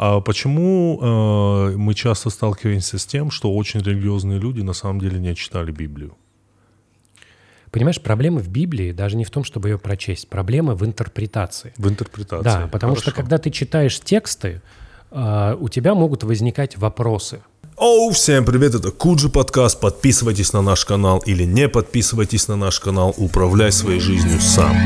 А 0.00 0.20
почему 0.20 1.00
э, 1.02 1.76
мы 1.76 1.92
часто 1.92 2.30
сталкиваемся 2.30 2.98
с 2.98 3.04
тем, 3.04 3.32
что 3.32 3.52
очень 3.52 3.80
религиозные 3.80 4.38
люди 4.38 4.60
на 4.60 4.72
самом 4.72 5.00
деле 5.00 5.18
не 5.18 5.34
читали 5.34 5.72
Библию? 5.72 6.16
Понимаешь, 7.72 8.00
проблема 8.00 8.38
в 8.38 8.48
Библии 8.48 8.92
даже 8.92 9.16
не 9.16 9.24
в 9.24 9.30
том, 9.30 9.42
чтобы 9.42 9.70
ее 9.70 9.78
прочесть. 9.78 10.28
Проблема 10.28 10.76
в 10.76 10.84
интерпретации. 10.84 11.74
В 11.76 11.88
интерпретации. 11.88 12.44
Да, 12.44 12.68
потому 12.70 12.92
Хорошо. 12.92 13.10
что 13.10 13.16
когда 13.20 13.38
ты 13.38 13.50
читаешь 13.50 13.98
тексты, 13.98 14.62
э, 15.10 15.56
у 15.58 15.68
тебя 15.68 15.96
могут 15.96 16.22
возникать 16.22 16.78
вопросы. 16.78 17.42
Оу, 17.76 18.12
всем 18.12 18.44
привет, 18.44 18.76
это 18.76 18.92
Куджи 18.92 19.28
подкаст. 19.28 19.80
Подписывайтесь 19.80 20.52
на 20.52 20.62
наш 20.62 20.84
канал 20.84 21.18
или 21.26 21.42
не 21.42 21.68
подписывайтесь 21.68 22.46
на 22.46 22.54
наш 22.54 22.78
канал. 22.78 23.14
Управляй 23.16 23.72
своей 23.72 23.98
жизнью 23.98 24.40
сам. 24.40 24.76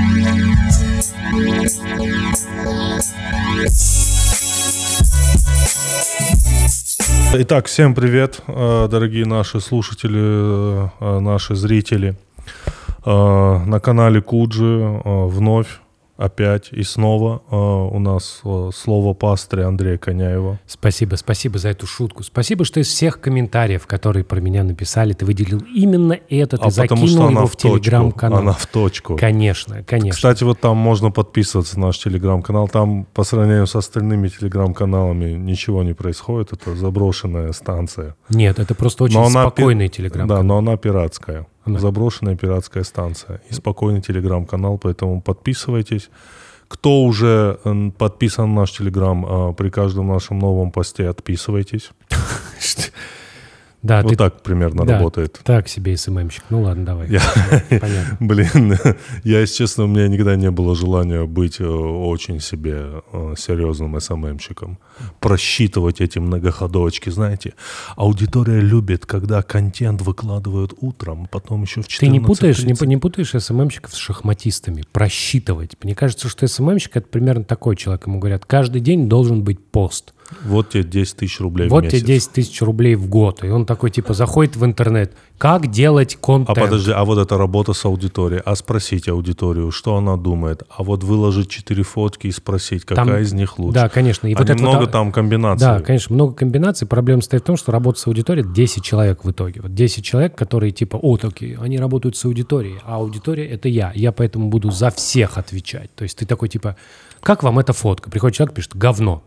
Итак, 7.35 7.67
всем 7.67 7.95
привет, 7.95 8.43
э, 8.47 8.89
дорогие 8.91 9.25
наши 9.25 9.59
слушатели, 9.61 10.87
э, 11.01 11.19
наши 11.21 11.55
зрители. 11.55 12.15
Э, 13.07 13.59
На 13.65 13.81
канале 13.81 14.21
Куджи 14.21 14.65
э, 14.65 15.01
вновь, 15.27 15.81
опять 16.25 16.69
и 16.73 16.83
снова 16.83 17.43
э, 17.51 17.57
у 17.57 17.99
нас 17.99 18.41
э, 18.45 18.71
слово 18.75 19.15
пастыря 19.15 19.67
Андрея 19.67 19.99
Коняева. 19.99 20.61
Спасибо, 20.67 21.17
спасибо 21.17 21.59
за 21.59 21.71
эту 21.71 21.87
шутку. 21.87 22.23
Спасибо, 22.23 22.65
что 22.65 22.81
из 22.81 22.89
всех 22.89 23.21
комментариев, 23.21 23.87
которые 23.87 24.25
про 24.25 24.41
меня 24.41 24.63
написали, 24.63 25.13
ты 25.13 25.25
выделил 25.25 25.61
именно 25.75 26.13
этот 26.29 26.61
и 26.61 26.65
А 26.65 26.71
потому 26.71 27.07
закинул 27.07 27.31
его 27.31 27.47
в 27.47 27.53
в 27.53 27.57
телеграм-канал. 27.57 28.39
Она 28.41 28.53
в 28.53 28.67
точку. 28.67 29.17
Конечно, 29.17 29.83
конечно. 29.83 30.17
Кстати, 30.17 30.45
вот 30.45 30.61
там 30.61 30.77
можно 30.77 31.11
подписываться 31.11 31.79
на 31.79 31.87
наш 31.87 31.99
телеграм-канал. 31.99 32.69
Там 32.69 33.05
по 33.13 33.25
сравнению 33.25 33.67
с 33.67 33.77
остальными 33.77 34.29
телеграм-каналами 34.29 35.33
ничего 35.33 35.83
не 35.83 35.93
происходит. 35.93 36.53
Это 36.53 36.75
заброшенная 36.75 37.53
станция. 37.53 38.17
Нет, 38.31 38.59
это 38.59 38.75
просто 38.75 39.05
очень 39.05 39.17
Но 39.17 39.27
она 39.27 39.45
пи- 39.45 39.51
спокойный 39.51 39.89
телеграм 39.89 40.27
Да, 40.27 40.43
но 40.43 40.59
она 40.59 40.77
пиратская. 40.77 41.47
Заброшенная 41.67 42.37
пиратская 42.37 42.83
станция. 42.83 43.41
И 43.51 43.55
спокойный 43.55 44.01
телеграм-канал, 44.01 44.79
поэтому 44.79 45.21
подписывайтесь. 45.21 46.11
Кто 46.69 47.05
уже 47.05 47.59
подписан 47.99 48.55
на 48.55 48.63
наш 48.63 48.73
телеграм, 48.73 49.27
а, 49.27 49.53
при 49.53 49.69
каждом 49.69 50.09
нашем 50.09 50.39
новом 50.39 50.73
посте 50.73 51.09
отписывайтесь. 51.09 51.91
Да, 53.83 54.01
вот 54.03 54.11
ты 54.11 54.17
так 54.17 54.43
примерно 54.43 54.87
да, 54.87 54.95
работает. 54.95 55.41
так 55.43 55.69
себе 55.69 55.97
СММщик. 55.97 56.45
Ну 56.51 56.63
ладно, 56.63 56.87
давай. 56.87 57.09
Я- 57.09 57.21
Понятно. 57.81 58.17
Блин, 58.21 58.79
я, 59.25 59.41
если 59.41 59.57
честно, 59.57 59.85
у 59.85 59.87
меня 59.89 60.07
никогда 60.07 60.37
не 60.37 60.53
было 60.53 60.77
желания 60.77 61.25
быть 61.25 61.61
э, 61.61 61.65
очень 61.67 62.39
себе 62.39 63.03
э, 63.13 63.35
серьезным 63.37 64.01
СММщиком. 64.01 64.79
Просчитывать 65.19 66.01
эти 66.01 66.21
многоходовочки, 66.21 67.11
знаете. 67.11 67.55
Аудитория 67.97 68.61
любит, 68.61 69.05
когда 69.05 69.43
контент 69.43 70.01
выкладывают 70.01 70.75
утром, 70.81 71.27
потом 71.31 71.63
еще 71.63 71.83
в 71.83 71.89
14 71.89 72.01
Ты 72.01 72.07
не 72.07 72.21
путаешь, 72.25 72.63
не, 72.63 72.87
не 72.87 72.97
путаешь 72.99 73.31
СММщиков 73.31 73.93
с 73.93 73.97
шахматистами. 73.97 74.85
Просчитывать. 74.93 75.73
Мне 75.83 75.97
кажется, 75.97 76.29
что 76.29 76.47
СММщик— 76.47 76.97
это 76.99 77.09
примерно 77.09 77.43
такой 77.43 77.75
человек. 77.75 78.07
Ему 78.07 78.21
говорят, 78.21 78.47
каждый 78.47 78.81
день 78.81 79.09
должен 79.09 79.43
быть 79.43 79.59
пост. 79.59 80.15
Вот 80.45 80.71
тебе 80.71 80.85
10 80.85 81.17
тысяч 81.17 81.41
рублей 81.41 81.69
вот 81.69 81.81
в 81.81 81.85
месяц. 81.85 81.99
тебе 82.01 82.15
10 82.15 82.33
тысяч 82.33 82.63
рублей 82.63 82.95
в 82.95 83.09
год. 83.09 83.45
И 83.45 83.49
он 83.49 83.67
такой, 83.67 83.91
типа, 83.91 84.15
заходит 84.15 84.57
в 84.57 84.65
интернет. 84.65 85.13
Как 85.39 85.69
делать 85.71 86.17
А 86.21 86.25
контент? 86.25 86.59
подожди, 86.59 86.93
а 86.93 87.05
вот 87.05 87.19
это 87.19 87.37
работа 87.37 87.73
с 87.73 87.85
аудиторией. 87.85 88.43
А 88.45 88.55
спросить 88.55 89.09
аудиторию, 89.09 89.71
что 89.71 89.97
она 89.97 90.17
думает. 90.17 90.63
А 90.71 90.83
вот 90.83 91.03
выложить 91.03 91.49
четыре 91.49 91.83
фотки 91.83 92.29
и 92.29 92.31
спросить, 92.33 92.85
какая 92.85 93.07
Там- 93.07 93.17
из 93.17 93.33
них 93.33 93.59
лучше. 93.59 93.75
Да, 93.75 93.89
конечно. 93.89 94.27
И 94.29 94.35
а 94.35 94.39
вот 94.39 94.49
это 94.51 94.53
вот, 94.55 94.61
много 94.61 94.85
а- 94.85 94.87
там 94.87 95.13
комбинаций. 95.13 95.67
Да, 95.67 95.81
конечно, 95.81 96.15
много 96.15 96.35
комбинаций. 96.35 96.87
Проблема 96.87 97.23
состоит 97.23 97.43
в 97.43 97.47
том, 97.47 97.57
что 97.57 97.73
работа 97.73 97.99
с 97.99 98.07
аудиторией 98.07 98.47
10 98.53 98.85
человек 98.85 99.25
в 99.25 99.31
итоге. 99.31 99.61
Вот 99.63 99.75
10 99.75 100.05
человек, 100.05 100.35
которые 100.37 100.71
типа, 100.71 100.97
о, 100.97 101.17
такие, 101.17 101.59
они 101.61 101.79
работают 101.79 102.17
с 102.17 102.25
аудиторией, 102.25 102.79
а 102.85 102.97
аудитория— 102.97 103.47
это 103.49 103.69
я. 103.69 103.93
Я 103.95 104.13
поэтому 104.13 104.49
буду 104.49 104.71
за 104.71 104.91
всех 104.91 105.39
отвечать. 105.39 105.91
То 105.95 106.05
есть 106.05 106.19
ты 106.19 106.27
такой 106.27 106.49
типа, 106.49 106.77
как 107.21 107.43
вам 107.43 107.59
эта 107.59 107.73
фотка? 107.73 108.11
Приходит 108.11 108.37
человек, 108.37 108.55
пишет, 108.55 108.77
говно. 108.77 109.23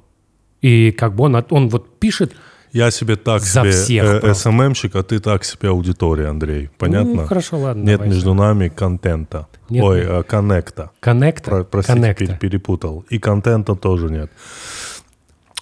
И 0.61 0.91
как 0.91 1.15
бы 1.15 1.25
он, 1.25 1.45
он 1.49 1.69
вот 1.69 1.99
пишет, 1.99 2.33
Я 2.71 2.91
себе 2.91 3.15
так 3.15 3.41
За 3.41 3.61
себе 3.61 3.71
всех 3.71 4.23
э. 4.23 4.33
СММщик, 4.33 4.95
а 4.95 5.03
ты 5.03 5.19
так 5.19 5.43
себе 5.45 5.69
аудитория, 5.69 6.27
Андрей. 6.27 6.69
Понятно? 6.77 7.13
ну, 7.21 7.25
хорошо, 7.27 7.57
ладно. 7.57 7.83
Нет 7.83 7.99
давай. 7.99 8.09
между 8.13 8.33
нами 8.33 8.69
контента. 8.69 9.47
Нет. 9.69 9.83
Ой, 9.83 9.99
э, 10.01 10.23
коннекта. 10.23 10.91
Коннекта? 10.99 11.51
Про- 11.51 11.63
простите, 11.63 11.99
Коннекта. 11.99 12.23
пер- 12.25 12.39
перепутал. 12.39 13.05
И 13.09 13.19
контента 13.19 13.75
тоже 13.75 14.09
нет. 14.09 14.29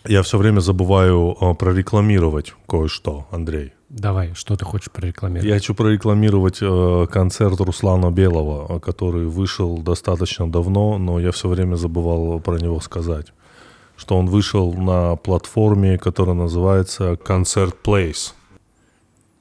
Я 0.06 0.22
все 0.22 0.38
время 0.38 0.60
забываю 0.60 1.36
э, 1.40 1.54
прорекламировать 1.54 2.54
кое-что, 2.68 3.28
Андрей. 3.32 3.74
Давай, 3.90 4.34
что 4.34 4.56
ты 4.56 4.66
хочешь 4.66 4.92
прорекламировать? 4.92 5.48
Я 5.48 5.54
хочу 5.54 5.76
прорекламировать 5.76 6.58
э, 6.62 7.08
концерт 7.12 7.60
Руслана 7.62 8.12
Белого, 8.12 8.80
который 8.80 9.28
вышел 9.28 9.78
достаточно 9.78 10.52
давно, 10.52 10.98
но 10.98 11.20
я 11.20 11.32
все 11.32 11.48
время 11.48 11.76
забывал 11.76 12.40
про 12.40 12.58
него 12.58 12.80
сказать. 12.82 13.28
Что 13.96 14.18
он 14.18 14.28
вышел 14.28 14.74
на 14.74 15.16
платформе, 15.16 15.98
которая 15.98 16.36
называется 16.36 17.14
Concert 17.14 17.76
Place. 17.84 18.34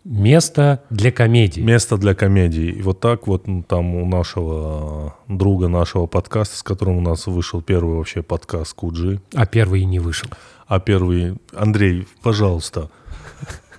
Место 0.05 0.83
для 0.91 1.13
комедии. 1.13 1.61
Место 1.61 1.97
для 1.97 2.15
комедии. 2.15 2.71
И 2.71 2.83
вот 2.83 2.99
так 2.99 3.29
вот 3.29 3.47
ну, 3.47 3.63
там 3.63 3.95
у 3.95 4.05
нашего 4.05 5.15
друга 5.29 5.69
нашего 5.69 6.07
подкаста, 6.07 6.57
с 6.57 6.63
которым 6.63 6.99
у 6.99 7.01
нас 7.01 7.27
вышел 7.29 7.63
первый 7.63 7.97
вообще 7.97 8.23
подкаст 8.23 8.75
Куджи, 8.75 9.21
А 9.33 9.47
первый 9.47 9.83
и 9.83 9.85
не 9.85 10.01
вышел. 10.01 10.29
а 10.67 10.81
первый... 10.81 11.37
Андрей, 11.55 12.09
пожалуйста, 12.21 12.91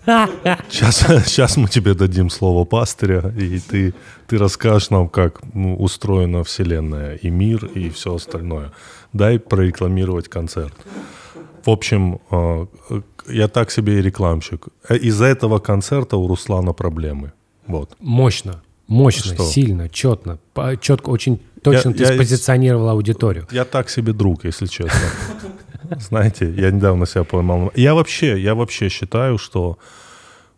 сейчас, 0.06 1.06
сейчас 1.26 1.58
мы 1.58 1.68
тебе 1.68 1.94
дадим 1.94 2.30
слово 2.30 2.66
пастыря, 2.66 3.34
и 3.38 3.60
ты, 3.60 3.94
ты 4.28 4.38
расскажешь 4.38 4.90
нам, 4.90 5.10
как 5.10 5.42
ну, 5.54 5.76
устроена 5.76 6.44
Вселенная 6.44 7.16
и 7.16 7.30
мир, 7.30 7.66
и 7.66 7.90
все 7.90 8.16
остальное. 8.16 8.72
Дай 9.14 9.38
прорекламировать 9.40 10.28
концерт. 10.28 10.74
В 11.66 11.70
общем, 11.70 12.20
э, 12.32 12.66
я 13.30 13.48
так 13.48 13.72
себе 13.72 14.00
и 14.00 14.02
рекламщик. 14.02 14.68
Э, 14.90 14.98
Из-за 14.98 15.26
этого 15.26 15.60
концерта 15.60 16.18
у 16.18 16.28
Руслана 16.28 16.74
проблемы. 16.74 17.32
Вот. 17.68 17.96
Мощно, 18.00 18.62
мощно, 18.88 19.34
Что? 19.36 19.44
сильно, 19.44 19.88
четно, 19.90 20.38
четко, 20.82 21.10
очень 21.12 21.40
точно 21.62 21.90
Я- 21.90 21.96
ты 21.96 22.04
я- 22.04 22.14
спозиционировал 22.16 22.90
аудиторию. 22.90 23.48
Я 23.52 23.64
так 23.66 23.90
себе 23.90 24.14
друг, 24.14 24.46
если 24.46 24.66
честно. 24.68 25.00
Знаете, 26.00 26.54
я 26.58 26.72
недавно 26.72 27.06
себя 27.06 27.24
поймал. 27.24 27.72
Я 27.76 27.94
вообще, 27.94 28.42
я 28.42 28.56
вообще 28.56 28.90
считаю, 28.90 29.38
что, 29.38 29.78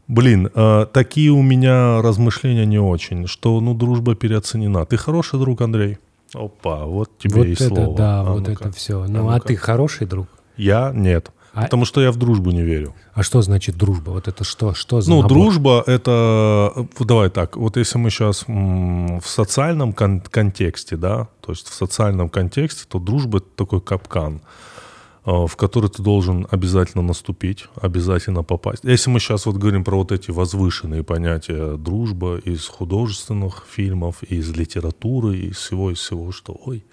блин, 0.08 0.50
э, 0.56 0.86
такие 0.94 1.30
у 1.32 1.42
меня 1.42 2.02
размышления 2.02 2.66
не 2.66 2.80
очень, 2.80 3.28
что, 3.28 3.60
ну, 3.62 3.74
дружба 3.74 4.16
переоценена. 4.16 4.86
Ты 4.86 4.98
хороший 4.98 5.40
друг, 5.40 5.62
Андрей? 5.62 5.98
Опа, 6.36 6.86
вот 6.86 7.18
тебе 7.18 7.36
вот 7.36 7.48
и 7.48 7.54
это 7.54 7.68
слово. 7.68 7.96
да, 7.98 8.20
А 8.22 8.24
вот 8.24 8.48
ну-ка. 8.48 8.52
это 8.66 8.72
все. 8.72 9.06
Ну, 9.08 9.30
а, 9.30 9.34
ну-ка. 9.36 9.48
ты 9.48 9.56
хороший 9.56 10.06
друг? 10.08 10.28
Я 10.58 10.92
нет. 10.94 11.32
А- 11.54 11.62
Потому 11.64 11.86
что 11.86 12.02
я 12.02 12.12
в 12.12 12.18
дружбу 12.18 12.52
не 12.52 12.62
верю. 12.64 12.94
А 13.14 13.24
что 13.24 13.42
значит 13.42 13.78
дружба? 13.78 14.10
Вот 14.12 14.28
это 14.28 14.44
что? 14.44 14.74
Что 14.74 15.00
за 15.00 15.10
Ну, 15.10 15.22
набор? 15.22 15.30
дружба 15.38 15.84
это, 15.88 16.74
э, 16.76 16.84
давай 17.00 17.30
так, 17.30 17.56
вот 17.56 17.78
если 17.78 17.98
мы 17.98 18.10
сейчас 18.10 18.44
в 18.48 19.22
социальном 19.26 19.94
кон- 19.94 20.20
контексте, 20.20 20.98
да, 20.98 21.30
то 21.40 21.54
есть 21.54 21.70
в 21.70 21.74
социальном 21.74 22.28
контексте, 22.30 22.84
то 22.90 23.00
дружба 23.00 23.38
это 23.38 23.48
такой 23.56 23.80
капкан, 23.80 24.42
в 25.26 25.56
который 25.56 25.90
ты 25.90 26.04
должен 26.04 26.48
обязательно 26.52 27.04
наступить, 27.04 27.66
обязательно 27.76 28.44
попасть. 28.44 28.84
Если 28.84 29.10
мы 29.10 29.20
сейчас 29.20 29.46
вот 29.48 29.56
говорим 29.56 29.84
про 29.84 29.98
вот 29.98 30.12
эти 30.12 30.30
возвышенные 30.32 31.04
понятия 31.04 31.78
дружба 31.78 32.38
из 32.38 32.68
художественных 32.68 33.66
фильмов, 33.68 34.22
из 34.24 34.50
литературы, 34.52 35.38
из 35.38 35.58
всего, 35.58 35.92
из 35.92 35.98
всего, 35.98 36.32
что, 36.32 36.56
ой, 36.66 36.86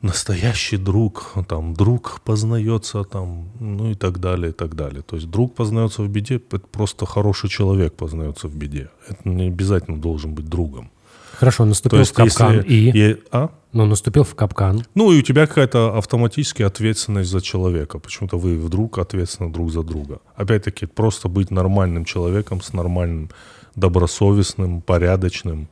настоящий 0.00 0.78
друг, 0.78 1.34
там, 1.46 1.74
друг 1.74 2.20
познается 2.24 3.04
там, 3.04 3.50
ну 3.60 3.90
и 3.90 3.94
так 3.94 4.18
далее, 4.18 4.50
и 4.50 4.54
так 4.54 4.74
далее. 4.74 5.02
То 5.02 5.16
есть 5.16 5.28
друг 5.28 5.54
познается 5.54 6.02
в 6.02 6.08
беде, 6.08 6.36
это 6.36 6.58
просто 6.58 7.04
хороший 7.04 7.50
человек 7.50 7.94
познается 7.94 8.48
в 8.48 8.56
беде. 8.56 8.88
Это 9.08 9.28
не 9.28 9.48
обязательно 9.48 10.00
должен 10.00 10.34
быть 10.34 10.48
другом. 10.48 10.90
Хорошо, 11.38 11.64
наступил 11.64 11.98
есть 11.98 12.12
в 12.12 12.14
капкан 12.14 12.56
если... 12.56 12.68
и... 12.68 12.98
е- 12.98 13.18
а? 13.30 13.50
Ну, 13.72 13.84
наступил 13.84 14.24
в 14.24 14.34
капкан. 14.34 14.84
Ну 14.94 15.12
и 15.12 15.18
у 15.18 15.22
тебя 15.22 15.46
какая-то 15.46 15.98
автоматически 15.98 16.62
ответственность 16.62 17.30
за 17.30 17.42
человека. 17.42 17.98
Почему-то 17.98 18.38
вы 18.38 18.58
вдруг 18.58 18.98
ответственны 18.98 19.52
друг 19.52 19.70
за 19.70 19.82
друга. 19.82 20.20
Опять-таки, 20.34 20.86
просто 20.86 21.28
быть 21.28 21.50
нормальным 21.50 22.06
человеком 22.06 22.62
с 22.62 22.72
нормальным, 22.72 23.30
добросовестным, 23.74 24.80
порядочным. 24.80 25.68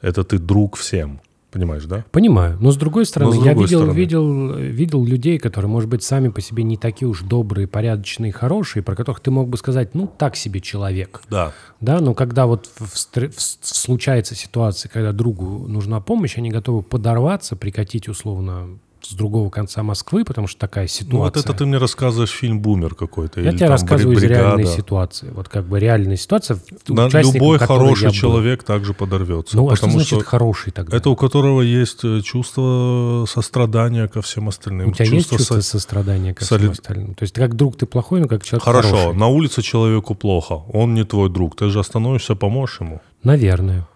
Это 0.00 0.24
ты 0.24 0.38
друг 0.38 0.76
всем. 0.76 1.20
Понимаешь, 1.52 1.84
да? 1.84 2.04
Понимаю. 2.10 2.56
Но 2.60 2.70
с 2.70 2.76
другой 2.76 3.04
стороны, 3.04 3.32
с 3.32 3.36
я 3.36 3.42
другой 3.52 3.64
видел, 3.66 3.78
стороны. 3.80 3.96
видел, 3.96 4.54
видел 4.56 5.04
людей, 5.04 5.38
которые, 5.38 5.70
может 5.70 5.90
быть, 5.90 6.02
сами 6.02 6.28
по 6.30 6.40
себе 6.40 6.62
не 6.64 6.78
такие 6.78 7.06
уж 7.06 7.20
добрые, 7.22 7.66
порядочные, 7.68 8.32
хорошие, 8.32 8.82
про 8.82 8.96
которых 8.96 9.20
ты 9.20 9.30
мог 9.30 9.48
бы 9.50 9.58
сказать, 9.58 9.94
ну, 9.94 10.10
так 10.18 10.34
себе 10.34 10.60
человек. 10.62 11.20
Да. 11.28 11.52
Да, 11.80 12.00
но 12.00 12.14
когда 12.14 12.46
вот 12.46 12.70
в- 12.78 12.94
в 12.94 13.38
случается 13.38 14.34
ситуация, 14.34 14.88
когда 14.88 15.12
другу 15.12 15.66
нужна 15.68 16.00
помощь, 16.00 16.38
они 16.38 16.50
готовы 16.50 16.82
подорваться, 16.82 17.54
прикатить 17.54 18.08
условно 18.08 18.78
с 19.02 19.14
другого 19.14 19.50
конца 19.50 19.82
Москвы, 19.82 20.24
потому 20.24 20.46
что 20.46 20.58
такая 20.60 20.86
ситуация. 20.86 21.12
Ну 21.12 21.18
вот 21.24 21.36
это 21.36 21.52
ты 21.52 21.66
мне 21.66 21.78
рассказываешь 21.78 22.30
фильм 22.30 22.60
«Бумер» 22.60 22.94
какой-то. 22.94 23.40
Я 23.40 23.50
или 23.50 23.56
тебе 23.56 23.68
рассказываю 23.68 24.16
из 24.16 24.20
«Бригада». 24.20 24.40
реальной 24.40 24.66
ситуации. 24.66 25.30
Вот 25.30 25.48
как 25.48 25.66
бы 25.66 25.80
реальная 25.80 26.16
ситуация. 26.16 26.58
Да, 26.86 27.06
участником 27.06 27.34
любой 27.34 27.58
хороший 27.58 28.12
человек 28.12 28.62
также 28.62 28.94
подорвется. 28.94 29.56
Ну, 29.56 29.68
а 29.70 29.76
что 29.76 29.90
значит 29.90 30.22
хороший 30.22 30.72
тогда? 30.72 30.96
это 30.96 31.10
у 31.10 31.16
которого 31.16 31.62
есть 31.62 32.04
э, 32.04 32.20
чувство 32.22 33.24
сострадания 33.28 34.08
ко 34.08 34.22
всем 34.22 34.48
остальным. 34.48 34.90
У 34.90 34.92
тебя 34.92 35.06
есть 35.06 35.30
чувство 35.30 35.56
со- 35.56 35.62
сострадания 35.62 36.34
ко 36.34 36.44
всем 36.44 36.58
солид- 36.58 36.70
остальным? 36.72 37.14
То 37.14 37.24
есть 37.24 37.34
как 37.34 37.54
друг 37.56 37.76
ты 37.76 37.86
плохой, 37.86 38.20
но 38.20 38.28
как 38.28 38.44
человек 38.44 38.64
Хорошо, 38.64 38.96
хороший? 38.96 39.18
на 39.18 39.26
улице 39.28 39.62
человеку 39.62 40.14
плохо, 40.14 40.62
он 40.72 40.94
не 40.94 41.04
твой 41.04 41.28
друг. 41.28 41.56
Ты 41.56 41.68
же 41.70 41.80
остановишься, 41.80 42.34
поможешь 42.34 42.80
ему. 42.80 43.00
Наверное. 43.24 43.86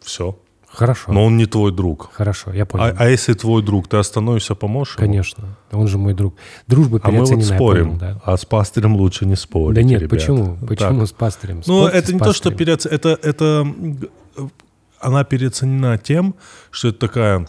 Все. 0.00 0.38
Хорошо. 0.70 1.12
Но 1.12 1.24
он 1.24 1.36
не 1.36 1.46
твой 1.46 1.72
друг. 1.72 2.10
Хорошо, 2.12 2.52
я 2.52 2.66
понял. 2.66 2.84
А, 2.84 2.94
а 2.96 3.08
если 3.08 3.32
твой 3.32 3.62
друг, 3.62 3.88
ты 3.88 3.96
остановишься, 3.96 4.54
поможешь 4.54 4.96
ему? 4.96 5.06
Конечно. 5.06 5.56
Он 5.72 5.88
же 5.88 5.98
мой 5.98 6.14
друг. 6.14 6.34
Дружба 6.66 7.00
А 7.02 7.10
мы 7.10 7.24
вот 7.24 7.42
спорим. 7.44 7.86
понял, 7.86 7.98
да. 7.98 8.20
А 8.24 8.36
с 8.36 8.44
пастырем 8.44 8.94
лучше 8.96 9.26
не 9.26 9.34
спорить. 9.36 9.74
Да 9.76 9.82
нет, 9.82 10.02
ребят. 10.02 10.10
почему? 10.10 10.56
Так. 10.60 10.68
Почему 10.68 11.06
с 11.06 11.12
пастырем? 11.12 11.62
Ну, 11.66 11.86
это 11.86 12.12
не 12.12 12.18
то, 12.18 12.32
что 12.32 12.50
пастырем. 12.50 12.56
переоц... 12.58 12.86
это, 12.86 13.18
это 13.22 13.66
г- 13.76 14.08
она 15.00 15.24
переоценена 15.24 15.98
тем, 15.98 16.34
что 16.70 16.88
это 16.88 16.98
такая 16.98 17.48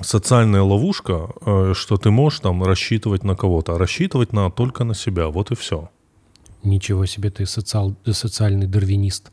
социальная 0.00 0.62
ловушка, 0.62 1.28
э, 1.46 1.72
что 1.74 1.96
ты 1.96 2.10
можешь 2.10 2.40
там 2.40 2.62
рассчитывать 2.62 3.24
на 3.24 3.34
кого-то, 3.36 3.74
а 3.74 3.78
рассчитывать 3.78 4.32
на 4.32 4.50
только 4.50 4.84
на 4.84 4.94
себя, 4.94 5.28
вот 5.28 5.50
и 5.50 5.54
все. 5.54 5.90
Ничего 6.64 7.06
себе, 7.06 7.30
ты 7.30 7.44
социал- 7.46 7.94
социальный 8.12 8.66
дарвинист. 8.66 9.30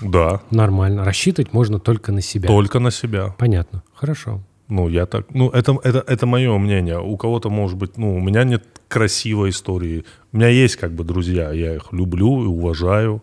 Да, 0.00 0.40
Нормально. 0.50 1.04
Рассчитывать 1.04 1.52
можно 1.52 1.78
только 1.78 2.12
на 2.12 2.20
себя. 2.20 2.48
только 2.48 2.78
на 2.78 2.90
себя. 2.90 3.34
Понятно. 3.38 3.82
Хорошо. 3.94 4.42
Ну, 4.68 4.88
я 4.88 5.06
так... 5.06 5.26
Ну, 5.30 5.48
это, 5.50 5.78
это, 5.84 6.04
это 6.06 6.26
мое 6.26 6.58
мнение. 6.58 7.00
У 7.00 7.16
кого-то, 7.16 7.50
может 7.50 7.78
быть... 7.78 7.96
Ну, 7.96 8.16
у 8.16 8.20
меня 8.20 8.44
нет 8.44 8.64
красивой 8.88 9.50
истории. 9.50 10.04
У 10.32 10.36
меня 10.36 10.48
есть 10.48 10.76
как 10.76 10.92
бы 10.92 11.04
друзья, 11.04 11.52
я 11.52 11.76
их 11.76 11.92
люблю 11.92 12.42
и 12.42 12.46
уважаю. 12.46 13.22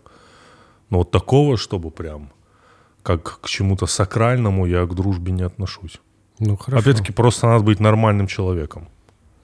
Но 0.90 0.98
вот 0.98 1.10
такого, 1.10 1.56
чтобы 1.56 1.90
прям 1.90 2.30
как 3.02 3.40
к 3.42 3.48
чему-то 3.48 3.86
сакральному, 3.86 4.64
я 4.66 4.86
к 4.86 4.94
дружбе 4.94 5.32
не 5.32 5.42
отношусь. 5.42 6.00
Ну, 6.38 6.56
хорошо. 6.56 6.82
Опять-таки, 6.82 7.12
просто 7.12 7.46
надо 7.46 7.62
быть 7.62 7.78
нормальным 7.78 8.26
человеком. 8.26 8.88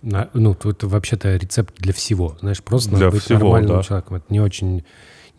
На- 0.03 0.31
ну, 0.33 0.55
тут 0.55 0.83
вообще-то 0.83 1.37
рецепт 1.37 1.75
для 1.79 1.93
всего. 1.93 2.37
Знаешь, 2.41 2.62
просто 2.62 2.91
Для 2.91 2.99
надо 2.99 3.11
быть 3.12 3.23
всего, 3.23 3.38
нормальным 3.38 3.76
да. 3.76 3.83
человеком. 3.83 4.17
Это 4.17 4.26
не 4.31 4.41
очень, 4.41 4.85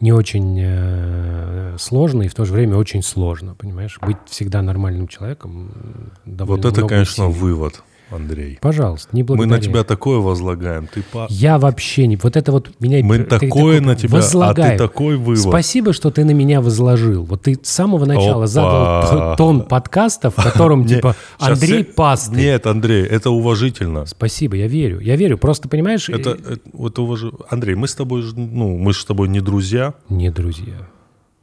не 0.02 0.12
очень 0.12 0.60
э, 0.60 1.76
сложно 1.80 2.24
и 2.24 2.28
в 2.28 2.34
то 2.34 2.46
же 2.46 2.54
время 2.54 2.76
очень 2.76 3.04
сложно, 3.04 3.56
понимаешь? 3.56 4.00
Быть 4.02 4.18
всегда 4.26 4.62
нормальным 4.62 5.08
человеком 5.08 6.12
довольно 6.26 6.64
вот 6.64 6.74
это, 6.74 6.88
конечно, 6.88 7.28
усилий. 7.28 7.40
вывод, 7.40 7.84
Андрей. 8.12 8.58
Пожалуйста, 8.62 9.10
не 9.16 9.24
Мы 9.24 9.28
благодари. 9.28 9.50
на 9.60 9.62
тебя 9.66 9.84
такое 9.84 10.20
возлагаем. 10.20 10.88
Ты 10.94 11.04
па- 11.12 11.28
Я 11.30 11.58
вообще 11.58 12.08
не... 12.08 12.16
Вот 12.18 12.36
это 12.36 12.52
вот 12.52 12.70
меня... 12.80 13.04
Мы 13.04 13.20
ты 13.20 13.24
такое 13.26 13.50
такой 13.50 13.80
на 13.82 13.96
тебя, 13.96 14.16
возлагаю. 14.18 14.68
а 14.70 14.72
ты 14.72 14.78
такой 14.78 15.18
вывод. 15.18 15.40
Спасибо, 15.40 15.94
что 15.94 16.12
ты 16.12 16.24
на 16.26 16.32
меня 16.32 16.62
возложил. 16.62 17.24
Вот 17.26 17.44
ты 17.44 17.58
с 17.62 17.70
самого 17.70 18.06
начала 18.06 18.44
Опа. 18.44 18.48
задал 18.48 19.36
тон 19.38 19.62
подкаста, 19.62 20.30
в 20.30 20.36
котором 20.36 20.86
типа 20.88 21.16
Андрей 21.40 21.84
Пастырь. 21.84 22.38
Нет, 22.38 22.68
Андрей, 22.68 23.06
это 23.06 23.30
уважительно. 23.32 24.06
Спасибо, 24.06 24.56
я 24.56 24.68
верю. 24.68 25.00
Я 25.00 25.16
верю. 25.16 25.38
Просто, 25.38 25.70
понимаешь, 25.70 26.10
Это, 26.10 26.32
э, 26.32 26.54
это, 26.54 26.62
вот 26.74 26.98
уваж- 27.00 27.34
Андрей, 27.50 27.76
мы 27.76 27.88
с 27.88 27.96
тобой, 27.96 28.24
ну, 28.36 28.78
мы 28.78 28.94
же 28.94 29.00
с 29.02 29.06
тобой 29.06 29.28
не 29.30 29.40
друзья. 29.40 29.94
не 30.10 30.30
друзья. 30.30 30.76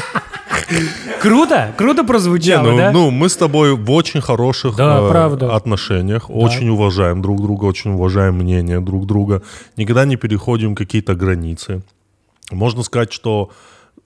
Круто, 1.22 1.74
круто 1.78 2.02
Не, 2.02 2.08
прозвучало, 2.08 2.72
ну, 2.72 2.78
да? 2.78 2.92
ну, 2.92 3.12
мы 3.12 3.28
с 3.28 3.36
тобой 3.36 3.76
в 3.76 3.92
очень 3.92 4.22
хороших 4.22 4.76
Да, 4.76 5.00
э, 5.00 5.46
отношениях, 5.50 6.30
очень 6.30 6.70
уважаем 6.70 7.22
друг 7.22 7.42
друга, 7.42 7.66
очень 7.66 7.92
уважаем 7.92 8.36
мнение 8.36 8.80
друг 8.80 9.06
друга, 9.06 9.42
никогда 9.78 10.06
не 10.06 10.16
переходим 10.16 10.76
какие-то 10.76 11.16
границы. 11.16 11.82
Можно 12.52 12.84
сказать, 12.84 13.14
что 13.14 13.52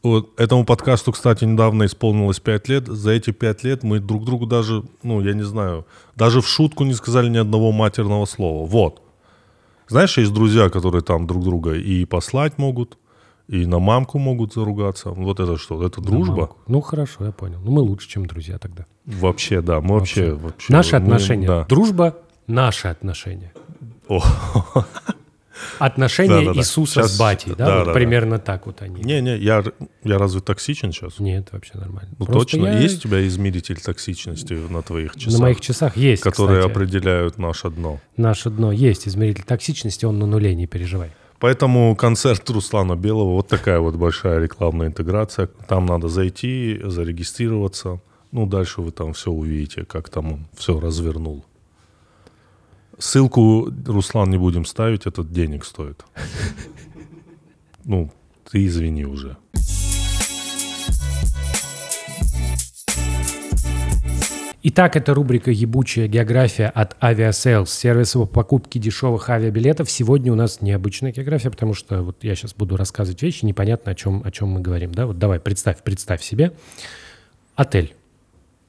вот 0.03 0.37
этому 0.37 0.65
подкасту, 0.65 1.11
кстати, 1.11 1.45
недавно 1.45 1.85
исполнилось 1.85 2.39
5 2.39 2.69
лет. 2.69 2.87
За 2.87 3.11
эти 3.11 3.31
5 3.31 3.63
лет 3.63 3.83
мы 3.83 3.99
друг 3.99 4.25
другу 4.25 4.45
даже, 4.45 4.83
ну, 5.01 5.21
я 5.21 5.33
не 5.33 5.43
знаю, 5.43 5.85
даже 6.15 6.41
в 6.41 6.47
шутку 6.47 6.83
не 6.83 6.93
сказали 6.93 7.29
ни 7.29 7.37
одного 7.37 7.71
матерного 7.71 8.25
слова. 8.25 8.67
Вот. 8.67 9.01
Знаешь, 9.87 10.17
есть 10.17 10.33
друзья, 10.33 10.69
которые 10.69 11.03
там 11.03 11.25
друг 11.27 11.43
друга 11.43 11.73
и 11.73 12.05
послать 12.05 12.57
могут, 12.57 12.97
и 13.47 13.65
на 13.65 13.79
мамку 13.79 14.19
могут 14.19 14.53
заругаться. 14.53 15.09
Вот 15.09 15.39
это 15.39 15.57
что? 15.57 15.85
Это 15.85 16.01
дружба? 16.01 16.35
Мамку. 16.35 16.57
Ну, 16.67 16.81
хорошо, 16.81 17.25
я 17.25 17.31
понял. 17.31 17.59
Ну, 17.63 17.71
мы 17.71 17.81
лучше, 17.81 18.07
чем 18.09 18.25
друзья 18.25 18.57
тогда. 18.57 18.85
Вообще, 19.05 19.61
да. 19.61 19.81
Мы 19.81 19.95
вообще... 19.95 20.31
вообще 20.33 20.71
Наши 20.73 20.91
мы- 20.97 21.03
отношения. 21.03 21.47
да. 21.47 21.65
Дружба— 21.65 22.15
наши 22.47 22.87
отношения. 22.87 23.51
О, 24.07 24.21
Отношения 25.79 26.29
Да-да-да. 26.39 26.59
Иисуса 26.59 27.01
Щас- 27.01 27.11
с 27.15 27.19
батей, 27.19 27.53
да? 27.55 27.65
да, 27.65 27.75
вот 27.77 27.79
да, 27.81 27.85
да. 27.85 27.93
примерно 27.93 28.39
так 28.39 28.65
вот 28.65 28.81
они. 28.81 29.01
Не-не, 29.03 29.37
я, 29.37 29.63
я 30.03 30.17
разве 30.17 30.41
токсичен 30.41 30.91
сейчас? 30.91 31.19
Нет, 31.19 31.49
вообще 31.51 31.77
нормально. 31.77 32.09
Ну 32.19 32.25
Просто 32.25 32.57
точно. 32.57 32.67
я- 32.67 32.79
Есть 32.79 33.05
у 33.05 33.07
тебя 33.09 33.25
измеритель 33.27 33.79
токсичности 33.79 34.53
на 34.53 34.81
твоих 34.81 35.15
часах? 35.15 35.39
На 35.39 35.45
моих 35.45 35.61
часах 35.61 35.95
есть, 35.95 36.23
Которые 36.23 36.61
кстати. 36.61 36.71
определяют 36.71 37.37
наше 37.37 37.69
дно. 37.69 37.99
Наше 38.17 38.49
дно 38.49 38.71
есть 38.71 39.07
измеритель 39.07 39.43
токсичности, 39.43 40.05
он 40.05 40.17
на 40.19 40.25
нуле, 40.25 40.55
не 40.55 40.65
переживай. 40.67 41.11
Поэтому 41.43 41.93
концерт 41.97 42.49
Руслана 42.49 42.95
Белого, 42.95 43.33
вот 43.33 43.49
такая 43.49 43.81
вот 43.81 43.95
большая 43.95 44.39
рекламная 44.39 44.87
интеграция. 44.87 45.47
Там 45.67 45.85
надо 45.85 46.07
зайти, 46.07 46.79
зарегистрироваться. 46.81 47.99
Ну, 48.31 48.45
дальше 48.45 48.81
вы 48.81 48.91
там 48.91 49.11
все 49.11 49.29
увидите, 49.29 49.83
как 49.83 50.07
там 50.07 50.31
он 50.31 50.45
все 50.53 50.79
развернул. 50.79 51.43
Ссылку, 52.97 53.69
Руслан, 53.85 54.29
не 54.29 54.37
будем 54.37 54.63
ставить, 54.63 55.05
этот 55.05 55.33
денег 55.33 55.65
стоит. 55.65 56.05
Ну, 57.83 58.09
ты 58.49 58.65
извини 58.65 59.05
уже. 59.05 59.35
Итак, 64.65 64.95
это 64.95 65.13
рубрика 65.13 65.51
«Ебучая 65.51 66.07
география» 66.07 66.67
от 66.67 66.95
Aviasales, 67.01 67.65
сервиса 67.65 68.19
по 68.19 68.25
покупке 68.25 68.79
дешевых 68.79 69.29
авиабилетов. 69.29 69.91
Сегодня 69.91 70.31
у 70.31 70.35
нас 70.35 70.61
необычная 70.61 71.11
география, 71.11 71.49
потому 71.49 71.73
что 71.73 72.01
вот 72.01 72.23
я 72.23 72.33
сейчас 72.33 72.53
буду 72.53 72.77
рассказывать 72.77 73.21
вещи, 73.21 73.43
непонятно, 73.43 73.91
о 73.91 73.95
чем, 73.95 74.21
о 74.23 74.31
чем 74.31 74.51
мы 74.51 74.61
говорим. 74.61 74.93
Да? 74.93 75.05
Вот 75.05 75.19
давай, 75.19 75.41
представь, 75.41 75.83
представь 75.83 76.23
себе. 76.23 76.53
Отель. 77.55 77.93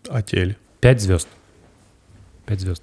Отель. 0.08 0.56
Пять 0.81 1.00
звезд. 1.00 1.29
Пять 2.44 2.58
звезд. 2.58 2.82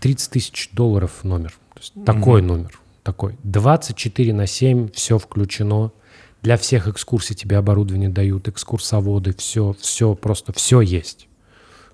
30 0.00 0.30
тысяч 0.30 0.70
долларов 0.72 1.22
номер. 1.22 1.50
То 1.74 1.80
есть 1.80 1.92
такой 2.06 2.40
номер. 2.40 2.80
Такой. 3.02 3.36
24 3.42 4.32
на 4.32 4.46
7, 4.46 4.90
все 4.90 5.18
включено. 5.18 5.92
Для 6.40 6.56
всех 6.56 6.88
экскурсий 6.88 7.36
тебе 7.36 7.58
оборудование 7.58 8.08
дают, 8.08 8.48
экскурсоводы, 8.48 9.34
все, 9.34 9.76
все, 9.78 10.14
просто 10.14 10.54
все 10.54 10.80
есть. 10.80 11.25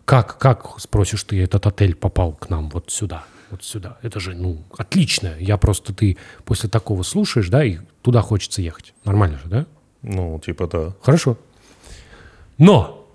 Как, 0.05 0.39
как, 0.39 0.81
спросишь 0.81 1.25
ты, 1.25 1.41
этот 1.41 1.67
отель 1.67 1.95
попал 1.95 2.33
к 2.33 2.51
нам 2.51 2.69
вот 2.71 2.91
сюда, 2.91 3.25
вот 3.51 3.63
сюда? 3.65 3.99
Это 4.03 4.21
же, 4.21 4.35
ну, 4.35 4.59
отлично. 4.77 5.35
Я 5.39 5.57
просто, 5.57 5.95
ты 5.95 6.17
после 6.45 6.69
такого 6.69 7.03
слушаешь, 7.03 7.49
да, 7.49 7.65
и 7.65 7.79
туда 8.03 8.21
хочется 8.21 8.63
ехать. 8.63 8.95
Нормально 9.05 9.39
же, 9.39 9.49
да? 9.49 9.67
Ну, 10.03 10.41
типа, 10.45 10.67
да. 10.67 10.93
Хорошо. 11.03 11.39
Но 12.59 13.09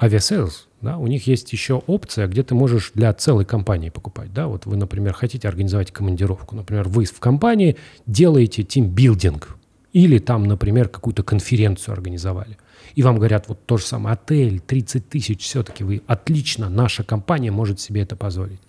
авиасейлс, 0.00 0.68
да, 0.80 0.96
у 0.98 1.06
них 1.06 1.26
есть 1.26 1.52
еще 1.52 1.82
опция, 1.86 2.26
где 2.26 2.42
ты 2.42 2.54
можешь 2.54 2.92
для 2.94 3.12
целой 3.12 3.44
компании 3.44 3.90
покупать. 3.90 4.32
Да? 4.32 4.46
Вот 4.46 4.66
вы, 4.66 4.76
например, 4.76 5.12
хотите 5.12 5.48
организовать 5.48 5.90
командировку. 5.90 6.56
Например, 6.56 6.88
вы 6.88 7.04
в 7.04 7.18
компании 7.18 7.76
делаете 8.06 8.62
тимбилдинг 8.62 9.56
или 9.92 10.18
там, 10.18 10.44
например, 10.44 10.88
какую-то 10.88 11.22
конференцию 11.22 11.92
организовали. 11.92 12.56
И 12.94 13.02
вам 13.02 13.16
говорят, 13.16 13.48
вот 13.48 13.64
то 13.66 13.76
же 13.76 13.84
самое, 13.84 14.14
отель, 14.14 14.60
30 14.60 15.08
тысяч, 15.08 15.42
все-таки 15.42 15.84
вы, 15.84 16.02
отлично, 16.06 16.68
наша 16.68 17.04
компания 17.04 17.50
может 17.50 17.80
себе 17.80 18.02
это 18.02 18.16
позволить. 18.16 18.60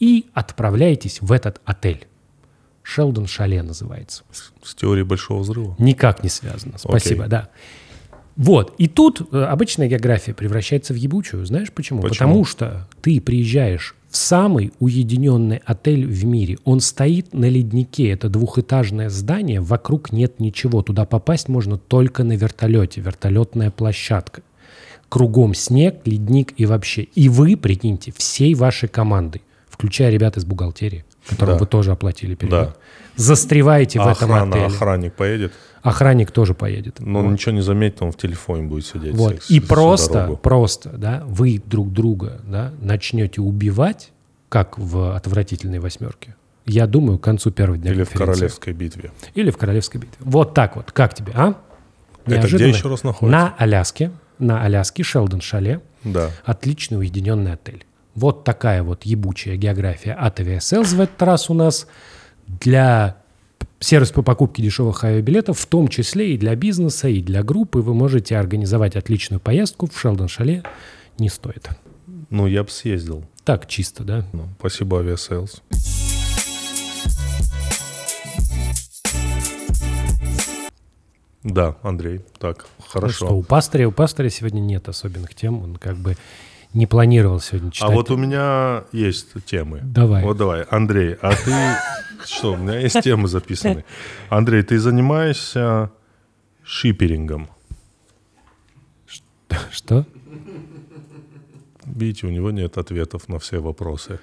И 0.00 0.26
отправляетесь 0.34 1.20
в 1.20 1.32
этот 1.32 1.60
отель. 1.64 2.06
Шелдон 2.82 3.26
Шале 3.26 3.62
называется. 3.62 4.24
С 4.62 4.74
теорией 4.74 5.04
большого 5.04 5.40
взрыва. 5.40 5.74
Никак 5.78 6.22
не 6.22 6.28
связано. 6.28 6.78
Спасибо, 6.78 7.26
да. 7.26 7.48
Вот. 8.36 8.74
И 8.78 8.88
тут 8.88 9.22
э, 9.32 9.44
обычная 9.44 9.88
география 9.88 10.34
превращается 10.34 10.92
в 10.92 10.96
ебучую. 10.96 11.46
Знаешь 11.46 11.72
почему? 11.72 12.02
Почему? 12.02 12.14
Потому 12.14 12.44
что 12.44 12.88
ты 13.00 13.20
приезжаешь 13.20 13.94
самый 14.14 14.72
уединенный 14.78 15.60
отель 15.64 16.06
в 16.06 16.24
мире. 16.24 16.58
Он 16.64 16.80
стоит 16.80 17.34
на 17.34 17.46
леднике. 17.48 18.10
Это 18.10 18.28
двухэтажное 18.28 19.10
здание. 19.10 19.60
Вокруг 19.60 20.12
нет 20.12 20.40
ничего. 20.40 20.82
Туда 20.82 21.04
попасть 21.04 21.48
можно 21.48 21.78
только 21.78 22.24
на 22.24 22.36
вертолете. 22.36 23.00
Вертолетная 23.00 23.70
площадка. 23.70 24.42
Кругом 25.08 25.54
снег, 25.54 26.00
ледник 26.04 26.54
и 26.56 26.66
вообще. 26.66 27.02
И 27.02 27.28
вы, 27.28 27.56
прикиньте, 27.56 28.12
всей 28.16 28.54
вашей 28.54 28.88
командой, 28.88 29.42
включая 29.68 30.10
ребят 30.10 30.36
из 30.36 30.44
бухгалтерии, 30.44 31.04
которым 31.28 31.54
Да. 31.56 31.60
вы 31.60 31.66
тоже 31.66 31.92
оплатили 31.92 32.34
перелет, 32.34 32.68
Да. 32.68 32.74
застреваете 33.16 33.98
в 34.00 34.02
А 34.02 34.12
этом 34.12 34.32
охрана, 34.32 34.50
отеле. 34.56 34.66
охранник 34.66 35.14
поедет? 35.14 35.52
Охранник 35.84 36.30
тоже 36.30 36.54
поедет. 36.54 36.98
Но 36.98 37.22
Вот. 37.22 37.30
ничего 37.30 37.52
не 37.52 37.60
заметит, 37.60 38.00
он 38.02 38.10
в 38.10 38.16
телефоне 38.16 38.62
будет 38.64 38.86
сидеть. 38.86 39.14
Вот. 39.14 39.40
всю- 39.42 39.54
И 39.54 39.60
просто, 39.60 40.12
дорогу. 40.14 40.36
просто, 40.38 40.88
да, 40.96 41.22
вы 41.26 41.62
друг 41.64 41.92
друга, 41.92 42.40
да, 42.44 42.72
начнете 42.80 43.42
убивать, 43.42 44.10
как 44.48 44.78
в 44.78 45.14
отвратительной 45.14 45.80
восьмерке. 45.80 46.34
Я 46.64 46.86
думаю, 46.86 47.18
к 47.18 47.22
концу 47.22 47.50
первого 47.50 47.76
дня 47.76 47.92
Или 47.92 48.04
в 48.04 48.10
королевской 48.10 48.72
битве. 48.72 49.10
Или 49.34 49.50
в 49.50 49.58
королевской 49.58 50.00
битве. 50.00 50.16
Вот 50.20 50.54
так 50.54 50.76
вот. 50.76 50.90
Как 50.90 51.12
тебе, 51.14 51.32
а? 51.36 51.54
Это 52.24 52.36
Неожиданно. 52.38 52.68
где 52.70 52.78
еще 52.78 52.88
раз 52.88 53.02
находится? 53.04 53.38
На 53.38 53.54
Аляске. 53.58 54.10
На 54.38 54.62
Аляске, 54.62 55.02
Шелдон 55.02 55.42
Шале. 55.42 55.82
Да. 56.02 56.30
Отличный 56.46 56.96
уединенный 56.98 57.52
отель. 57.52 57.84
Вот 58.14 58.44
такая 58.44 58.82
вот 58.82 59.02
ебучая 59.04 59.56
география 59.56 60.12
от 60.14 60.40
Aviasales 60.40 60.94
в 60.96 61.00
этот 61.00 61.20
раз 61.20 61.50
у 61.50 61.54
нас 61.54 61.86
для 62.46 63.16
сервис 63.84 64.10
по 64.10 64.22
покупке 64.22 64.62
дешевых 64.62 65.04
авиабилетов, 65.04 65.58
в 65.58 65.66
том 65.66 65.88
числе 65.88 66.34
и 66.34 66.38
для 66.38 66.56
бизнеса, 66.56 67.08
и 67.08 67.20
для 67.20 67.42
группы. 67.42 67.80
Вы 67.80 67.94
можете 67.94 68.36
организовать 68.36 68.96
отличную 68.96 69.40
поездку 69.40 69.88
в 69.88 69.98
Шелдон 69.98 70.28
Шале. 70.28 70.62
Не 71.18 71.28
стоит. 71.28 71.68
Ну, 72.30 72.46
я 72.46 72.64
бы 72.64 72.70
съездил. 72.70 73.24
Так 73.44 73.68
чисто, 73.68 74.02
да? 74.04 74.26
Ну, 74.32 74.48
спасибо, 74.58 75.02
Aviasales. 75.02 75.60
Да, 81.42 81.76
Андрей, 81.82 82.22
так, 82.38 82.64
Ну 82.78 82.84
хорошо. 82.88 83.26
что, 83.26 83.36
у 83.36 83.42
пастыря, 83.42 83.86
у 83.86 83.92
пастыря 83.92 84.30
сегодня 84.30 84.60
нет 84.60 84.88
особенных 84.88 85.34
тем. 85.34 85.62
Он 85.62 85.76
как 85.76 85.96
бы 85.98 86.16
не 86.74 86.86
планировал 86.86 87.40
сегодня 87.40 87.68
а 87.68 87.70
читать. 87.70 87.92
вот 87.92 88.10
у 88.10 88.16
меня 88.16 88.84
есть 88.92 89.28
темы. 89.46 89.80
Давай. 89.82 90.22
Вот 90.22 90.36
давай. 90.36 90.62
Андрей, 90.62 91.16
а 91.20 91.34
ты... 91.34 91.52
Что, 92.26 92.54
у 92.54 92.56
меня 92.56 92.78
есть 92.78 93.00
темы 93.02 93.28
записаны. 93.28 93.84
Андрей, 94.28 94.62
ты 94.62 94.78
занимаешься 94.78 95.90
шиперингом. 96.62 97.48
Что? 99.70 100.04
Видите, 101.84 102.26
у 102.26 102.30
него 102.30 102.50
нет 102.50 102.78
ответов 102.78 103.28
на 103.28 103.38
все 103.38 103.60
вопросы. 103.60 104.18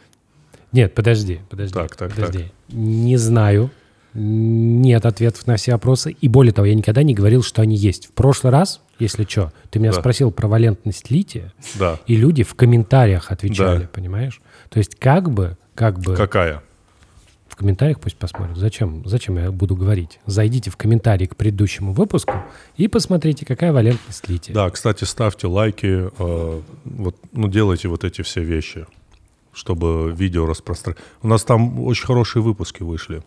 Нет, 0.72 0.94
подожди, 0.94 1.42
подожди. 1.50 1.74
Так, 1.74 1.96
так, 1.96 2.14
подожди. 2.14 2.52
Не 2.70 3.18
знаю. 3.18 3.70
Нет 4.14 5.06
ответов 5.06 5.48
на 5.48 5.56
все 5.56 5.74
вопросы. 5.74 6.12
И 6.12 6.28
более 6.28 6.54
того, 6.54 6.66
я 6.66 6.76
никогда 6.76 7.04
не 7.04 7.14
говорил, 7.14 7.44
что 7.44 7.62
они 7.62 7.76
есть. 7.76 8.08
В 8.08 8.12
прошлый 8.12 8.52
раз, 8.52 8.82
если 9.02 9.26
что, 9.26 9.52
ты 9.70 9.80
меня 9.80 9.92
Да. 9.92 10.00
спросил 10.00 10.32
про 10.32 10.48
валентность 10.48 11.10
лития, 11.12 11.52
Да. 11.80 12.00
и 12.08 12.16
люди 12.16 12.44
в 12.44 12.56
комментариях 12.56 13.32
отвечали, 13.32 13.82
Да. 13.84 13.90
понимаешь? 13.92 14.42
То 14.70 14.78
есть 14.80 14.96
как 14.96 15.30
бы, 15.32 15.58
как 15.76 16.00
бы 16.00 16.16
Какая? 16.16 16.62
в 17.48 17.56
комментариях 17.56 18.00
пусть 18.00 18.16
посмотрят. 18.18 18.58
Зачем? 18.58 19.04
Зачем 19.06 19.38
я 19.38 19.52
буду 19.52 19.76
говорить? 19.76 20.20
Зайдите 20.26 20.70
в 20.72 20.78
комментарии 20.78 21.26
к 21.26 21.36
предыдущему 21.36 21.94
выпуску 21.94 22.34
и 22.78 22.88
посмотрите, 22.88 23.46
какая 23.46 23.74
валентность 23.74 24.28
лития. 24.30 24.54
Да, 24.56 24.70
кстати, 24.70 25.04
ставьте 25.04 25.48
лайки, 25.48 26.10
э, 26.18 26.62
вот, 26.86 27.16
ну, 27.34 27.48
делайте 27.50 27.88
вот 27.88 28.04
эти 28.04 28.22
все 28.22 28.42
вещи, 28.42 28.86
чтобы 29.54 30.12
видео 30.18 30.46
распространять. 30.46 31.00
У 31.22 31.28
нас 31.28 31.44
там 31.44 31.80
очень 31.82 32.06
хорошие 32.06 32.42
выпуски 32.42 32.84
вышли. 32.84 33.22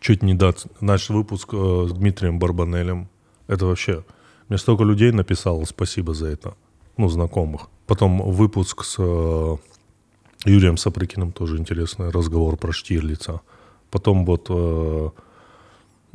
Чуть 0.00 0.22
не 0.22 0.34
до... 0.34 0.54
Наш 0.80 1.08
выпуск 1.08 1.48
э, 1.52 1.86
с 1.88 1.92
Дмитрием 1.92 2.38
Барбанелем. 2.38 3.08
Это 3.48 3.66
вообще... 3.66 4.04
Мне 4.48 4.58
столько 4.58 4.84
людей 4.84 5.12
написало, 5.12 5.64
спасибо 5.64 6.14
за 6.14 6.26
это. 6.26 6.54
Ну, 6.96 7.08
знакомых. 7.08 7.68
Потом 7.86 8.22
выпуск 8.22 8.84
с 8.84 8.96
э, 8.98 9.56
Юрием 10.44 10.76
Сапрыкиным, 10.76 11.32
тоже 11.32 11.58
интересный 11.58 12.10
разговор 12.10 12.56
про 12.56 12.72
Штирлица. 12.72 13.40
Потом 13.90 14.24
вот 14.24 14.46
э, 14.50 15.08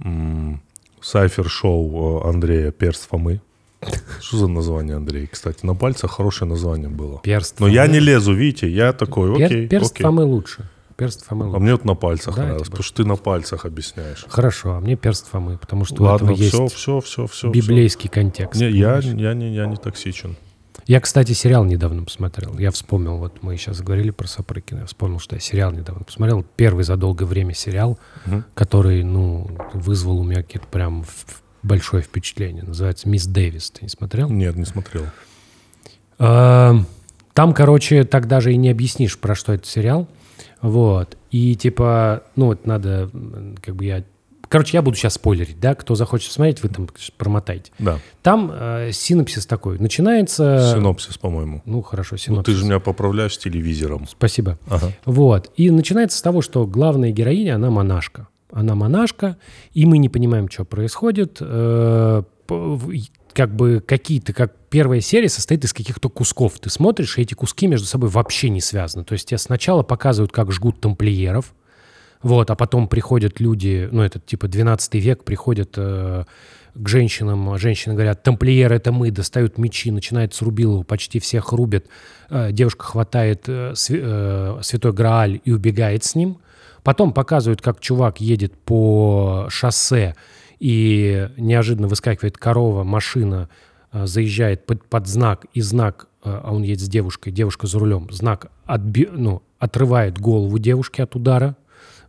м, 0.03 0.61
сайфер-шоу 1.01 2.21
э, 2.25 2.29
Андрея 2.29 2.71
Перст 2.71 3.07
Фомы. 3.09 3.41
Что 4.21 4.37
за 4.37 4.47
название, 4.47 4.95
Андрей? 4.95 5.27
Кстати, 5.27 5.65
на 5.65 5.75
пальцах 5.75 6.11
хорошее 6.11 6.49
название 6.49 6.89
было. 6.89 7.19
Перст 7.19 7.59
Но 7.59 7.67
я 7.67 7.87
не 7.87 7.99
лезу, 7.99 8.33
видите, 8.33 8.69
я 8.69 8.93
такой, 8.93 9.33
окей, 9.33 9.67
перст 9.67 9.91
окей. 9.93 10.03
Лучше. 10.05 10.69
Перст 10.95 11.25
Фомы 11.25 11.55
А 11.55 11.59
мне 11.59 11.71
вот 11.73 11.85
на 11.85 11.95
пальцах 11.95 12.35
Да, 12.35 12.41
нравилось, 12.43 12.63
типа. 12.67 12.71
потому 12.71 12.83
что 12.83 13.03
ты 13.03 13.05
на 13.09 13.15
пальцах 13.15 13.65
объясняешь. 13.65 14.25
Хорошо, 14.29 14.73
а 14.75 14.79
мне 14.79 14.95
перст 14.95 15.27
Фомы, 15.29 15.57
потому 15.57 15.85
что 15.85 16.01
у 16.03 16.05
Ладно, 16.05 16.25
этого 16.31 16.37
есть 16.37 16.53
все, 16.53 16.67
все, 16.67 16.99
все, 17.01 17.27
все. 17.27 17.49
библейский 17.51 18.09
контекст. 18.09 18.59
Не, 18.61 18.69
я, 18.69 18.95
понимаешь? 18.95 19.05
я, 19.21 19.33
не, 19.33 19.55
я 19.55 19.65
не 19.65 19.75
токсичен. 19.75 20.35
Я, 20.85 20.99
кстати, 20.99 21.31
сериал 21.31 21.63
недавно 21.63 22.03
посмотрел. 22.03 22.57
Я 22.59 22.69
вспомнил, 22.71 23.17
вот 23.17 23.41
мы 23.41 23.55
сейчас 23.57 23.81
говорили 23.81 24.09
про 24.09 24.27
Сапрыкина, 24.27 24.79
я 24.81 24.85
вспомнил, 24.85 25.19
что 25.19 25.35
я 25.35 25.39
сериал 25.39 25.71
недавно 25.71 26.03
посмотрел. 26.03 26.45
Первый 26.57 26.83
за 26.83 26.97
долгое 26.97 27.25
время 27.25 27.53
сериал, 27.53 27.97
Мгм. 28.25 28.43
который, 28.53 29.03
ну, 29.03 29.49
вызвал 29.73 30.19
у 30.19 30.23
меня 30.23 30.43
какие-то 30.43 30.67
прям 30.67 31.05
большое 31.61 32.03
впечатление. 32.03 32.63
Называется 32.63 33.07
«Мисс 33.07 33.25
Дэвис». 33.25 33.71
Ты 33.71 33.83
не 33.83 33.89
смотрел? 33.89 34.29
Нет, 34.29 34.57
не 34.57 34.65
смотрел. 34.65 35.05
А, 36.19 36.75
Там, 37.33 37.53
короче, 37.53 38.03
так 38.03 38.27
даже 38.27 38.53
и 38.53 38.57
не 38.57 38.69
объяснишь, 38.69 39.17
про 39.17 39.33
что 39.35 39.53
этот 39.53 39.65
сериал. 39.67 40.07
Вот. 40.61 41.17
И 41.31 41.55
типа, 41.55 42.23
ну 42.35 42.47
вот 42.47 42.65
надо, 42.65 43.09
как 43.61 43.75
бы 43.75 43.85
я... 43.85 44.03
Короче, 44.49 44.77
я 44.77 44.81
буду 44.83 44.95
сейчас 44.95 45.13
спойлерить, 45.15 45.59
да? 45.59 45.73
Кто 45.73 45.95
захочет 45.95 46.31
смотреть, 46.31 46.61
вы 46.61 46.69
там 46.69 46.87
промотайте. 47.17 47.71
Да, 47.79 47.97
Там 48.21 48.51
э, 48.53 48.91
синопсис 48.91 49.47
такой. 49.47 49.79
Начинается... 49.79 50.73
синопсис, 50.75 51.17
по-моему. 51.17 51.63
Ну, 51.65 51.81
хорошо, 51.81 52.15
Ну, 52.15 52.17
синопсис. 52.19 52.45
ты 52.45 52.59
же 52.59 52.65
меня 52.65 52.79
поправляешь 52.79 53.33
с 53.33 53.37
телевизором. 53.39 54.07
Спасибо. 54.07 54.59
Ага. 54.67 54.91
Вот. 55.05 55.51
И 55.55 55.71
начинается 55.71 56.19
с 56.19 56.21
того, 56.21 56.41
что 56.43 56.67
главная 56.67 57.09
героиня, 57.11 57.55
она 57.55 57.71
монашка. 57.71 58.27
Она 58.51 58.75
монашка, 58.75 59.37
и 59.73 59.87
мы 59.87 59.97
не 59.97 60.09
понимаем, 60.09 60.47
что 60.51 60.65
происходит. 60.65 61.37
Э, 61.41 62.21
Как 63.33 63.55
бы 63.55 63.83
какие-то, 63.85 64.33
как 64.33 64.53
первая 64.69 65.01
серия 65.01 65.29
состоит 65.29 65.63
из 65.65 65.73
каких-то 65.73 66.09
кусков. 66.09 66.59
Ты 66.59 66.69
смотришь, 66.69 67.17
и 67.17 67.21
эти 67.21 67.33
куски 67.33 67.67
между 67.67 67.87
собой 67.87 68.09
вообще 68.09 68.49
не 68.49 68.61
связаны. 68.61 69.03
То 69.03 69.13
есть 69.13 69.27
тебе 69.27 69.37
сначала 69.37 69.83
показывают, 69.83 70.31
как 70.31 70.51
жгут 70.51 70.81
тамплиеров, 70.81 71.53
вот, 72.23 72.49
а 72.49 72.55
потом 72.55 72.87
приходят 72.87 73.41
люди, 73.41 73.89
ну, 73.91 74.01
это 74.01 74.17
типа 74.17 74.47
12 74.47 74.95
век, 74.95 75.25
приходят 75.25 75.73
э, 75.75 76.23
к 76.73 76.87
женщинам, 76.87 77.49
а 77.49 77.57
женщины 77.57 77.93
говорят, 77.93 78.23
тамплиеры 78.23 78.75
это 78.75 78.93
мы, 78.93 79.11
достают 79.11 79.57
мечи, 79.57 79.91
начинает 79.91 80.33
с 80.33 80.41
Рубилова, 80.41 80.83
почти 80.83 81.19
всех 81.19 81.51
рубят. 81.51 81.85
Э, 82.29 82.53
девушка 82.53 82.85
хватает 82.85 83.43
э, 83.47 83.73
сви- 83.73 84.01
э, 84.01 84.59
святой 84.63 84.93
Грааль 84.93 85.41
и 85.43 85.51
убегает 85.51 86.05
с 86.05 86.15
ним. 86.15 86.37
Потом 86.83 87.13
показывают, 87.13 87.61
как 87.61 87.81
чувак 87.81 88.21
едет 88.21 88.57
по 88.57 89.47
шоссе, 89.49 90.15
и 90.63 91.27
неожиданно 91.35 91.89
выскакивает 91.89 92.37
корова, 92.37 92.85
машина, 92.85 93.49
э, 93.91 94.07
заезжает 94.07 94.65
под, 94.65 94.85
под 94.85 95.07
знак, 95.07 95.45
и 95.53 95.59
знак, 95.59 96.07
э, 96.23 96.29
а 96.41 96.53
он 96.53 96.63
едет 96.63 96.79
с 96.79 96.87
девушкой, 96.87 97.33
девушка 97.33 97.67
за 97.67 97.79
рулем, 97.79 98.07
знак 98.11 98.49
отби- 98.65 99.11
ну, 99.11 99.43
отрывает 99.59 100.17
голову 100.19 100.57
девушки 100.59 101.01
от 101.01 101.17
удара, 101.17 101.57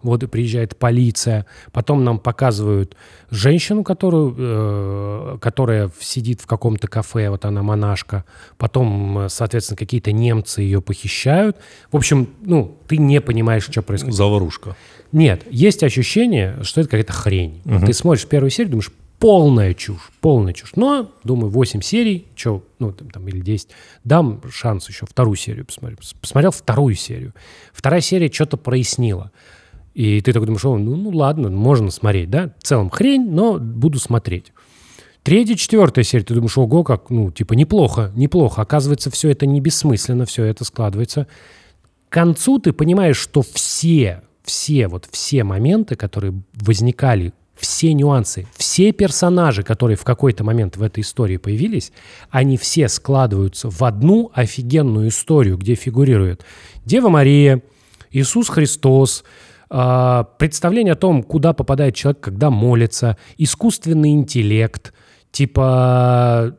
вот 0.05 0.31
приезжает 0.31 0.77
полиция. 0.77 1.47
Потом 1.73 2.05
нам 2.05 2.19
показывают 2.19 2.97
женщину, 3.31 3.83
которую, 3.83 4.35
э, 4.39 5.39
которая 5.41 5.91
сидит 6.01 6.41
в 6.41 6.47
каком-то 6.47 6.87
кафе, 6.87 7.31
вот 7.31 7.45
она 7.45 7.63
монашка. 7.63 8.25
Потом, 8.59 9.19
э, 9.19 9.29
соответственно, 9.29 9.77
какие-то 9.77 10.13
немцы 10.13 10.63
ее 10.63 10.81
похищают. 10.81 11.57
В 11.91 11.97
общем, 11.97 12.29
ну, 12.43 12.79
ты 12.87 12.99
не 12.99 13.21
понимаешь, 13.21 13.65
что 13.65 13.83
происходит. 13.83 14.15
Заварушка. 14.15 14.77
Нет, 15.11 15.43
есть 15.51 15.83
ощущение, 15.83 16.59
что 16.63 16.81
это 16.81 16.91
какая-то 16.91 17.13
хрень. 17.13 17.61
Вот 17.65 17.87
Ты 17.87 17.93
смотришь 17.93 18.27
первую 18.27 18.51
серию, 18.51 18.71
думаешь, 18.73 18.91
полная 19.21 19.73
чушь, 19.73 20.11
полная 20.21 20.53
чушь. 20.53 20.73
Но, 20.77 21.11
думаю, 21.23 21.49
8 21.51 21.81
серий, 21.81 22.27
что, 22.35 22.63
ну, 22.79 22.93
там, 22.93 23.09
там, 23.11 23.27
или 23.29 23.41
10, 23.41 23.69
дам 24.03 24.43
шанс 24.51 24.89
еще 24.89 25.07
вторую 25.07 25.37
серию 25.37 25.65
посмотреть. 25.65 26.01
Пос- 26.01 26.17
Посмотрел 26.21 26.51
вторую 26.51 26.95
серию. 26.95 27.33
Вторая 27.73 28.01
серия 28.03 28.31
что-то 28.31 28.57
прояснила. 28.59 29.31
И 29.95 30.21
ты 30.21 30.33
такой 30.33 30.47
думаешь, 30.47 30.65
о, 30.65 30.77
ну, 30.77 30.97
ну 30.97 31.11
ладно, 31.11 31.51
можно 31.51 31.91
смотреть, 31.91 32.29
да? 32.29 32.53
В 32.59 32.65
целом 32.65 32.91
хрень, 32.91 33.31
но 33.31 33.59
буду 33.59 33.99
смотреть. 33.99 34.53
Третья, 35.23 35.55
четвертая 35.55 36.05
серия, 36.05 36.25
ты 36.25 36.35
думаешь, 36.35 36.59
ого, 36.59 36.85
как, 36.85 37.09
ну, 37.09 37.31
типа, 37.31 37.55
неплохо, 37.55 38.13
неплохо. 38.15 38.61
Оказывается, 38.61 39.11
все 39.11 39.31
это 39.31 39.47
не 39.47 39.61
бессмысленно, 39.61 40.27
все 40.27 40.45
это 40.45 40.65
складывается. 40.65 41.29
К 42.09 42.13
концу 42.13 42.59
ты 42.59 42.73
понимаешь, 42.73 43.17
что 43.17 43.43
все, 43.43 44.23
все, 44.43 44.89
вот 44.89 45.09
все 45.11 45.45
моменты, 45.45 45.97
которые 45.97 46.35
возникали, 46.55 47.33
все 47.55 47.95
нюансы, 47.95 48.47
все 48.57 48.93
персонажи, 48.93 49.63
которые 49.63 49.97
в 49.97 50.05
какой-то 50.05 50.45
момент 50.45 50.77
в 50.77 50.83
этой 50.83 51.01
истории 51.01 51.37
появились, 51.37 51.93
они 52.31 52.57
все 52.57 52.89
складываются 52.89 53.71
в 53.71 53.83
одну 53.83 54.31
офигенную 54.35 55.09
историю, 55.09 55.57
где 55.57 55.75
фигурирует 55.75 56.45
Дева 56.85 57.09
Мария, 57.09 57.63
Иисус 58.11 58.49
Христос, 58.49 59.25
а, 59.71 60.25
представление 60.39 60.93
о 60.93 60.97
том, 60.97 61.23
куда 61.23 61.53
попадает 61.53 61.95
человек, 61.95 62.21
когда 62.21 62.51
молится, 62.51 63.17
искусственный 63.39 64.13
интеллект, 64.13 64.93
типа 65.31 66.57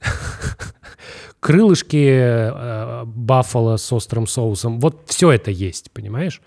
крылышки 1.40 2.08
э, 2.08 3.76
с 3.76 3.92
острым 3.92 4.26
соусом. 4.26 4.80
Вот 4.80 5.02
все 5.06 5.30
это 5.30 5.50
есть, 5.50 5.90
понимаешь? 5.92 6.40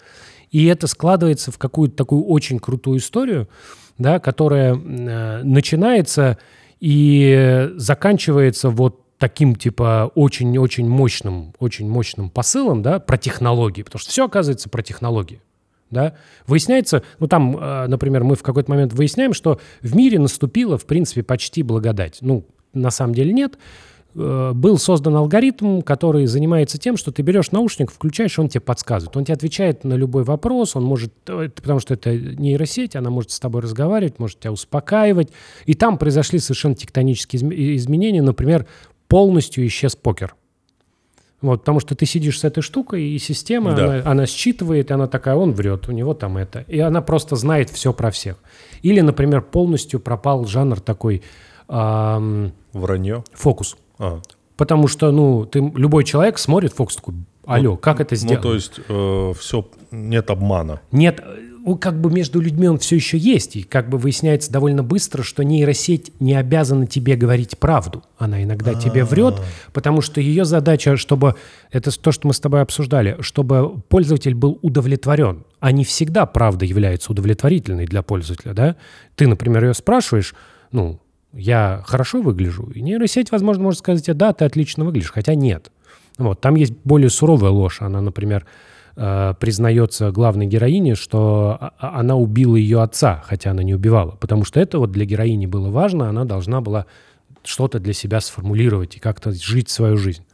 И 0.51 0.65
это 0.65 0.87
складывается 0.87 1.51
в 1.51 1.57
какую-то 1.57 1.95
такую 1.95 2.25
очень 2.25 2.59
крутую 2.59 2.97
историю, 2.99 3.47
да, 3.97 4.19
которая 4.19 4.75
э, 4.75 5.43
начинается 5.43 6.37
и 6.79 7.69
заканчивается 7.75 8.69
вот 8.69 9.05
таким, 9.19 9.55
типа, 9.55 10.11
очень-очень 10.15 10.87
мощным, 10.87 11.53
очень 11.59 11.87
мощным 11.87 12.29
посылом, 12.29 12.81
да, 12.81 12.99
про 12.99 13.17
технологии, 13.17 13.83
потому 13.83 13.99
что 13.99 14.09
все 14.09 14.25
оказывается 14.25 14.69
про 14.69 14.81
технологии. 14.81 15.41
Да? 15.91 16.15
Выясняется, 16.47 17.03
ну 17.19 17.27
там, 17.27 17.57
э, 17.57 17.87
например, 17.87 18.23
мы 18.23 18.35
в 18.35 18.43
какой-то 18.43 18.71
момент 18.71 18.93
выясняем, 18.93 19.33
что 19.33 19.59
в 19.81 19.95
мире 19.95 20.19
наступила, 20.19 20.77
в 20.77 20.85
принципе, 20.85 21.23
почти 21.23 21.63
благодать. 21.63 22.19
Ну, 22.21 22.45
на 22.73 22.91
самом 22.91 23.15
деле 23.15 23.33
нет. 23.33 23.57
Э, 24.15 24.51
был 24.53 24.77
создан 24.77 25.15
алгоритм, 25.15 25.81
который 25.81 26.25
занимается 26.27 26.77
тем, 26.77 26.95
что 26.95 27.11
ты 27.11 27.21
берешь 27.21 27.51
наушник, 27.51 27.91
включаешь, 27.91 28.37
он 28.39 28.49
тебе 28.49 28.61
подсказывает. 28.61 29.17
Он 29.17 29.25
тебе 29.25 29.33
отвечает 29.33 29.83
на 29.83 29.95
любой 29.95 30.23
вопрос, 30.23 30.75
он 30.75 30.83
может, 30.83 31.11
э, 31.27 31.49
потому 31.49 31.79
что 31.79 31.95
это 31.95 32.15
нейросеть, 32.15 32.95
она 32.95 33.09
может 33.09 33.31
с 33.31 33.39
тобой 33.39 33.61
разговаривать, 33.61 34.19
может 34.19 34.39
тебя 34.39 34.51
успокаивать. 34.51 35.29
И 35.65 35.73
там 35.73 35.97
произошли 35.97 36.39
совершенно 36.39 36.75
тектонические 36.75 37.75
изменения. 37.75 38.21
Например, 38.21 38.67
полностью 39.09 39.67
исчез 39.67 39.97
покер. 39.97 40.35
Вот, 41.41 41.61
потому 41.61 41.79
что 41.79 41.95
ты 41.95 42.05
сидишь 42.05 42.39
с 42.39 42.43
этой 42.43 42.61
штукой, 42.61 43.03
и 43.03 43.17
система, 43.17 43.73
да. 43.73 43.85
она, 43.85 44.11
она 44.11 44.25
считывает, 44.25 44.91
и 44.91 44.93
она 44.93 45.07
такая, 45.07 45.35
он 45.35 45.53
врет, 45.53 45.87
у 45.87 45.91
него 45.91 46.13
там 46.13 46.37
это. 46.37 46.65
И 46.67 46.79
она 46.79 47.01
просто 47.01 47.35
знает 47.35 47.69
все 47.69 47.93
про 47.93 48.11
всех. 48.11 48.37
Или, 48.81 49.01
например, 49.01 49.41
полностью 49.41 49.99
пропал 49.99 50.45
жанр 50.45 50.79
такой... 50.81 51.23
Эм, 51.69 52.53
Вранье? 52.73 53.23
Фокус. 53.33 53.77
А. 53.97 54.21
Потому 54.57 54.87
что, 54.89 55.11
ну, 55.11 55.45
ты, 55.45 55.59
любой 55.59 56.03
человек 56.03 56.37
смотрит 56.37 56.73
фокус 56.73 56.97
такой, 56.97 57.15
алло, 57.49 57.71
ну, 57.71 57.77
как 57.77 57.99
это 57.99 58.15
сделать? 58.15 58.43
Ну, 58.43 58.49
то 58.49 58.55
есть 58.55 58.79
э, 58.87 59.33
все, 59.37 59.67
нет 59.91 60.29
обмана. 60.29 60.81
Нет, 60.91 61.21
как 61.77 61.99
бы 61.99 62.11
между 62.11 62.39
людьми 62.39 62.67
он 62.67 62.79
все 62.79 62.95
еще 62.95 63.17
есть, 63.17 63.55
и 63.55 63.63
как 63.63 63.89
бы 63.89 63.97
выясняется 63.97 64.51
довольно 64.51 64.83
быстро, 64.83 65.23
что 65.23 65.43
нейросеть 65.43 66.11
не 66.19 66.33
обязана 66.35 66.87
тебе 66.87 67.15
говорить 67.15 67.57
правду. 67.57 68.03
Она 68.17 68.43
иногда 68.43 68.73
тебе 68.73 69.03
врет, 69.03 69.35
потому 69.73 70.01
что 70.01 70.21
ее 70.21 70.45
задача, 70.45 70.97
чтобы, 70.97 71.35
это 71.71 71.91
то, 71.99 72.11
что 72.11 72.27
мы 72.27 72.33
с 72.33 72.39
тобой 72.39 72.61
обсуждали, 72.61 73.17
чтобы 73.21 73.81
пользователь 73.89 74.33
был 74.33 74.59
удовлетворен. 74.61 75.43
А 75.59 75.71
не 75.71 75.83
всегда 75.83 76.25
правда 76.25 76.65
является 76.65 77.11
удовлетворительной 77.11 77.85
для 77.85 78.01
пользователя, 78.01 78.53
да? 78.53 78.75
Ты, 79.15 79.27
например, 79.27 79.65
ее 79.65 79.73
спрашиваешь, 79.73 80.33
ну, 80.71 80.99
я 81.33 81.83
хорошо 81.85 82.21
выгляжу, 82.21 82.71
и 82.73 82.81
нейросеть, 82.81 83.31
возможно, 83.31 83.63
может 83.63 83.79
сказать 83.79 84.05
тебе, 84.05 84.13
да, 84.15 84.33
ты 84.33 84.45
отлично 84.45 84.85
выглядишь, 84.85 85.11
хотя 85.11 85.35
нет. 85.35 85.71
Вот, 86.19 86.41
там 86.41 86.55
есть 86.55 86.73
более 86.83 87.09
суровая 87.09 87.49
ложь, 87.49 87.81
она, 87.81 88.01
например, 88.01 88.45
э, 88.97 89.33
признается 89.39 90.11
главной 90.11 90.47
героине, 90.47 90.95
что 90.95 91.57
а, 91.59 91.73
а, 91.79 91.99
она 92.01 92.15
убила 92.17 92.57
ее 92.57 92.81
отца, 92.81 93.23
хотя 93.25 93.51
она 93.51 93.63
не 93.63 93.73
убивала. 93.73 94.11
Потому 94.11 94.43
что 94.43 94.59
это 94.59 94.79
вот 94.79 94.91
для 94.91 95.05
героини 95.05 95.47
было 95.47 95.69
важно, 95.69 96.09
она 96.09 96.25
должна 96.25 96.59
была 96.59 96.85
что-то 97.45 97.79
для 97.79 97.93
себя 97.93 98.19
сформулировать 98.19 98.97
и 98.97 98.99
как-то 98.99 99.31
жить 99.31 99.69
свою 99.69 99.95
жизнь. 99.95 100.25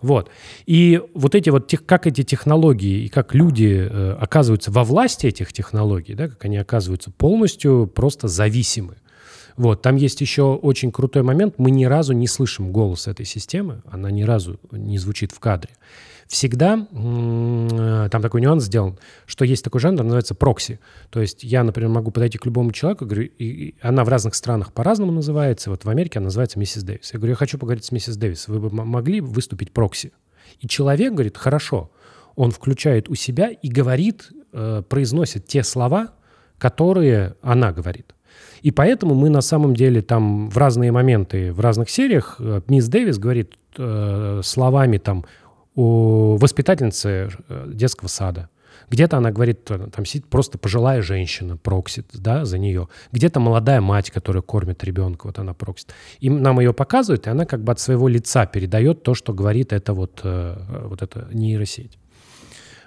Вот. 0.00 0.30
И 0.66 1.00
вот 1.14 1.34
эти 1.34 1.50
вот, 1.50 1.72
как 1.84 2.06
эти 2.06 2.22
технологии 2.22 3.04
и 3.04 3.08
как 3.08 3.34
люди 3.34 3.88
э, 3.90 4.16
оказываются 4.20 4.70
во 4.70 4.84
власти 4.84 5.26
этих 5.26 5.52
технологий, 5.52 6.14
да, 6.14 6.28
как 6.28 6.44
они 6.44 6.58
оказываются 6.58 7.10
полностью 7.10 7.90
просто 7.92 8.28
зависимы. 8.28 8.96
Вот, 9.56 9.82
там 9.82 9.96
есть 9.96 10.20
еще 10.20 10.54
очень 10.54 10.90
крутой 10.90 11.22
момент. 11.22 11.54
Мы 11.58 11.70
ни 11.70 11.84
разу 11.84 12.12
не 12.12 12.26
слышим 12.26 12.72
голос 12.72 13.06
этой 13.06 13.24
системы, 13.24 13.82
она 13.86 14.10
ни 14.10 14.22
разу 14.22 14.58
не 14.72 14.98
звучит 14.98 15.32
в 15.32 15.38
кадре 15.38 15.70
всегда 16.26 16.86
там 16.90 18.22
такой 18.22 18.40
нюанс 18.40 18.64
сделан, 18.64 18.98
что 19.26 19.44
есть 19.44 19.64
такой 19.64 19.80
жанр, 19.80 20.02
называется 20.02 20.34
прокси. 20.34 20.80
То 21.10 21.20
есть 21.20 21.44
я, 21.44 21.62
например, 21.62 21.90
могу 21.90 22.10
подойти 22.10 22.38
к 22.38 22.46
любому 22.46 22.72
человеку, 22.72 23.06
говорю, 23.06 23.24
и, 23.24 23.44
и 23.44 23.74
она 23.80 24.04
в 24.04 24.08
разных 24.08 24.34
странах 24.34 24.72
по-разному 24.72 25.12
называется. 25.12 25.70
Вот 25.70 25.84
в 25.84 25.88
Америке 25.88 26.18
она 26.18 26.24
называется 26.24 26.58
миссис 26.58 26.82
Дэвис. 26.82 27.12
Я 27.12 27.18
говорю, 27.18 27.32
я 27.32 27.36
хочу 27.36 27.58
поговорить 27.58 27.84
с 27.84 27.92
миссис 27.92 28.16
Дэвис. 28.16 28.48
Вы 28.48 28.60
бы 28.60 28.70
могли 28.70 29.20
выступить 29.20 29.72
прокси? 29.72 30.12
И 30.60 30.68
человек 30.68 31.12
говорит, 31.12 31.36
хорошо. 31.36 31.90
Он 32.36 32.50
включает 32.50 33.08
у 33.08 33.14
себя 33.14 33.48
и 33.50 33.68
говорит, 33.68 34.30
э, 34.52 34.82
произносит 34.88 35.46
те 35.46 35.62
слова, 35.62 36.14
которые 36.58 37.36
она 37.42 37.72
говорит. 37.72 38.13
И 38.64 38.70
поэтому 38.70 39.14
мы 39.14 39.28
на 39.28 39.42
самом 39.42 39.76
деле 39.76 40.00
там 40.00 40.48
в 40.48 40.56
разные 40.56 40.90
моменты, 40.90 41.52
в 41.52 41.60
разных 41.60 41.90
сериях 41.90 42.36
э, 42.38 42.62
мисс 42.66 42.88
Дэвис 42.88 43.18
говорит 43.18 43.52
э, 43.76 44.40
словами 44.42 44.96
там 44.96 45.26
у 45.74 46.38
воспитательницы 46.38 47.28
э, 47.46 47.70
детского 47.74 48.08
сада. 48.08 48.48
Где-то 48.88 49.18
она 49.18 49.32
говорит, 49.32 49.70
э, 49.70 49.88
там 49.94 50.06
сидит 50.06 50.28
просто 50.28 50.56
пожилая 50.56 51.02
женщина, 51.02 51.58
проксит, 51.58 52.06
да, 52.14 52.46
за 52.46 52.56
нее. 52.56 52.88
Где-то 53.12 53.38
молодая 53.38 53.82
мать, 53.82 54.10
которая 54.10 54.40
кормит 54.40 54.82
ребенка, 54.82 55.26
вот 55.26 55.38
она 55.38 55.52
проксит. 55.52 55.92
И 56.20 56.30
нам 56.30 56.58
ее 56.58 56.72
показывают, 56.72 57.26
и 57.26 57.30
она 57.30 57.44
как 57.44 57.62
бы 57.62 57.70
от 57.70 57.80
своего 57.80 58.08
лица 58.08 58.46
передает 58.46 59.02
то, 59.02 59.12
что 59.12 59.34
говорит 59.34 59.74
это 59.74 59.92
вот, 59.92 60.22
вот 60.24 61.02
эта 61.02 61.28
нейросеть. 61.34 61.98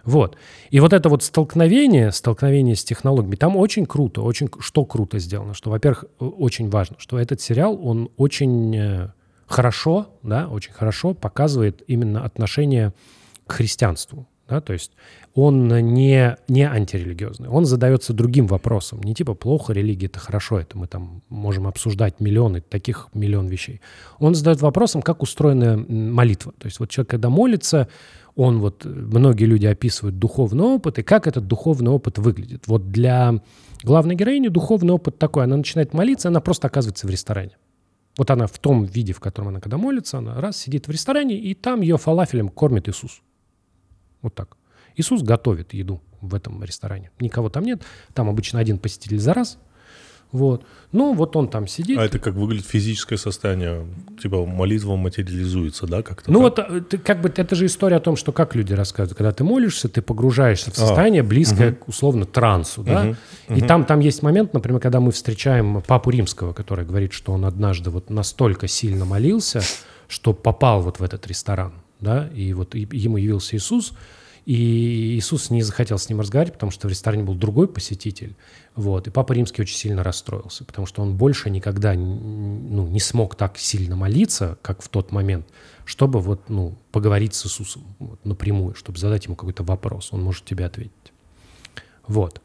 Вот. 0.07 0.37
И 0.69 0.79
вот 0.79 0.93
это 0.93 1.09
вот 1.09 1.21
столкновение, 1.21 2.13
столкновение 2.13 2.77
с 2.77 2.83
технологиями, 2.85 3.35
там 3.35 3.57
очень 3.57 3.85
круто, 3.85 4.21
очень, 4.21 4.49
что 4.59 4.85
круто 4.85 5.19
сделано, 5.19 5.53
что, 5.53 5.69
во-первых, 5.69 6.05
очень 6.17 6.69
важно, 6.69 6.95
что 6.97 7.19
этот 7.19 7.41
сериал, 7.41 7.77
он 7.85 8.09
очень 8.15 9.11
хорошо, 9.47 10.07
да, 10.23 10.47
очень 10.47 10.71
хорошо 10.71 11.13
показывает 11.13 11.83
именно 11.87 12.23
отношение 12.23 12.93
к 13.45 13.51
христианству. 13.51 14.27
Да, 14.47 14.61
то 14.61 14.71
есть 14.71 14.93
он 15.33 15.67
не, 15.67 16.37
не 16.47 16.63
антирелигиозный, 16.63 17.49
он 17.49 17.65
задается 17.65 18.13
другим 18.13 18.47
вопросом. 18.47 19.01
Не 19.03 19.13
типа 19.13 19.33
плохо, 19.33 19.73
религия 19.73 20.05
это 20.05 20.19
хорошо, 20.19 20.59
это 20.59 20.77
мы 20.77 20.87
там 20.87 21.21
можем 21.27 21.67
обсуждать 21.67 22.21
миллионы, 22.21 22.61
таких 22.61 23.09
миллион 23.13 23.47
вещей. 23.47 23.81
Он 24.19 24.35
задает 24.35 24.61
вопросом, 24.61 25.01
как 25.01 25.21
устроена 25.21 25.77
молитва. 25.77 26.53
То 26.57 26.67
есть 26.67 26.79
вот 26.79 26.89
человек, 26.89 27.09
когда 27.09 27.29
молится, 27.29 27.89
он 28.35 28.59
вот, 28.59 28.85
многие 28.85 29.45
люди 29.45 29.65
описывают 29.65 30.17
духовный 30.17 30.63
опыт, 30.63 30.99
и 30.99 31.03
как 31.03 31.27
этот 31.27 31.45
духовный 31.47 31.91
опыт 31.91 32.17
выглядит. 32.17 32.67
Вот 32.67 32.89
для 32.89 33.41
главной 33.83 34.15
героини 34.15 34.47
духовный 34.47 34.93
опыт 34.93 35.17
такой, 35.17 35.43
она 35.43 35.57
начинает 35.57 35.93
молиться, 35.93 36.29
она 36.29 36.39
просто 36.39 36.67
оказывается 36.67 37.05
в 37.05 37.09
ресторане. 37.09 37.57
Вот 38.17 38.31
она 38.31 38.47
в 38.47 38.57
том 38.59 38.85
виде, 38.85 39.13
в 39.13 39.19
котором 39.19 39.49
она 39.49 39.59
когда 39.59 39.77
молится, 39.77 40.19
она 40.19 40.39
раз 40.39 40.57
сидит 40.57 40.87
в 40.87 40.91
ресторане, 40.91 41.37
и 41.37 41.53
там 41.53 41.81
ее 41.81 41.97
фалафелем 41.97 42.49
кормит 42.49 42.87
Иисус. 42.87 43.21
Вот 44.21 44.35
так. 44.35 44.57
Иисус 44.95 45.21
готовит 45.21 45.73
еду 45.73 46.01
в 46.21 46.33
этом 46.33 46.63
ресторане. 46.63 47.11
Никого 47.19 47.49
там 47.49 47.63
нет. 47.63 47.83
Там 48.13 48.29
обычно 48.29 48.59
один 48.59 48.79
посетитель 48.79 49.19
за 49.19 49.33
раз. 49.33 49.57
Вот. 50.31 50.65
Ну, 50.91 51.13
вот 51.13 51.35
он 51.35 51.47
там 51.47 51.67
сидит. 51.67 51.97
А 51.97 52.03
это 52.03 52.19
как 52.19 52.33
выглядит 52.33 52.65
физическое 52.65 53.17
состояние? 53.17 53.87
Типа 54.21 54.45
молитва 54.45 54.95
материализуется, 54.95 55.87
да, 55.87 56.01
как-то? 56.01 56.31
Ну, 56.31 56.49
так? 56.49 56.69
вот 56.69 56.93
э, 56.93 56.97
как 56.97 57.21
бы 57.21 57.31
это 57.33 57.55
же 57.55 57.65
история 57.65 57.97
о 57.97 57.99
том, 58.01 58.17
что 58.17 58.31
как 58.31 58.53
люди 58.55 58.73
рассказывают. 58.73 59.17
Когда 59.17 59.31
ты 59.31 59.43
молишься, 59.43 59.87
ты 59.87 60.01
погружаешься 60.01 60.71
в 60.71 60.73
а. 60.73 60.77
состояние, 60.77 61.21
а, 61.21 61.23
близкое 61.23 61.71
угу. 61.71 61.77
к, 61.77 61.87
условно, 61.87 62.25
трансу, 62.25 62.83
да? 62.83 63.15
Угу, 63.47 63.57
и 63.57 63.61
там, 63.61 63.85
там 63.85 64.01
есть 64.01 64.21
момент, 64.21 64.53
например, 64.53 64.81
когда 64.81 64.99
мы 64.99 65.11
встречаем 65.11 65.81
Папу 65.87 66.09
Римского, 66.09 66.51
который 66.51 66.85
говорит, 66.85 67.13
что 67.13 67.31
он 67.31 67.45
однажды 67.45 67.89
вот 67.89 68.09
настолько 68.09 68.67
сильно 68.67 69.05
молился, 69.05 69.61
что 70.09 70.33
попал 70.33 70.81
вот 70.81 70.99
в 70.99 71.03
этот 71.03 71.25
ресторан, 71.27 71.73
да, 71.99 72.27
и 72.27 72.53
вот 72.53 72.75
ему 72.75 73.17
явился 73.17 73.55
Иисус, 73.55 73.93
и 74.47 75.17
Иисус 75.17 75.49
не 75.49 75.61
захотел 75.61 75.97
с 75.97 76.07
ним 76.07 76.21
разговаривать, 76.21 76.53
потому 76.53 76.71
что 76.71 76.87
в 76.87 76.89
ресторане 76.89 77.23
был 77.23 77.35
другой 77.35 77.67
посетитель. 77.67 78.33
Вот. 78.75 79.05
И 79.05 79.09
Папа 79.09 79.33
Римский 79.33 79.61
очень 79.61 79.75
сильно 79.75 80.03
расстроился, 80.03 80.63
потому 80.63 80.87
что 80.87 81.01
он 81.01 81.17
больше 81.17 81.49
никогда 81.49 81.95
ну, 81.95 82.87
не 82.87 83.01
смог 83.01 83.35
так 83.35 83.57
сильно 83.57 83.97
молиться, 83.97 84.57
как 84.61 84.81
в 84.81 84.87
тот 84.87 85.11
момент, 85.11 85.45
чтобы 85.83 86.21
вот, 86.21 86.47
ну, 86.47 86.77
поговорить 86.93 87.33
с 87.33 87.45
Иисусом 87.45 87.83
вот, 87.99 88.23
напрямую, 88.23 88.73
чтобы 88.75 88.97
задать 88.99 89.25
ему 89.25 89.35
какой-то 89.35 89.63
вопрос. 89.63 90.13
Он 90.13 90.23
может 90.23 90.45
тебе 90.45 90.63
ответить. 90.63 90.93
Вот. 92.07 92.41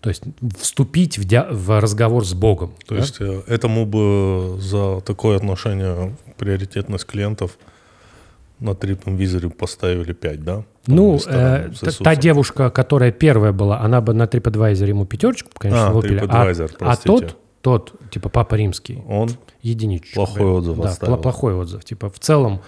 То 0.00 0.08
есть 0.08 0.24
вступить 0.58 1.16
в, 1.16 1.24
ди- 1.24 1.46
в 1.48 1.80
разговор 1.80 2.26
с 2.26 2.34
Богом. 2.34 2.74
То 2.88 2.96
да? 2.96 3.02
есть 3.02 3.20
э, 3.20 3.42
этому 3.46 3.86
бы 3.86 4.58
за 4.60 5.00
такое 5.02 5.36
отношение 5.36 6.16
приоритетность 6.38 7.04
клиентов– 7.04 7.56
на 8.60 8.70
TripAdvisor 8.70 9.50
поставили 9.50 10.12
5, 10.12 10.44
да? 10.44 10.64
ну, 10.86 11.18
э, 11.26 11.70
та, 12.02 12.16
девушка, 12.16 12.70
которая 12.70 13.12
первая 13.12 13.52
была, 13.52 13.80
она 13.80 14.00
бы 14.00 14.14
на 14.14 14.24
TripAdvisor 14.24 14.88
ему 14.88 15.04
пятерочку, 15.04 15.50
конечно, 15.58 15.88
а, 15.88 15.92
выпили. 15.92 16.24
А, 16.28 16.54
а 16.80 16.96
тот, 16.96 17.36
тот, 17.60 17.92
типа 18.10 18.28
Папа 18.28 18.54
Римский, 18.54 19.02
он 19.08 19.30
единичку. 19.62 20.14
Плохой 20.14 20.46
отзыв 20.46 20.78
да, 20.78 20.88
оставил. 20.88 21.18
плохой 21.18 21.54
отзыв. 21.54 21.84
Типа 21.84 22.08
в 22.08 22.18
целом 22.18 22.60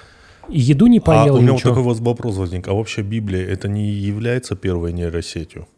и 0.49 0.61
еду 0.61 0.87
не 0.87 1.01
поел, 1.01 1.37
А 1.37 1.39
у 1.39 1.41
меня 1.41 1.53
вот 1.53 1.63
такой 1.63 1.83
вот 1.83 1.99
вопрос 2.01 2.37
возник. 2.37 2.69
А 2.69 2.73
вообще 2.73 3.03
Библия, 3.03 3.47
это 3.47 3.69
не 3.69 3.91
является 3.91 4.57
первой 4.57 4.93
нейросетью? 4.93 5.69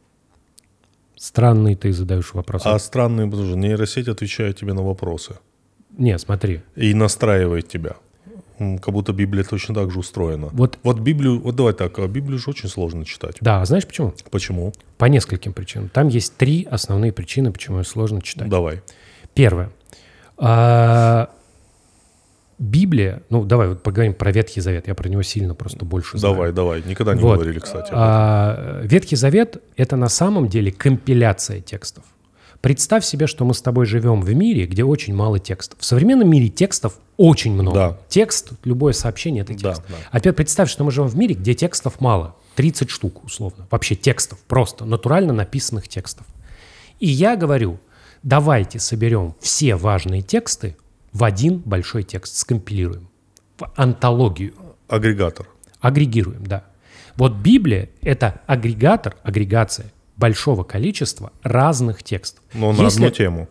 Странный 1.17 1.75
ты 1.75 1.93
задаешь 1.93 2.33
вопрос. 2.33 2.63
А 2.65 2.79
странный, 2.79 3.27
потому 3.27 3.47
что 3.47 3.57
нейросеть 3.57 4.09
отвечает 4.09 4.57
тебе 4.57 4.73
на 4.73 4.83
вопросы. 4.83 5.35
Не, 5.99 6.19
смотри. 6.19 6.63
И 6.77 6.95
настраивает 6.95 7.69
тебя. 7.69 7.97
Как 8.61 8.93
будто 8.93 9.13
Библия 9.13 9.43
точно 9.43 9.75
так 9.75 9.91
же 9.91 9.99
устроена. 9.99 10.49
Вот. 10.53 10.79
Вот 10.83 10.99
Библию, 11.01 11.41
вот 11.41 11.57
давай 11.57 11.73
так, 11.73 11.99
а 11.99 12.07
Библию 12.07 12.39
же 12.39 12.51
очень 12.51 12.69
сложно 12.69 13.05
читать. 13.05 13.37
Да, 13.41 13.63
а 13.63 13.65
знаешь 13.65 13.87
почему? 13.87 14.13
Почему? 14.31 14.73
По 14.99 15.07
нескольким 15.07 15.53
причинам. 15.53 15.89
Там 15.89 16.09
есть 16.09 16.37
три 16.37 16.67
основные 16.71 17.13
причины, 17.13 17.53
почему 17.53 17.79
ее 17.79 17.85
сложно 17.85 18.21
читать. 18.21 18.49
Давай. 18.49 18.83
Первое. 19.35 19.71
А, 20.37 21.31
Библия, 22.59 23.23
ну 23.31 23.45
давай 23.45 23.69
вот 23.69 23.83
поговорим 23.83 24.13
про 24.13 24.31
Ветхий 24.31 24.61
Завет, 24.61 24.87
я 24.87 24.95
про 24.95 25.09
него 25.09 25.23
сильно 25.23 25.55
просто 25.55 25.87
больше 25.87 26.19
знаю. 26.19 26.35
Давай, 26.35 26.53
давай. 26.53 26.83
Никогда 26.85 27.15
не 27.15 27.21
Вот. 27.23 27.37
говорили, 27.37 27.59
кстати. 27.59 27.89
А, 27.93 28.83
Ветхий 28.85 29.17
Завет— 29.17 29.63
это 29.77 29.97
на 29.97 30.11
самом 30.11 30.49
деле 30.49 30.71
компиляция 30.71 31.61
текстов. 31.61 32.05
Представь 32.61 33.05
себе, 33.07 33.27
что 33.27 33.45
мы 33.47 33.55
с 33.55 33.63
тобой 33.63 33.87
живем 33.87 34.21
в 34.21 34.35
мире, 34.35 34.67
где 34.67 34.85
очень 34.85 35.15
мало 35.15 35.39
текстов. 35.39 35.79
В 35.81 35.85
современном 35.85 36.29
мире 36.29 36.49
текстов 36.49 36.99
очень 37.17 37.53
много. 37.55 37.75
Да. 37.75 37.99
Текст, 38.09 38.51
любое 38.65 38.93
сообщение— 38.93 39.43
это 39.45 39.55
Да, 39.55 39.75
текст. 39.75 39.83
да. 39.89 39.95
А 40.11 40.21
теперь 40.21 40.35
представь, 40.35 40.69
что 40.71 40.85
мы 40.85 40.91
живем 40.91 41.09
в 41.09 41.17
мире, 41.17 41.35
где 41.35 41.55
текстов 41.55 42.01
мало. 42.01 42.37
30 42.57 42.91
штук, 42.91 43.25
условно. 43.25 43.67
Вообще 43.71 43.95
текстов, 43.95 44.39
просто 44.47 44.85
натурально 44.85 45.33
написанных 45.33 45.89
текстов. 45.89 46.27
И 46.99 47.09
я 47.09 47.35
говорю, 47.37 47.79
давайте 48.23 48.79
соберем 48.79 49.35
все 49.41 49.75
важные 49.77 50.21
тексты 50.21 50.77
в 51.13 51.25
один 51.25 51.59
большой 51.61 52.03
текст, 52.03 52.37
скомпилируем. 52.37 53.09
В 53.59 53.71
антологию. 53.77 54.53
Агрегатор. 54.89 55.49
Агрегируем, 55.81 56.45
да. 56.47 56.65
Вот 57.17 57.33
Библия— 57.37 57.89
это 58.03 58.43
агрегатор, 58.47 59.17
агрегация 59.23 59.91
большого 60.21 60.63
количества 60.63 61.33
разных 61.43 62.03
текстов. 62.05 62.45
Но 62.55 62.73
на 62.73 62.83
Если- 62.85 63.05
одну 63.05 63.11
тему. 63.17 63.49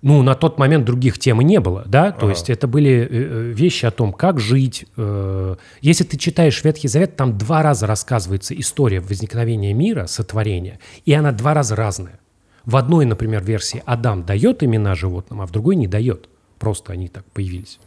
Ну, 0.00 0.22
на 0.22 0.34
тот 0.36 0.58
момент 0.58 0.84
других 0.84 1.18
тем 1.18 1.40
не 1.40 1.58
было, 1.58 1.82
да? 1.86 2.12
То 2.12 2.26
Ага. 2.26 2.28
есть 2.30 2.48
это 2.50 2.68
были 2.68 2.90
э, 2.90 3.06
э, 3.10 3.52
вещи 3.52 3.84
о 3.84 3.90
том, 3.90 4.12
как 4.12 4.38
жить. 4.40 4.86
э. 4.96 5.56
Если 5.80 6.04
ты 6.04 6.16
читаешь 6.16 6.62
Ветхий 6.64 6.86
Завет, 6.88 7.16
там 7.16 7.36
два 7.36 7.62
раза 7.62 7.86
рассказывается 7.88 8.54
история 8.54 9.00
возникновения 9.00 9.74
мира, 9.74 10.06
сотворения, 10.06 10.78
и 11.04 11.12
она 11.12 11.32
два 11.32 11.52
раза 11.52 11.74
разная. 11.74 12.20
В 12.64 12.76
одной, 12.76 13.06
например, 13.06 13.42
версии 13.42 13.82
Адам 13.86 14.22
дает 14.24 14.62
имена 14.62 14.94
животным, 14.94 15.40
а 15.40 15.46
в 15.46 15.50
другой 15.50 15.74
не 15.74 15.88
дает. 15.88 16.28
Просто 16.60 16.92
они 16.92 17.08
так 17.08 17.24
появились. 17.32 17.80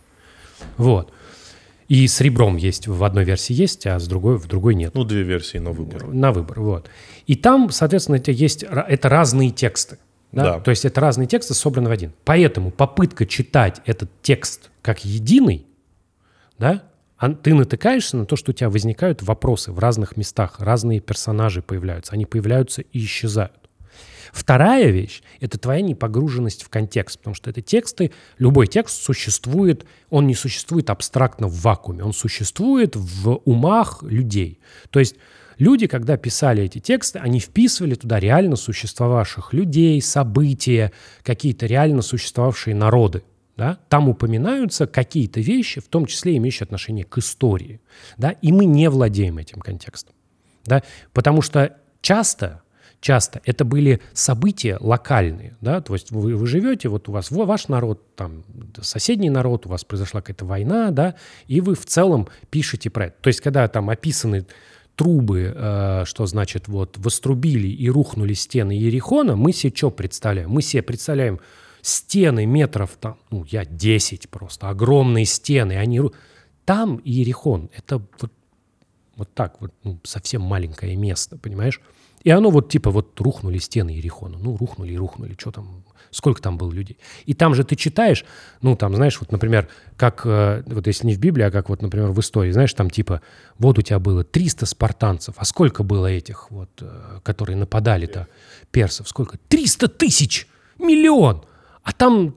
Вот. 0.77 1.13
И 1.91 2.07
с 2.07 2.21
ребром 2.21 2.55
есть, 2.55 2.87
в 2.87 3.03
одной 3.03 3.25
версии 3.25 3.51
есть, 3.51 3.85
а 3.85 3.99
с 3.99 4.07
другой, 4.07 4.37
в 4.37 4.47
другой 4.47 4.75
нет. 4.75 4.95
Ну, 4.95 5.03
две 5.03 5.23
версии 5.23 5.57
на 5.57 5.71
выбор. 5.71 6.07
На 6.07 6.31
выбор, 6.31 6.61
вот. 6.61 6.89
И 7.27 7.35
там, 7.35 7.69
соответственно, 7.69 8.15
это 8.15 8.31
есть, 8.31 8.63
это 8.63 9.09
разные 9.09 9.49
тексты. 9.49 9.97
Да? 10.31 10.43
Да. 10.43 10.59
То 10.61 10.71
есть 10.71 10.85
это 10.85 11.01
разные 11.01 11.27
тексты, 11.27 11.53
собраны 11.53 11.89
в 11.89 11.91
один. 11.91 12.13
Поэтому 12.23 12.71
попытка 12.71 13.25
читать 13.25 13.81
этот 13.85 14.09
текст 14.21 14.71
как 14.81 15.03
единый, 15.03 15.65
да, 16.57 16.83
ты 17.43 17.53
натыкаешься 17.53 18.15
на 18.15 18.25
то, 18.25 18.37
что 18.37 18.51
у 18.51 18.53
тебя 18.53 18.69
возникают 18.69 19.21
вопросы 19.21 19.73
в 19.73 19.79
разных 19.79 20.15
местах, 20.15 20.61
разные 20.61 21.01
персонажи 21.01 21.61
появляются, 21.61 22.13
они 22.13 22.25
появляются 22.25 22.83
и 22.83 22.99
исчезают. 22.99 23.60
Вторая 24.31 24.89
вещь– 24.89 25.21
это 25.39 25.57
твоя 25.57 25.81
непогруженность 25.81 26.63
в 26.63 26.69
контекст, 26.69 27.19
потому 27.19 27.35
что 27.35 27.49
это 27.49 27.61
тексты, 27.61 28.11
любой 28.37 28.67
текст 28.67 29.03
существует, 29.03 29.85
он 30.09 30.27
не 30.27 30.35
существует 30.35 30.89
абстрактно 30.89 31.47
в 31.47 31.61
вакууме, 31.61 32.03
он 32.03 32.13
существует 32.13 32.95
в 32.95 33.41
умах 33.45 34.03
людей. 34.03 34.59
То 34.89 34.99
есть 34.99 35.15
люди, 35.57 35.87
когда 35.87 36.17
писали 36.17 36.63
эти 36.63 36.79
тексты, 36.79 37.19
они 37.19 37.39
вписывали 37.39 37.95
туда 37.95 38.19
реально 38.19 38.55
существовавших 38.55 39.53
людей, 39.53 40.01
события, 40.01 40.91
какие-то 41.23 41.65
реально 41.65 42.01
существовавшие 42.01 42.75
народы. 42.75 43.23
Да? 43.57 43.77
Там 43.89 44.09
упоминаются 44.09 44.87
какие-то 44.87 45.39
вещи, 45.41 45.81
в 45.81 45.87
том 45.87 46.05
числе 46.05 46.37
имеющие 46.37 46.63
отношение 46.63 47.03
к 47.03 47.17
истории. 47.17 47.81
Да? 48.17 48.31
И 48.31 48.51
мы 48.51 48.65
не 48.65 48.89
владеем 48.89 49.37
этим 49.37 49.59
контекстом. 49.59 50.15
Да? 50.65 50.83
Потому 51.13 51.41
что 51.41 51.77
часто, 52.01 52.63
часто 53.01 53.41
это 53.43 53.65
были 53.65 53.99
события 54.13 54.77
локальные. 54.79 55.57
Да? 55.59 55.81
То 55.81 55.93
есть 55.93 56.11
вы, 56.11 56.35
вы 56.35 56.47
живете, 56.47 56.87
вот 56.87 57.09
у 57.09 57.11
вас 57.11 57.31
ваш 57.31 57.67
народ, 57.67 58.15
там, 58.15 58.43
соседний 58.81 59.29
народ, 59.29 59.65
у 59.65 59.69
вас 59.69 59.83
произошла 59.83 60.21
какая-то 60.21 60.45
война, 60.45 60.91
да? 60.91 61.15
и 61.47 61.59
вы 61.59 61.75
в 61.75 61.85
целом 61.85 62.29
пишете 62.49 62.89
про 62.89 63.07
это. 63.07 63.15
То 63.21 63.27
есть 63.27 63.41
когда 63.41 63.67
там 63.67 63.89
описаны 63.89 64.45
трубы, 64.95 65.53
э, 65.55 66.03
что 66.05 66.25
значит 66.27 66.67
вот 66.67 66.97
вострубили 66.97 67.67
и 67.67 67.89
рухнули 67.89 68.33
стены 68.33 68.73
Ерихона, 68.73 69.35
мы 69.35 69.51
себе 69.51 69.73
что 69.75 69.89
представляем? 69.89 70.51
Мы 70.51 70.61
себе 70.61 70.83
представляем 70.83 71.39
стены 71.81 72.45
метров 72.45 72.91
там, 72.99 73.17
ну, 73.31 73.43
я 73.49 73.65
10 73.65 74.29
просто, 74.29 74.69
огромные 74.69 75.25
стены, 75.25 75.73
они... 75.73 76.01
Там 76.63 77.01
Иерихон, 77.03 77.71
это 77.75 77.97
вот, 78.19 78.31
вот 79.15 79.33
так 79.33 79.59
вот, 79.59 79.73
ну, 79.83 79.99
совсем 80.03 80.43
маленькое 80.43 80.95
место, 80.95 81.37
понимаешь? 81.37 81.81
И 82.23 82.29
оно 82.29 82.49
вот 82.49 82.69
типа 82.69 82.91
вот 82.91 83.19
рухнули 83.19 83.57
стены 83.57 83.91
Ерихона. 83.91 84.37
Ну, 84.37 84.55
рухнули 84.57 84.93
и 84.93 84.97
рухнули. 84.97 85.35
Что 85.37 85.51
там? 85.51 85.83
Сколько 86.11 86.41
там 86.41 86.57
было 86.57 86.71
людей? 86.71 86.97
И 87.25 87.33
там 87.33 87.55
же 87.55 87.63
ты 87.63 87.75
читаешь, 87.75 88.25
ну, 88.61 88.75
там, 88.75 88.95
знаешь, 88.95 89.17
вот, 89.21 89.31
например, 89.31 89.69
как, 89.95 90.23
э, 90.25 90.63
вот 90.65 90.85
если 90.87 91.07
не 91.07 91.15
в 91.15 91.19
Библии, 91.19 91.43
а 91.43 91.51
как 91.51 91.69
вот, 91.69 91.81
например, 91.81 92.09
в 92.09 92.19
истории, 92.19 92.51
знаешь, 92.51 92.73
там 92.73 92.89
типа, 92.89 93.21
вот 93.57 93.79
у 93.79 93.81
тебя 93.81 93.97
было 93.97 94.25
300 94.25 94.65
спартанцев, 94.65 95.35
а 95.37 95.45
сколько 95.45 95.83
было 95.83 96.07
этих 96.07 96.51
вот, 96.51 96.69
э, 96.81 97.19
которые 97.23 97.55
нападали-то, 97.55 98.27
персов? 98.71 99.07
Сколько? 99.07 99.37
300 99.47 99.87
тысяч! 99.87 100.47
Миллион! 100.77 101.45
А 101.83 101.93
там, 101.93 102.35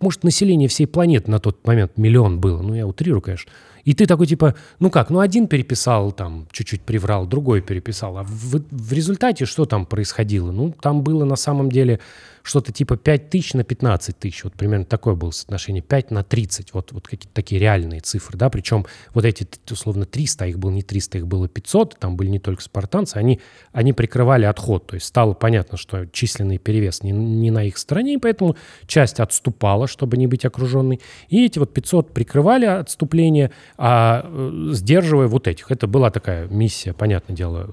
может, 0.00 0.24
население 0.24 0.68
всей 0.68 0.86
планеты 0.86 1.30
на 1.30 1.40
тот 1.40 1.66
момент 1.66 1.98
миллион 1.98 2.40
было. 2.40 2.62
Ну, 2.62 2.74
я 2.74 2.86
утрирую, 2.86 3.20
конечно. 3.20 3.50
И 3.84 3.94
ты 3.94 4.06
такой, 4.06 4.26
типа, 4.26 4.54
ну 4.80 4.90
как, 4.90 5.10
ну 5.10 5.20
один 5.20 5.46
переписал, 5.48 6.12
там, 6.12 6.46
чуть-чуть 6.50 6.82
приврал, 6.82 7.26
другой 7.26 7.60
переписал. 7.60 8.18
А 8.18 8.22
в, 8.22 8.62
в 8.70 8.92
результате 8.92 9.44
что 9.44 9.64
там 9.64 9.86
происходило? 9.86 10.50
Ну, 10.52 10.74
там 10.80 11.02
было 11.02 11.24
на 11.24 11.36
самом 11.36 11.70
деле 11.70 12.00
что-то 12.48 12.72
типа 12.72 12.96
5 12.96 13.28
тысяч 13.28 13.52
на 13.52 13.62
15 13.62 14.18
тысяч. 14.18 14.42
Вот 14.42 14.54
примерно 14.54 14.86
такое 14.86 15.14
было 15.14 15.30
соотношение. 15.30 15.82
5 15.82 16.10
на 16.10 16.24
30. 16.24 16.72
Вот, 16.72 16.92
вот 16.92 17.06
какие-то 17.06 17.28
такие 17.34 17.60
реальные 17.60 18.00
цифры, 18.00 18.38
да. 18.38 18.48
Причем 18.48 18.86
вот 19.12 19.26
эти, 19.26 19.46
условно, 19.70 20.06
300, 20.06 20.44
а 20.44 20.46
их 20.48 20.58
было 20.58 20.70
не 20.70 20.82
300, 20.82 21.18
их 21.18 21.26
было 21.26 21.46
500. 21.46 21.98
Там 21.98 22.16
были 22.16 22.28
не 22.28 22.38
только 22.38 22.62
спартанцы. 22.62 23.16
Они, 23.16 23.38
они 23.72 23.92
прикрывали 23.92 24.46
отход. 24.46 24.86
То 24.86 24.94
есть 24.94 25.06
стало 25.06 25.34
понятно, 25.34 25.76
что 25.76 26.06
численный 26.06 26.56
перевес 26.56 27.02
не, 27.02 27.12
не 27.12 27.50
на 27.50 27.64
их 27.64 27.76
стороне, 27.76 28.14
и 28.14 28.18
поэтому 28.18 28.56
часть 28.86 29.20
отступала, 29.20 29.86
чтобы 29.86 30.16
не 30.16 30.26
быть 30.26 30.46
окруженной. 30.46 31.00
И 31.28 31.44
эти 31.44 31.58
вот 31.58 31.74
500 31.74 32.14
прикрывали 32.14 32.64
отступление, 32.64 33.50
а 33.76 34.24
э, 34.24 34.70
сдерживая 34.72 35.26
вот 35.26 35.48
этих. 35.48 35.70
Это 35.70 35.86
была 35.86 36.10
такая 36.10 36.48
миссия, 36.48 36.94
понятное 36.94 37.36
дело, 37.36 37.68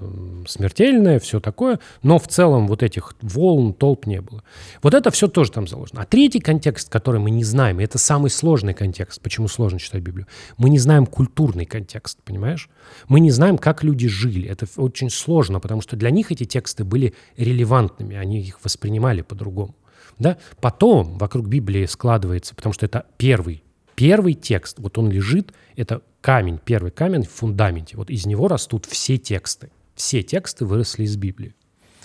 смертельная, 0.46 1.18
все 1.18 1.40
такое, 1.40 1.80
но 2.02 2.18
в 2.18 2.28
целом 2.28 2.68
вот 2.68 2.82
этих 2.82 3.14
волн, 3.22 3.72
толп 3.72 4.06
не 4.06 4.20
было. 4.20 4.42
Вот 4.82 4.94
это 4.94 5.10
все 5.10 5.28
тоже 5.28 5.52
там 5.52 5.66
заложено. 5.66 6.02
А 6.02 6.04
третий 6.04 6.40
контекст, 6.40 6.88
который 6.88 7.20
мы 7.20 7.30
не 7.30 7.44
знаем, 7.44 7.80
и 7.80 7.84
это 7.84 7.98
самый 7.98 8.30
сложный 8.30 8.74
контекст, 8.74 9.20
почему 9.20 9.48
сложно 9.48 9.78
читать 9.78 10.02
Библию, 10.02 10.26
мы 10.56 10.70
не 10.70 10.78
знаем 10.78 11.06
культурный 11.06 11.66
контекст, 11.66 12.22
понимаешь? 12.22 12.68
Мы 13.08 13.20
не 13.20 13.30
знаем, 13.30 13.58
как 13.58 13.82
люди 13.82 14.08
жили. 14.08 14.48
Это 14.48 14.66
очень 14.76 15.10
сложно, 15.10 15.60
потому 15.60 15.80
что 15.80 15.96
для 15.96 16.10
них 16.10 16.32
эти 16.32 16.44
тексты 16.44 16.84
были 16.84 17.14
релевантными, 17.36 18.16
они 18.16 18.40
их 18.40 18.62
воспринимали 18.64 19.22
по-другому. 19.22 19.74
Да? 20.18 20.38
Потом 20.60 21.18
вокруг 21.18 21.46
Библии 21.46 21.86
складывается, 21.86 22.54
потому 22.54 22.72
что 22.72 22.86
это 22.86 23.06
первый, 23.18 23.62
первый 23.94 24.34
текст, 24.34 24.78
вот 24.78 24.98
он 24.98 25.10
лежит, 25.10 25.52
это 25.76 26.02
камень, 26.20 26.58
первый 26.64 26.90
камень 26.90 27.22
в 27.24 27.30
фундаменте. 27.30 27.96
Вот 27.96 28.10
из 28.10 28.26
него 28.26 28.48
растут 28.48 28.86
все 28.86 29.16
тексты. 29.16 29.70
Все 29.94 30.22
тексты 30.22 30.64
выросли 30.64 31.04
из 31.04 31.16
Библии. 31.16 31.54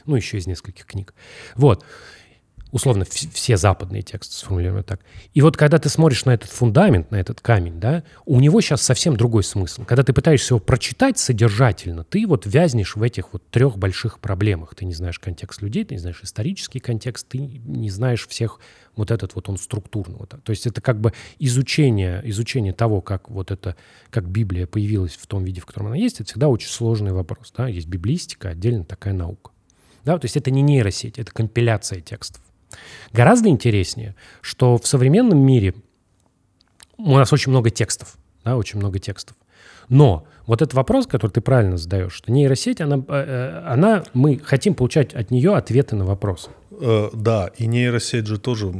Ну, 0.05 0.15
еще 0.15 0.37
из 0.37 0.47
нескольких 0.47 0.85
книг. 0.85 1.13
Вот. 1.55 1.83
Условно, 2.71 3.03
вс- 3.03 3.29
все 3.33 3.57
западные 3.57 4.01
тексты 4.01 4.35
сформулированы 4.35 4.83
так. 4.83 5.01
И 5.33 5.41
вот 5.41 5.57
когда 5.57 5.77
ты 5.77 5.89
смотришь 5.89 6.25
на 6.25 6.31
этот 6.31 6.49
фундамент, 6.49 7.11
на 7.11 7.17
этот 7.17 7.41
камень, 7.41 7.79
да, 7.79 8.03
у 8.25 8.39
него 8.39 8.61
сейчас 8.61 8.81
совсем 8.81 9.17
другой 9.17 9.43
смысл. 9.43 9.83
Когда 9.85 10.03
ты 10.03 10.13
пытаешься 10.13 10.53
его 10.53 10.59
прочитать 10.59 11.19
содержательно, 11.19 12.03
ты 12.03 12.25
вот 12.25 12.45
вязнешь 12.45 12.95
в 12.95 13.03
этих 13.03 13.33
вот 13.33 13.43
трех 13.49 13.77
больших 13.77 14.19
проблемах. 14.19 14.75
Ты 14.75 14.85
не 14.85 14.93
знаешь 14.93 15.19
контекст 15.19 15.61
людей, 15.61 15.83
ты 15.83 15.95
не 15.95 15.99
знаешь 15.99 16.21
исторический 16.23 16.79
контекст, 16.79 17.27
ты 17.27 17.37
не 17.39 17.89
знаешь 17.89 18.27
всех 18.27 18.59
вот 18.95 19.11
этот 19.11 19.35
вот 19.35 19.49
он 19.49 19.57
структурно. 19.57 20.17
То 20.25 20.49
есть 20.49 20.67
это 20.67 20.81
как 20.81 20.99
бы 20.99 21.13
изучение, 21.39 22.21
изучение 22.25 22.73
того, 22.73 23.01
как 23.01 23.29
вот 23.29 23.51
это, 23.51 23.75
как 24.09 24.27
Библия 24.27 24.67
появилась 24.67 25.13
в 25.13 25.27
том 25.27 25.43
виде, 25.43 25.61
в 25.61 25.65
котором 25.65 25.87
она 25.87 25.95
есть, 25.95 26.19
это 26.19 26.25
всегда 26.25 26.47
очень 26.47 26.69
сложный 26.69 27.11
вопрос. 27.11 27.53
Да? 27.55 27.67
Есть 27.67 27.87
библистика, 27.87 28.49
отдельно 28.49 28.85
такая 28.85 29.13
наука. 29.13 29.51
Да? 30.03 30.17
То 30.17 30.25
есть 30.25 30.37
это 30.37 30.51
не 30.51 30.61
нейросеть, 30.61 31.19
это 31.19 31.31
компиляция 31.31 32.01
текстов. 32.01 32.41
Гораздо 33.13 33.49
интереснее, 33.49 34.15
что 34.41 34.77
в 34.77 34.87
современном 34.87 35.39
мире 35.39 35.73
у 36.97 37.17
нас 37.17 37.33
очень 37.33 37.51
много 37.51 37.69
текстов, 37.69 38.15
да, 38.43 38.57
очень 38.57 38.79
много 38.79 38.99
текстов. 38.99 39.35
Но 39.89 40.25
вот 40.45 40.61
этот 40.61 40.73
вопрос, 40.73 41.07
который 41.07 41.31
ты 41.31 41.41
правильно 41.41 41.77
задаешь, 41.77 42.13
что 42.13 42.31
нейросеть, 42.31 42.81
она, 42.81 43.03
э, 43.07 43.63
она, 43.67 44.03
мы 44.13 44.39
хотим 44.39 44.73
получать 44.73 45.13
от 45.13 45.31
нее 45.31 45.55
ответы 45.55 45.95
на 45.95 46.05
вопросы. 46.05 46.49
Э, 46.79 47.09
да, 47.13 47.51
и 47.57 47.67
нейросеть 47.67 48.27
же 48.27 48.39
тоже 48.39 48.73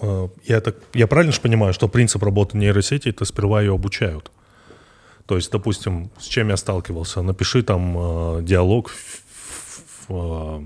э, 0.00 0.28
я, 0.44 0.60
так, 0.60 0.76
я 0.92 1.06
правильно 1.06 1.32
же 1.32 1.40
понимаю, 1.40 1.72
что 1.72 1.88
принцип 1.88 2.22
работы 2.22 2.58
нейросети 2.58 3.08
это 3.08 3.24
сперва 3.24 3.62
ее 3.62 3.72
обучают. 3.74 4.30
То 5.26 5.36
есть, 5.36 5.50
допустим, 5.50 6.10
с 6.18 6.26
чем 6.26 6.50
я 6.50 6.56
сталкивался? 6.56 7.22
Напиши 7.22 7.62
там 7.62 7.96
э, 7.96 8.42
диалог 8.42 8.90
в, 8.90 10.08
в, 10.08 10.10
э, 10.10 10.64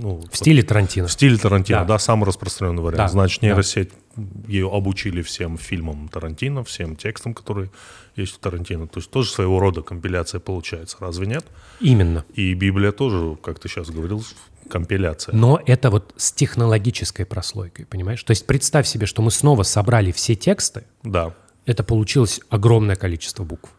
ну, 0.00 0.22
в 0.30 0.36
стиле 0.36 0.62
Тарантино. 0.62 1.08
В 1.08 1.12
стиле 1.12 1.36
Тарантино, 1.36 1.80
да, 1.80 1.84
да 1.84 1.98
самый 1.98 2.24
распространенный 2.24 2.82
вариант. 2.82 2.98
Да, 2.98 3.08
Значит, 3.08 3.42
нейросеть 3.42 3.90
да. 4.14 4.22
ее 4.46 4.70
обучили 4.72 5.22
всем 5.22 5.58
фильмам 5.58 6.08
Тарантино, 6.08 6.62
всем 6.62 6.94
текстам, 6.94 7.34
которые 7.34 7.70
есть 8.14 8.36
у 8.36 8.38
Тарантино. 8.38 8.86
То 8.86 9.00
есть 9.00 9.10
тоже 9.10 9.30
своего 9.30 9.58
рода 9.58 9.82
компиляция 9.82 10.38
получается, 10.40 10.98
разве 11.00 11.26
нет? 11.26 11.44
Именно. 11.80 12.24
И 12.34 12.54
Библия 12.54 12.92
тоже, 12.92 13.36
как 13.42 13.58
ты 13.58 13.68
сейчас 13.68 13.90
говорил, 13.90 14.24
компиляция. 14.68 15.34
Но 15.34 15.60
это 15.66 15.90
вот 15.90 16.14
с 16.16 16.30
технологической 16.32 17.26
прослойкой, 17.26 17.84
понимаешь? 17.86 18.22
То 18.22 18.30
есть 18.30 18.46
представь 18.46 18.86
себе, 18.86 19.06
что 19.06 19.22
мы 19.22 19.32
снова 19.32 19.64
собрали 19.64 20.12
все 20.12 20.36
тексты. 20.36 20.84
Да. 21.02 21.34
Это 21.66 21.82
получилось 21.82 22.40
огромное 22.50 22.96
количество 22.96 23.42
букв. 23.42 23.70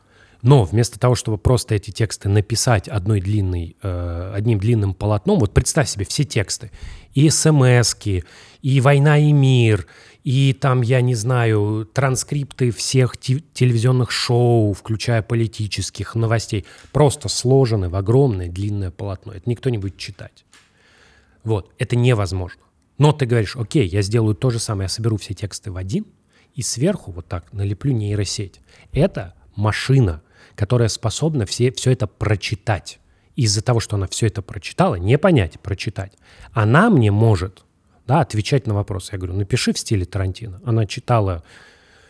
Но 0.41 0.63
вместо 0.63 0.99
того, 0.99 1.15
чтобы 1.15 1.37
просто 1.37 1.75
эти 1.75 1.91
тексты 1.91 2.29
написать 2.29 2.87
одной 2.87 3.19
длинной, 3.19 3.75
э, 3.81 4.31
одним 4.33 4.59
длинным 4.59 4.93
полотном, 4.93 5.39
вот 5.39 5.53
представь 5.53 5.89
себе 5.89 6.05
все 6.05 6.23
тексты, 6.23 6.71
и 7.13 7.29
смс 7.29 7.95
и 8.61 8.81
«Война 8.81 9.17
и 9.17 9.31
мир», 9.33 9.87
и 10.23 10.53
там, 10.53 10.81
я 10.81 11.01
не 11.01 11.15
знаю, 11.15 11.89
транскрипты 11.91 12.71
всех 12.71 13.17
телевизионных 13.17 14.11
шоу, 14.11 14.73
включая 14.73 15.21
политических 15.21 16.13
новостей, 16.15 16.65
просто 16.91 17.29
сложены 17.29 17.89
в 17.89 17.95
огромное 17.95 18.49
длинное 18.49 18.91
полотно. 18.91 19.33
Это 19.33 19.49
никто 19.49 19.69
не 19.69 19.77
будет 19.77 19.97
читать. 19.97 20.45
Вот, 21.43 21.73
это 21.77 21.95
невозможно. 21.95 22.61
Но 22.97 23.13
ты 23.13 23.25
говоришь, 23.25 23.55
окей, 23.55 23.87
я 23.87 24.01
сделаю 24.01 24.35
то 24.35 24.49
же 24.49 24.59
самое, 24.59 24.85
я 24.85 24.89
соберу 24.89 25.17
все 25.17 25.33
тексты 25.33 25.71
в 25.71 25.77
один, 25.77 26.05
и 26.53 26.61
сверху 26.61 27.11
вот 27.11 27.27
так 27.27 27.51
налеплю 27.53 27.93
нейросеть. 27.93 28.59
Это 28.91 29.35
машина, 29.55 30.21
которая 30.59 30.89
способна 30.89 31.45
все, 31.45 31.71
все 31.71 31.91
это 31.91 32.05
прочитать. 32.05 32.99
Из-за 33.37 33.61
того, 33.61 33.79
что 33.79 33.95
она 33.95 34.07
все 34.07 34.27
это 34.27 34.41
прочитала, 34.41 34.95
не 34.95 35.17
понять, 35.17 35.57
прочитать, 35.61 36.11
она 36.51 36.89
мне 36.89 37.11
может 37.11 37.63
да, 38.05 38.19
отвечать 38.19 38.67
на 38.67 38.73
вопросы. 38.73 39.11
Я 39.13 39.19
говорю, 39.19 39.35
напиши 39.35 39.71
в 39.71 39.79
стиле 39.79 40.03
Тарантино. 40.03 40.59
Она 40.65 40.85
читала 40.85 41.45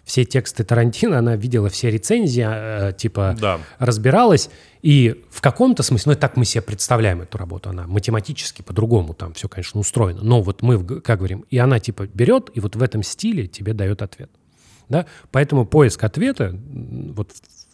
все 0.04 0.26
тексты 0.26 0.64
Тарантино, 0.64 1.20
она 1.20 1.36
видела 1.36 1.70
все 1.70 1.92
рецензии, 1.92 2.44
э, 2.44 2.94
типа 2.94 3.38
да. 3.40 3.60
разбиралась, 3.78 4.50
и 4.82 5.24
в 5.30 5.42
каком-то 5.42 5.84
смысле, 5.84 6.14
ну, 6.14 6.20
так 6.20 6.36
мы 6.36 6.44
себе 6.44 6.64
представляем 6.64 7.22
эту 7.22 7.38
работу, 7.38 7.70
она 7.70 7.86
математически 7.86 8.64
по-другому 8.64 9.14
там 9.14 9.36
все, 9.36 9.48
конечно, 9.48 9.80
устроено, 9.80 10.22
но 10.24 10.42
вот 10.42 10.64
мы, 10.64 10.84
как 11.02 11.20
говорим, 11.20 11.46
и 11.52 11.60
она 11.60 11.80
типа 11.80 12.08
берет, 12.08 12.50
и 12.56 12.60
вот 12.62 12.76
в 12.76 12.82
этом 12.82 13.04
стиле 13.04 13.46
тебе 13.46 13.74
дает 13.74 14.02
ответ. 14.02 14.32
Да? 14.88 15.06
Поэтому 15.30 15.68
поиск 15.68 16.04
ответа 16.04 16.56
вот 16.56 17.32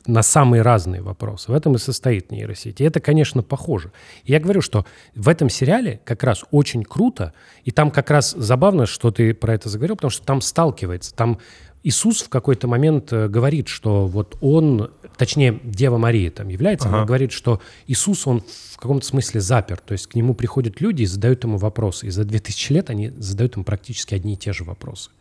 на 0.08 0.24
самые 0.24 0.62
разные 0.62 1.02
вопросы. 1.02 1.52
В 1.52 1.56
этом 1.56 1.76
и 1.76 1.78
состоит 1.78 2.32
нейросеть. 2.32 2.82
И 2.82 2.84
это, 2.84 3.00
конечно, 3.00 3.44
похоже. 3.44 3.91
я 4.26 4.39
говорю, 4.39 4.62
что 4.62 4.86
в 5.15 5.30
этом 5.30 5.50
сериале 5.50 6.00
как 6.06 6.24
раз 6.24 6.44
очень 6.52 6.84
круто, 6.84 7.34
и 7.63 7.72
там 7.72 7.91
как 7.91 8.10
раз 8.12 8.32
забавно, 8.32 8.86
что 8.86 9.12
ты 9.12 9.34
про 9.34 9.54
это 9.54 9.70
заговорил, 9.70 9.96
потому 9.96 10.12
что 10.12 10.26
там 10.26 10.41
сталкивается, 10.41 11.13
там 11.13 11.39
Иисус 11.84 12.24
в 12.24 12.30
какой-то 12.30 12.68
момент 12.68 13.13
э, 13.13 13.28
говорит, 13.28 13.68
что 13.68 14.08
вот 14.08 14.38
он, 14.41 14.89
точнее, 15.18 15.60
Дева 15.63 16.00
Мария 16.00 16.32
там 16.32 16.48
является, 16.48 16.88
ага. 16.88 16.98
она 16.98 17.06
говорит, 17.06 17.32
что 17.32 17.62
Иисус, 17.86 18.26
он 18.26 18.41
в 18.72 18.78
каком-то 18.78 19.06
смысле 19.06 19.39
запер, 19.39 19.78
то 19.78 19.91
есть 19.91 20.08
к 20.08 20.15
нему 20.15 20.34
приходят 20.34 20.82
люди 20.82 21.04
и 21.04 21.06
задают 21.06 21.44
ему 21.44 21.58
вопросы, 21.58 22.08
и 22.08 22.10
за 22.10 22.26
2000 22.26 22.72
лет 22.72 22.89
они 22.89 23.10
задают 23.10 23.56
ему 23.56 23.65
практически 23.65 24.15
одни 24.15 24.34
и 24.34 24.38
те 24.38 24.52
же 24.52 24.63
вопросы. 24.63 25.12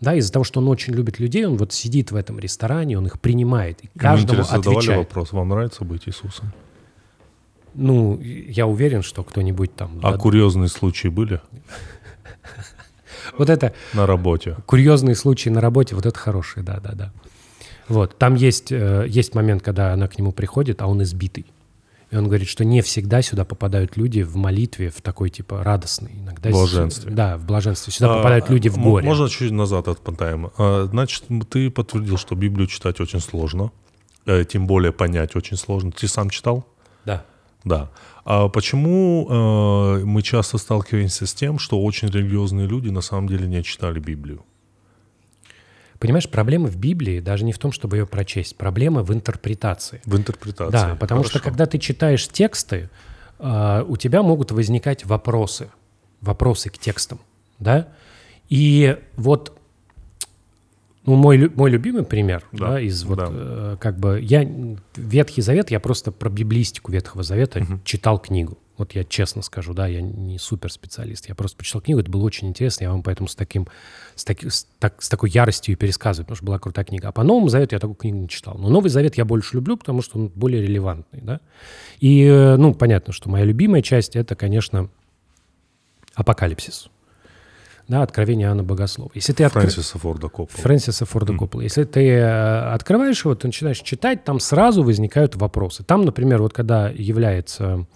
Да, 0.00 0.14
из-за 0.14 0.32
того, 0.32 0.44
что 0.44 0.60
он 0.60 0.68
очень 0.68 0.92
любит 0.94 1.18
людей, 1.18 1.46
он 1.46 1.56
вот 1.56 1.72
сидит 1.72 2.10
в 2.10 2.16
этом 2.16 2.38
ресторане, 2.38 2.98
он 2.98 3.06
их 3.06 3.20
принимает 3.20 3.82
и 3.82 3.90
каждому 3.98 4.40
Ему 4.42 4.48
отвечает. 4.50 4.98
вопрос, 4.98 5.32
вам 5.32 5.48
нравится 5.48 5.84
быть 5.84 6.02
Иисусом? 6.06 6.52
Ну, 7.74 8.20
я 8.20 8.66
уверен, 8.66 9.02
что 9.02 9.24
кто-нибудь 9.24 9.74
там... 9.74 9.98
А 10.02 10.12
да, 10.12 10.18
курьезные 10.18 10.68
случаи 10.68 11.08
были? 11.08 11.40
Вот 13.38 13.48
это... 13.48 13.72
На 13.94 14.06
работе. 14.06 14.56
Курьезные 14.66 15.16
случаи 15.16 15.48
на 15.48 15.60
работе, 15.60 15.94
вот 15.94 16.06
это 16.06 16.18
хорошие, 16.18 16.62
да-да-да. 16.62 17.12
Вот, 17.88 18.18
там 18.18 18.34
есть, 18.34 18.70
э, 18.70 19.06
есть 19.08 19.34
момент, 19.34 19.62
когда 19.62 19.92
она 19.92 20.08
к 20.08 20.18
нему 20.18 20.32
приходит, 20.32 20.82
а 20.82 20.86
он 20.86 21.02
избитый. 21.02 21.46
И 22.14 22.16
он 22.16 22.28
говорит, 22.28 22.46
что 22.46 22.64
не 22.64 22.80
всегда 22.80 23.22
сюда 23.22 23.44
попадают 23.44 23.96
люди 23.96 24.22
в 24.22 24.36
молитве, 24.36 24.88
в 24.88 25.02
такой 25.02 25.30
типа 25.30 25.64
радостный. 25.64 26.12
Иногда 26.20 26.48
блаженстве. 26.50 27.10
С, 27.10 27.12
да, 27.12 27.36
в 27.36 27.44
блаженстве. 27.44 27.92
Сюда 27.92 28.12
а, 28.12 28.16
попадают 28.18 28.48
люди 28.50 28.68
в 28.68 28.78
горе. 28.78 29.04
Можно 29.04 29.28
чуть 29.28 29.50
назад 29.50 29.88
отмотаем. 29.88 30.52
А, 30.56 30.86
значит, 30.88 31.24
ты 31.50 31.70
подтвердил, 31.70 32.16
что 32.16 32.36
Библию 32.36 32.68
читать 32.68 33.00
очень 33.00 33.18
сложно. 33.18 33.72
Э, 34.26 34.44
тем 34.44 34.68
более 34.68 34.92
понять 34.92 35.34
очень 35.34 35.56
сложно. 35.56 35.90
Ты 35.90 36.06
сам 36.06 36.30
читал? 36.30 36.64
Да. 37.04 37.24
Да. 37.64 37.90
А 38.24 38.48
почему 38.48 39.26
э, 39.28 40.04
мы 40.04 40.22
часто 40.22 40.58
сталкиваемся 40.58 41.26
с 41.26 41.34
тем, 41.34 41.58
что 41.58 41.82
очень 41.82 42.06
религиозные 42.10 42.68
люди 42.68 42.90
на 42.90 43.00
самом 43.00 43.28
деле 43.28 43.48
не 43.48 43.64
читали 43.64 43.98
Библию? 43.98 44.44
Понимаешь, 46.04 46.28
проблема 46.28 46.66
в 46.66 46.76
Библии 46.76 47.20
даже 47.20 47.46
не 47.46 47.54
в 47.54 47.58
том, 47.58 47.72
чтобы 47.72 47.96
ее 47.96 48.06
прочесть, 48.06 48.56
проблема 48.56 49.02
в 49.02 49.10
интерпретации. 49.14 50.02
В 50.04 50.14
интерпретации. 50.14 50.70
Да, 50.70 50.96
потому 51.00 51.22
Хорошо. 51.22 51.38
что 51.38 51.48
когда 51.48 51.64
ты 51.64 51.78
читаешь 51.78 52.28
тексты, 52.28 52.90
э, 53.38 53.84
у 53.88 53.96
тебя 53.96 54.22
могут 54.22 54.52
возникать 54.52 55.06
вопросы, 55.06 55.70
вопросы 56.20 56.68
к 56.68 56.76
текстам, 56.76 57.20
да? 57.58 57.88
И 58.50 58.98
вот 59.16 59.58
ну, 61.06 61.14
мой, 61.14 61.48
мой 61.48 61.70
любимый 61.70 62.04
пример, 62.04 62.44
да, 62.52 62.72
да 62.72 62.80
из 62.82 63.02
вот, 63.04 63.16
да. 63.16 63.28
Э, 63.30 63.76
как 63.80 63.98
бы, 63.98 64.20
я, 64.20 64.46
Ветхий 64.96 65.40
Завет, 65.40 65.70
я 65.70 65.80
просто 65.80 66.12
про 66.12 66.28
библистику 66.28 66.92
Ветхого 66.92 67.22
Завета 67.22 67.60
угу. 67.60 67.80
читал 67.82 68.18
книгу. 68.18 68.58
Вот 68.76 68.92
я 68.92 69.04
честно 69.04 69.42
скажу, 69.42 69.72
да, 69.72 69.86
я 69.86 70.02
не 70.02 70.38
супер 70.38 70.70
специалист. 70.72 71.28
Я 71.28 71.36
просто 71.36 71.56
почитал 71.56 71.80
книгу, 71.80 72.00
это 72.00 72.10
было 72.10 72.24
очень 72.24 72.48
интересно. 72.48 72.84
Я 72.84 72.90
вам 72.90 73.04
поэтому 73.04 73.28
с, 73.28 73.36
таким, 73.36 73.68
с, 74.16 74.24
таки, 74.24 74.48
с, 74.48 74.66
так, 74.80 75.00
с 75.00 75.08
такой 75.08 75.30
яростью 75.30 75.74
и 75.74 75.76
пересказываю, 75.76 76.24
потому 76.24 76.36
что 76.36 76.46
была 76.46 76.58
крутая 76.58 76.84
книга. 76.84 77.08
А 77.08 77.12
по 77.12 77.22
Новому 77.22 77.48
Завету 77.48 77.76
я 77.76 77.78
такую 77.78 77.94
книгу 77.94 78.18
не 78.18 78.28
читал. 78.28 78.56
Но 78.58 78.68
Новый 78.68 78.90
Завет 78.90 79.16
я 79.16 79.24
больше 79.24 79.54
люблю, 79.54 79.76
потому 79.76 80.02
что 80.02 80.18
он 80.18 80.28
более 80.34 80.62
релевантный, 80.62 81.20
да. 81.22 81.40
И, 82.00 82.24
э, 82.24 82.56
ну, 82.56 82.74
понятно, 82.74 83.12
что 83.12 83.30
моя 83.30 83.44
любимая 83.44 83.80
часть— 83.80 84.16
это, 84.16 84.34
конечно, 84.34 84.88
Апокалипсис. 86.14 86.90
Да, 87.86 88.02
откровение 88.02 88.46
Иоанна 88.46 88.62
Богослова. 88.62 89.10
Если 89.14 89.34
ты 89.34 89.44
откр... 89.44 89.60
Фрэнсиса 89.60 89.98
Форда 89.98 90.28
Коппола. 90.28 90.62
Фрэнсиса 90.62 91.04
Форда 91.04 91.34
Коппола. 91.34 91.60
Mm. 91.60 91.64
Если 91.64 91.84
ты 91.84 92.08
э, 92.08 92.72
открываешь 92.72 93.22
его, 93.24 93.34
ты 93.34 93.46
начинаешь 93.46 93.80
читать, 93.80 94.24
там 94.24 94.40
сразу 94.40 94.82
возникают 94.82 95.36
вопросы. 95.36 95.84
Там, 95.84 96.04
например, 96.04 96.40
вот 96.40 96.54
когда 96.54 96.88
является 96.88 97.86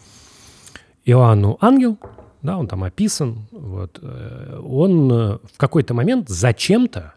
Иоанну 1.09 1.57
ангел, 1.63 1.99
да, 2.43 2.59
он 2.59 2.69
там 2.69 2.85
описан, 2.85 3.47
вот, 3.51 3.99
э, 4.03 4.61
он 4.63 5.11
э, 5.11 5.39
в 5.43 5.57
какой-то 5.57 5.95
момент 5.95 6.29
зачем-то 6.29 7.15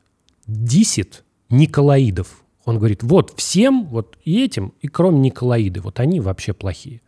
дисит 0.47 1.25
Николаидов. 1.49 2.41
Он 2.63 2.77
говорит, 2.77 3.03
вот 3.03 3.33
всем, 3.35 3.85
вот 3.87 4.17
и 4.23 4.43
этим, 4.45 4.73
и 4.79 4.87
кроме 4.87 5.19
Николаиды, 5.19 5.81
вот 5.81 5.99
они 5.99 6.21
вообще 6.21 6.53
плохие. 6.53 7.01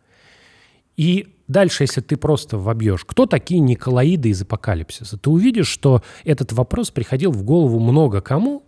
И 0.98 1.36
дальше, 1.48 1.84
если 1.84 2.02
ты 2.02 2.18
просто 2.18 2.58
вобьешь, 2.58 3.06
кто 3.06 3.28
такие 3.28 3.62
Николаиды 3.62 4.30
из 4.30 4.42
апокалипсиса, 4.42 5.18
ты 5.18 5.30
увидишь, 5.30 5.68
что 5.68 6.04
этот 6.26 6.52
вопрос 6.52 6.92
приходил 6.92 7.32
в 7.32 7.44
голову 7.44 7.80
много 7.80 8.20
кому, 8.20 8.64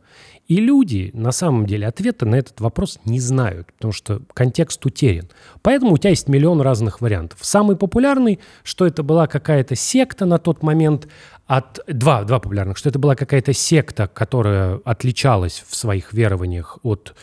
и 0.47 0.57
люди 0.57 1.11
на 1.13 1.31
самом 1.31 1.65
деле 1.65 1.87
ответа 1.87 2.25
на 2.25 2.35
этот 2.35 2.61
вопрос 2.61 2.99
не 3.05 3.19
знают, 3.19 3.71
потому 3.73 3.93
что 3.93 4.21
контекст 4.33 4.85
утерян. 4.85 5.27
Поэтому 5.61 5.93
у 5.93 5.97
тебя 5.97 6.11
есть 6.11 6.27
миллион 6.27 6.61
разных 6.61 7.01
вариантов. 7.01 7.39
Самый 7.41 7.75
популярный, 7.75 8.39
что 8.63 8.85
это 8.85 9.01
была 9.01 9.27
какая-то 9.27 9.75
секта 9.75 10.25
на 10.25 10.37
тот 10.37 10.61
момент, 10.61 11.07
от 11.47 11.79
два, 11.87 12.23
два 12.23 12.39
популярных, 12.39 12.77
что 12.77 12.89
это 12.89 12.99
была 12.99 13.15
какая-то 13.15 13.53
секта, 13.53 14.07
которая 14.07 14.79
отличалась 14.83 15.63
в 15.67 15.75
своих 15.75 16.11
верованиях 16.13 16.79
от 16.83 17.15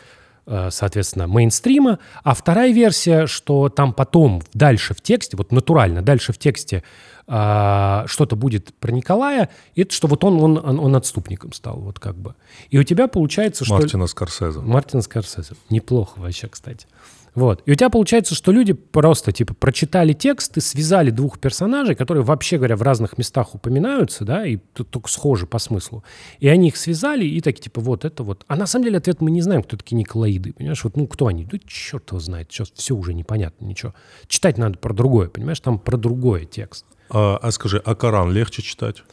соответственно, 0.46 1.26
мейнстрима, 1.26 1.98
а 2.24 2.34
вторая 2.34 2.72
версия, 2.72 3.26
что 3.26 3.68
там 3.68 3.92
потом 3.92 4.42
дальше 4.54 4.94
в 4.94 5.00
тексте, 5.00 5.36
вот 5.36 5.52
натурально 5.52 6.02
дальше 6.02 6.32
в 6.32 6.38
тексте 6.38 6.82
э, 7.28 8.04
что-то 8.06 8.36
будет 8.36 8.74
про 8.74 8.90
Николая, 8.90 9.50
это 9.76 9.94
что 9.94 10.08
вот 10.08 10.24
он, 10.24 10.42
он, 10.42 10.58
он, 10.58 10.80
он 10.80 10.96
отступником 10.96 11.52
стал, 11.52 11.76
вот 11.76 11.98
как 12.00 12.16
бы. 12.16 12.34
И 12.70 12.78
у 12.78 12.82
тебя 12.82 13.06
получается, 13.06 13.64
что... 13.64 13.74
Мартина 13.74 14.06
Скорсезе. 14.06 14.60
Мартина 14.60 15.02
Скорсезе. 15.02 15.54
Неплохо 15.70 16.18
вообще, 16.18 16.48
кстати. 16.48 16.86
Вот. 17.34 17.62
И 17.64 17.72
у 17.72 17.74
тебя 17.74 17.88
получается, 17.88 18.34
что 18.34 18.52
люди 18.52 18.74
просто 18.74 19.32
типа 19.32 19.54
прочитали 19.54 20.12
текст 20.12 20.56
и 20.58 20.60
связали 20.60 21.10
двух 21.10 21.38
персонажей, 21.38 21.94
которые, 21.94 22.24
вообще 22.24 22.58
говоря, 22.58 22.76
в 22.76 22.82
разных 22.82 23.16
местах 23.16 23.54
упоминаются, 23.54 24.24
да, 24.24 24.46
и 24.46 24.56
только 24.56 25.08
схожи 25.08 25.46
по 25.46 25.58
смыслу. 25.58 26.04
И 26.40 26.48
они 26.48 26.68
их 26.68 26.76
связали 26.76 27.24
и 27.24 27.40
такие, 27.40 27.62
типа, 27.62 27.80
вот 27.80 28.04
это 28.04 28.22
вот. 28.22 28.44
А 28.48 28.56
на 28.56 28.66
самом 28.66 28.84
деле 28.84 28.98
ответ 28.98 29.22
мы 29.22 29.30
не 29.30 29.40
знаем, 29.40 29.62
кто 29.62 29.76
такие 29.78 29.96
Николаиды, 29.96 30.52
понимаешь? 30.52 30.84
Вот, 30.84 30.96
ну, 30.96 31.06
кто 31.06 31.26
они? 31.26 31.44
Да 31.44 31.58
черт 31.66 32.10
его 32.10 32.20
знает, 32.20 32.52
сейчас 32.52 32.70
все 32.74 32.94
уже 32.94 33.14
непонятно, 33.14 33.64
ничего. 33.64 33.94
Читать 34.26 34.58
надо 34.58 34.76
про 34.78 34.92
другое, 34.92 35.28
понимаешь? 35.28 35.60
Там 35.60 35.78
про 35.78 35.96
другое 35.96 36.44
текст. 36.44 36.84
А, 37.08 37.38
а 37.42 37.50
скажи, 37.50 37.80
а 37.82 37.94
Коран 37.94 38.30
легче 38.30 38.60
читать? 38.60 39.04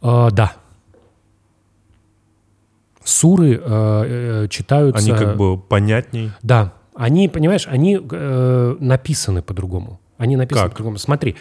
А, 0.00 0.30
да. 0.30 0.56
Суры 3.04 3.54
э, 3.54 3.60
э, 3.64 4.48
читаются... 4.48 5.04
Они 5.04 5.12
как 5.12 5.36
бы 5.36 5.58
понятней. 5.58 6.32
Да, 6.42 6.72
они, 6.94 7.28
понимаешь, 7.28 7.66
они 7.66 7.98
э, 8.00 8.76
написаны 8.80 9.42
по-другому. 9.42 10.00
Они 10.16 10.36
написаны 10.36 10.66
Как? 10.66 10.72
по-другому. 10.72 10.98
Смотри, 10.98 11.36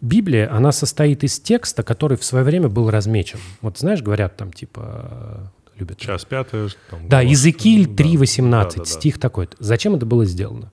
Библия, 0.00 0.52
она 0.54 0.72
состоит 0.72 1.24
из 1.24 1.38
текста, 1.40 1.82
который 1.82 2.16
в 2.16 2.24
свое 2.24 2.44
время 2.44 2.68
был 2.68 2.90
размечен. 2.90 3.38
Вот 3.60 3.78
знаешь, 3.78 4.02
говорят 4.02 4.36
там 4.36 4.52
типа 4.52 5.50
э, 5.74 5.78
любят. 5.78 5.98
Час 5.98 6.26
там, 6.28 7.08
Да, 7.08 7.20
Иезекииль 7.22 7.86
Да, 7.86 8.04
3.18, 8.04 8.50
да, 8.50 8.64
да, 8.64 8.76
да. 8.78 8.84
стих 8.84 9.18
такой. 9.18 9.48
Зачем 9.58 9.94
это 9.94 10.04
было 10.04 10.24
сделано? 10.24 10.72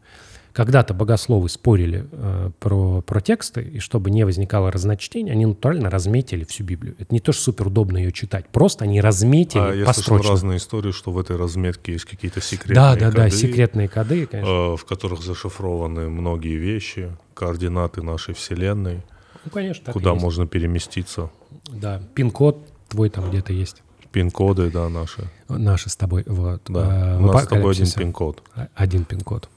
Когда-то 0.53 0.93
богословы 0.93 1.47
спорили 1.47 2.07
э, 2.11 2.51
про, 2.59 3.01
про 3.01 3.21
тексты, 3.21 3.61
и 3.61 3.79
чтобы 3.79 4.09
не 4.11 4.23
возникало 4.25 4.71
разночтений, 4.71 5.31
они 5.31 5.45
натурально 5.45 5.89
разметили 5.89 6.43
всю 6.43 6.63
Библию. 6.63 6.95
Это 6.97 7.13
не 7.13 7.19
то, 7.19 7.31
что 7.31 7.43
супер 7.43 7.67
удобно 7.67 7.97
ее 7.97 8.11
читать, 8.11 8.47
просто 8.49 8.85
они 8.85 8.99
разметили 8.99 9.61
А 9.61 9.73
я 9.73 9.85
слышал 9.85 10.15
построчно. 10.15 10.29
разные 10.31 10.57
истории, 10.57 10.91
что 10.91 11.11
в 11.11 11.19
этой 11.19 11.35
разметке 11.37 11.93
есть 11.93 12.05
какие-то 12.05 12.41
секретные 12.41 12.75
Да, 12.75 12.95
да, 12.95 13.11
да, 13.11 13.25
коды, 13.25 13.35
секретные 13.35 13.87
коды, 13.87 14.25
конечно. 14.25 14.73
э, 14.73 14.75
в 14.77 14.85
которых 14.85 15.21
зашифрованы 15.21 16.09
многие 16.09 16.55
вещи, 16.57 17.15
координаты 17.35 18.01
нашей 18.01 18.33
Вселенной, 18.33 19.03
Ну, 19.45 19.51
конечно, 19.51 19.93
куда 19.93 20.11
есть. 20.11 20.21
можно 20.23 20.47
переместиться, 20.47 21.29
Да, 21.71 22.01
пин-код 22.15 22.57
твой 22.89 23.09
там 23.09 23.29
где-то 23.29 23.53
есть. 23.53 23.83
пин-коды, 24.11 24.71
да, 24.71 24.89
наши. 24.89 25.29
Наши 25.47 25.89
с 25.89 25.95
тобой. 25.95 26.23
Вот. 26.25 26.63
Да, 26.67 27.17
А, 27.17 27.19
у 27.19 27.27
нас 27.27 27.43
с 27.43 27.47
тобой 27.47 27.73
один 27.73 27.87
пин-код. 27.91 28.41
Один 28.75 29.05
пин-код. 29.05 29.47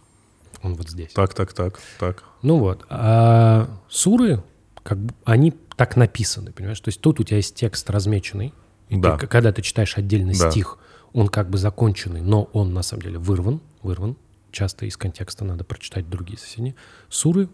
Он 0.62 0.74
вот 0.74 0.88
здесь. 0.88 1.12
Так, 1.12 1.34
так, 1.34 1.52
так, 1.52 1.80
так. 1.98 2.24
Ну 2.42 2.58
вот. 2.58 2.84
А 2.88 3.68
суры, 3.88 4.42
как 4.82 4.98
бы, 4.98 5.14
они 5.24 5.52
так 5.76 5.96
написаны, 5.96 6.52
понимаешь? 6.52 6.80
То 6.80 6.88
есть 6.88 7.00
тут 7.00 7.20
у 7.20 7.24
тебя 7.24 7.38
есть 7.38 7.54
текст 7.54 7.88
размеченный. 7.90 8.54
И 8.88 8.96
Да. 8.96 9.16
ты, 9.16 9.26
когда 9.26 9.52
ты 9.52 9.62
читаешь 9.62 9.96
отдельный 9.98 10.34
Да. 10.38 10.50
стих, 10.50 10.78
он 11.12 11.28
как 11.28 11.50
бы 11.50 11.58
законченный, 11.58 12.20
но 12.20 12.44
он 12.52 12.72
на 12.74 12.82
самом 12.82 13.02
деле 13.02 13.18
вырван, 13.18 13.60
вырван. 13.82 14.16
Часто 14.50 14.86
из 14.86 14.96
контекста 14.96 15.44
надо 15.44 15.64
прочитать 15.64 16.08
другие 16.10 16.38
соседние. 16.38 16.74
Суры 17.08 17.48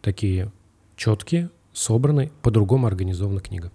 такие 0.00 0.52
четкие, 0.96 1.50
собранные, 1.72 2.30
по-другому 2.42 2.86
организована 2.86 3.40
книга. 3.40 3.72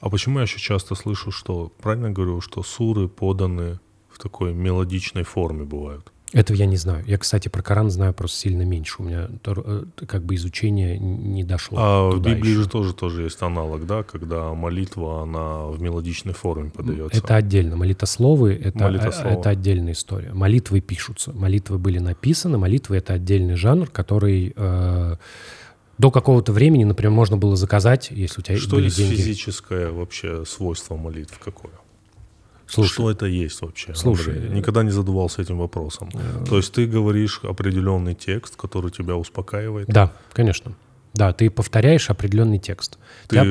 А 0.00 0.10
почему 0.10 0.38
я 0.38 0.42
еще 0.42 0.58
часто 0.58 0.94
слышу, 0.94 1.30
что, 1.30 1.72
правильно 1.80 2.10
говорю, 2.10 2.40
что 2.40 2.62
суры 2.62 3.08
поданы 3.08 3.78
в 4.10 4.18
такой 4.18 4.52
мелодичной 4.52 5.22
форме 5.22 5.64
бывают? 5.64 6.12
Этого 6.32 6.56
я 6.56 6.66
не 6.66 6.76
знаю. 6.76 7.04
Я, 7.06 7.18
кстати, 7.18 7.48
про 7.48 7.62
Коран 7.62 7.90
знаю 7.90 8.12
просто 8.12 8.38
сильно 8.38 8.62
меньше. 8.62 8.96
У 8.98 9.04
меня 9.04 9.28
э, 9.44 9.84
как 10.06 10.24
бы 10.24 10.34
изучение 10.34 10.98
не 10.98 11.44
дошло. 11.44 11.78
А 11.80 12.10
в 12.10 12.20
Библии 12.20 12.50
еще. 12.50 12.62
же 12.62 12.68
тоже, 12.68 12.94
тоже 12.94 13.22
есть 13.22 13.40
аналог, 13.42 13.86
да, 13.86 14.02
когда 14.02 14.52
молитва, 14.52 15.22
она 15.22 15.66
в 15.66 15.80
мелодичной 15.80 16.34
форме 16.34 16.70
подается. 16.70 17.18
Это 17.18 17.36
отдельно. 17.36 17.76
Молитословы 17.76 18.54
это, 18.54 18.84
Молитословы. 18.84 19.30
это 19.30 19.50
отдельная 19.50 19.92
история. 19.92 20.32
Молитвы 20.32 20.80
пишутся. 20.80 21.32
Молитвы 21.32 21.78
были 21.78 22.00
написаны. 22.00 22.58
Молитвы 22.58 22.96
это 22.96 23.12
отдельный 23.12 23.54
жанр, 23.54 23.88
который 23.88 24.52
э, 24.56 25.16
до 25.98 26.10
какого-то 26.10 26.52
времени, 26.52 26.84
например, 26.84 27.12
можно 27.12 27.36
было 27.36 27.56
заказать, 27.56 28.10
если 28.10 28.40
у 28.40 28.42
тебя 28.42 28.58
Что 28.58 28.76
были 28.76 28.86
есть 28.86 28.96
деньги. 28.98 29.14
физическое 29.14 29.90
вообще 29.90 30.44
свойство 30.44 30.96
молитв 30.96 31.38
какое? 31.38 31.72
Слушай, 32.68 32.92
что 32.92 33.10
это 33.10 33.26
есть 33.26 33.60
вообще? 33.62 33.94
слушай, 33.94 34.34
Андрей? 34.34 34.50
э, 34.50 34.54
никогда 34.54 34.82
не 34.82 34.90
задавался 34.90 35.42
этим 35.42 35.58
вопросом. 35.58 36.10
То 36.48 36.56
есть 36.56 36.72
ты 36.72 36.86
говоришь 36.86 37.40
определенный 37.42 38.14
текст, 38.14 38.56
который 38.56 38.90
тебя 38.90 39.16
успокаивает. 39.16 39.88
Да, 39.88 40.12
конечно. 40.32 40.72
Да, 41.14 41.32
ты 41.32 41.48
повторяешь 41.48 42.10
определенный 42.10 42.58
текст. 42.58 42.98
Ты, 43.28 43.36
Я- 43.36 43.42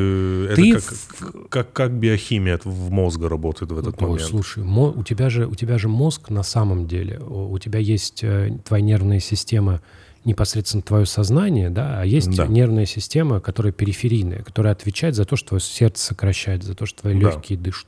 это 0.51 0.55
ты 0.55 0.73
как, 0.73 1.49
как, 1.49 1.73
как 1.73 1.91
биохимия 1.93 2.59
в 2.63 2.91
мозга 2.91 3.27
работает 3.27 3.71
в 3.71 3.79
этот 3.79 3.95
Ой, 4.01 4.09
момент. 4.09 4.29
слушай, 4.29 4.63
мо- 4.63 4.91
у 4.95 5.03
тебя 5.03 5.29
же 5.31 5.47
у 5.47 5.55
тебя 5.55 5.79
же 5.79 5.87
мозг 5.87 6.29
на 6.29 6.43
самом 6.43 6.85
деле, 6.85 7.17
у 7.19 7.51
у 7.51 7.57
тебя 7.57 7.79
есть 7.79 8.23
э, 8.23 8.59
твоя 8.65 8.83
нервная 8.83 9.19
система 9.19 9.81
непосредственно 10.25 10.83
твое 10.83 11.05
сознание, 11.07 11.69
да, 11.71 12.01
а 12.01 12.05
есть 12.05 12.35
Да. 12.35 12.45
нервная 12.47 12.85
система, 12.85 13.39
которая 13.39 13.71
периферийная, 13.73 14.43
которая 14.43 14.73
отвечает 14.73 15.15
за 15.15 15.25
то, 15.25 15.35
что 15.35 15.49
твое 15.49 15.61
сердце 15.61 16.03
сокращает, 16.05 16.63
за 16.63 16.75
то, 16.75 16.85
что 16.85 17.01
твои 17.01 17.13
Да. 17.19 17.29
легкие 17.31 17.57
дышат. 17.57 17.87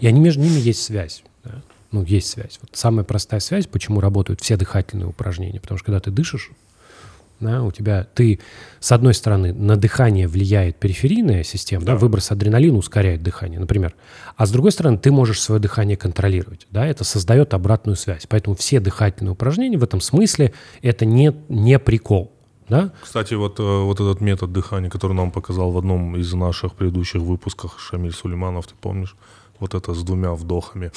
И 0.00 0.06
они 0.06 0.20
между 0.20 0.42
ними 0.42 0.58
есть 0.58 0.82
связь. 0.82 1.22
да. 1.44 1.62
Ну, 1.90 2.02
есть 2.02 2.28
связь. 2.28 2.58
Вот 2.60 2.70
самая 2.72 3.04
простая 3.04 3.38
связь, 3.38 3.68
почему 3.68 4.00
работают 4.00 4.40
все 4.40 4.56
дыхательные 4.56 5.06
упражнения. 5.06 5.60
Потому 5.60 5.78
что 5.78 5.86
когда 5.86 6.00
ты 6.00 6.10
дышишь, 6.10 6.50
да, 7.40 7.62
у 7.62 7.70
тебя 7.70 8.06
ты, 8.14 8.40
с 8.80 8.90
одной 8.92 9.14
стороны, 9.14 9.52
на 9.52 9.76
дыхание 9.76 10.26
влияет 10.26 10.76
периферийная 10.76 11.44
система, 11.44 11.84
да. 11.84 11.92
Да. 11.92 11.98
выброс 11.98 12.30
адреналина 12.30 12.78
ускоряет 12.78 13.22
дыхание, 13.22 13.60
например. 13.60 13.94
А 14.36 14.46
с 14.46 14.50
другой 14.50 14.72
стороны, 14.72 14.98
ты 14.98 15.12
можешь 15.12 15.40
свое 15.40 15.60
дыхание 15.60 15.96
контролировать. 15.96 16.66
Да, 16.70 16.86
это 16.86 17.04
создает 17.04 17.54
обратную 17.54 17.96
связь. 17.96 18.26
Поэтому 18.28 18.56
все 18.56 18.80
дыхательные 18.80 19.32
упражнения 19.32 19.78
в 19.78 19.84
этом 19.84 20.00
смысле 20.00 20.52
это 20.82 21.04
не, 21.04 21.34
не 21.48 21.78
прикол. 21.78 22.32
Да? 22.68 22.92
Кстати, 23.02 23.34
вот, 23.34 23.60
э, 23.60 23.62
вот 23.62 24.00
этот 24.00 24.20
метод 24.20 24.52
дыхания, 24.52 24.88
который 24.88 25.12
нам 25.12 25.30
показал 25.30 25.70
в 25.70 25.78
одном 25.78 26.16
из 26.16 26.32
наших 26.32 26.74
предыдущих 26.74 27.20
выпусках 27.20 27.78
Шамиль 27.78 28.12
Сулейманов, 28.12 28.66
ты 28.66 28.74
помнишь? 28.80 29.16
Вот 29.60 29.74
это 29.74 29.94
с 29.94 30.02
двумя 30.02 30.32
вдохами. 30.34 30.90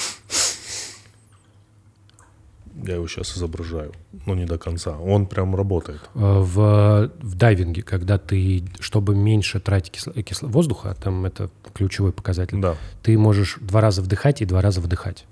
Я 2.86 2.96
его 2.96 3.08
сейчас 3.08 3.36
изображаю, 3.36 3.92
но 4.28 4.36
не 4.36 4.46
до 4.46 4.60
конца. 4.60 4.98
Он 5.00 5.26
прям 5.26 5.56
работает. 5.56 6.00
Э, 6.14 6.40
В, 6.42 7.12
в 7.22 7.36
дайвинге, 7.36 7.82
когда 7.82 8.20
ты, 8.20 8.64
чтобы 8.80 9.16
меньше 9.16 9.60
тратить 9.60 9.94
кисло, 9.94 10.12
кисло- 10.14 10.48
воздуха, 10.48 10.96
там 11.02 11.26
это 11.26 11.50
ключевой 11.74 12.12
показатель, 12.14 12.60
Да. 12.62 12.76
ты 13.02 13.18
можешь 13.18 13.58
два 13.62 13.82
раза 13.82 14.04
вдыхать 14.04 14.42
и 14.42 14.46
два 14.46 14.62
раза 14.62 14.80
выдыхать. 14.82 15.26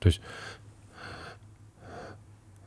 То 0.00 0.08
есть 0.08 0.20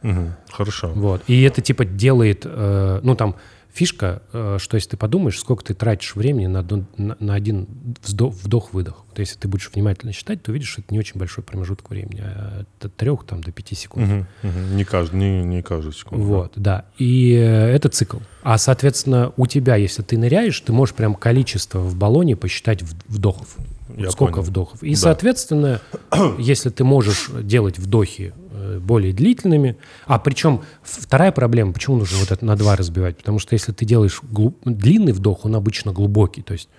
Мгм. 0.03 0.35
Хорошо. 0.51 0.91
Вот. 0.93 1.21
И 1.27 1.41
это 1.43 1.61
типа 1.61 1.85
делает, 1.85 2.41
э, 2.45 2.99
ну 3.03 3.15
там 3.15 3.35
фишка, 3.73 4.21
э, 4.31 4.57
что 4.59 4.75
если 4.75 4.91
ты 4.91 4.97
подумаешь, 4.97 5.39
сколько 5.39 5.63
ты 5.63 5.73
тратишь 5.73 6.15
времени 6.15 6.45
на, 6.45 6.61
на, 6.97 7.17
на 7.19 7.33
один 7.33 7.67
вдох-выдох. 8.03 9.03
То 9.15 9.21
если 9.21 9.37
ты 9.39 9.47
будешь 9.47 9.69
внимательно 9.73 10.11
считать, 10.13 10.43
то 10.43 10.51
увидишь, 10.51 10.69
что 10.69 10.81
это 10.81 10.93
не 10.93 10.99
очень 10.99 11.19
большой 11.19 11.43
промежуток 11.43 11.89
времени, 11.89 12.21
а 12.23 12.65
от 12.81 12.95
трех 12.95 13.25
там, 13.25 13.41
до 13.41 13.51
пяти 13.51 13.75
секунд. 13.75 14.07
Мгм, 14.07 14.27
мгм. 14.43 14.75
Не 14.77 14.83
каждый, 14.83 15.15
не, 15.19 15.43
не 15.43 15.61
каждую 15.63 15.93
секунду. 15.93 16.23
Вот, 16.23 16.53
да. 16.55 16.85
И 16.97 17.33
э, 17.33 17.41
это 17.71 17.89
цикл. 17.89 18.17
А, 18.43 18.57
соответственно, 18.57 19.33
у 19.37 19.47
тебя, 19.47 19.75
если 19.75 20.03
ты 20.03 20.17
ныряешь, 20.17 20.59
ты 20.59 20.71
можешь 20.71 20.93
прям 20.95 21.15
количество 21.15 21.79
в 21.79 21.95
баллоне 21.95 22.35
посчитать 22.35 22.83
вдохов. 23.07 23.55
Я 23.97 24.11
Сколько 24.11 24.35
понял. 24.37 24.47
вдохов. 24.47 24.83
И, 24.83 24.91
Да. 24.93 24.99
соответственно, 25.01 25.81
если 26.39 26.69
ты 26.69 26.83
можешь 26.83 27.29
делать 27.41 27.77
вдохи 27.79 28.33
более 28.79 29.13
длительными, 29.13 29.77
а 30.05 30.19
причем 30.19 30.61
вторая 30.81 31.31
проблема, 31.31 31.73
почему 31.73 31.97
нужно 31.97 32.17
вот 32.19 32.31
это 32.31 32.45
на 32.45 32.55
два 32.55 32.75
разбивать? 32.75 33.17
Потому 33.17 33.39
что 33.39 33.53
если 33.53 33.71
ты 33.71 33.85
делаешь 33.85 34.21
глу- 34.23 34.55
длинный 34.65 35.11
вдох, 35.13 35.45
он 35.45 35.55
обычно 35.55 35.91
глубокий. 35.91 36.41
То 36.41 36.53
есть 36.53 36.69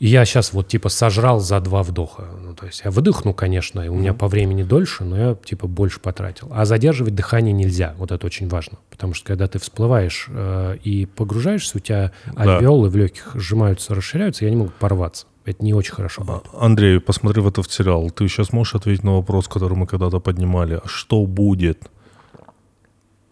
и 0.00 0.08
я 0.08 0.24
сейчас 0.24 0.52
вот 0.52 0.68
типа 0.68 0.88
сожрал 0.88 1.40
за 1.40 1.60
два 1.60 1.82
вдоха. 1.82 2.24
Ну, 2.42 2.54
то 2.54 2.66
есть 2.66 2.82
я 2.84 2.90
выдохну, 2.90 3.32
конечно, 3.32 3.80
и 3.80 3.88
у 3.88 3.94
меня 3.94 4.12
по 4.12 4.28
времени 4.28 4.62
дольше, 4.62 5.04
но 5.04 5.16
я 5.16 5.34
типа 5.34 5.66
больше 5.66 6.00
потратил. 6.00 6.48
А 6.52 6.64
задерживать 6.64 7.14
дыхание 7.14 7.52
нельзя. 7.52 7.94
Вот 7.96 8.10
это 8.10 8.26
очень 8.26 8.48
важно. 8.48 8.78
Потому 8.90 9.14
что 9.14 9.26
когда 9.28 9.46
ты 9.46 9.58
всплываешь 9.58 10.26
э, 10.28 10.76
и 10.82 11.06
погружаешься, 11.06 11.78
у 11.78 11.80
тебя 11.80 12.12
Да. 12.26 12.56
альвеолы 12.56 12.90
в 12.90 12.96
легких 12.96 13.30
сжимаются, 13.34 13.94
расширяются, 13.94 14.44
и 14.44 14.48
они 14.48 14.56
могут 14.56 14.74
порваться. 14.74 15.26
Это 15.44 15.62
не 15.62 15.74
очень 15.74 15.92
хорошо 15.94 16.24
будет. 16.24 16.44
А, 16.52 16.64
Андрей, 16.64 17.00
посмотрев 17.00 17.46
этот 17.46 17.70
сериал, 17.70 18.10
ты 18.10 18.28
сейчас 18.28 18.52
можешь 18.52 18.74
ответить 18.74 19.04
на 19.04 19.16
вопрос, 19.16 19.46
который 19.46 19.76
мы 19.76 19.86
когда-то 19.86 20.18
поднимали. 20.18 20.80
А 20.82 20.88
Что 20.88 21.26
будет 21.26 21.90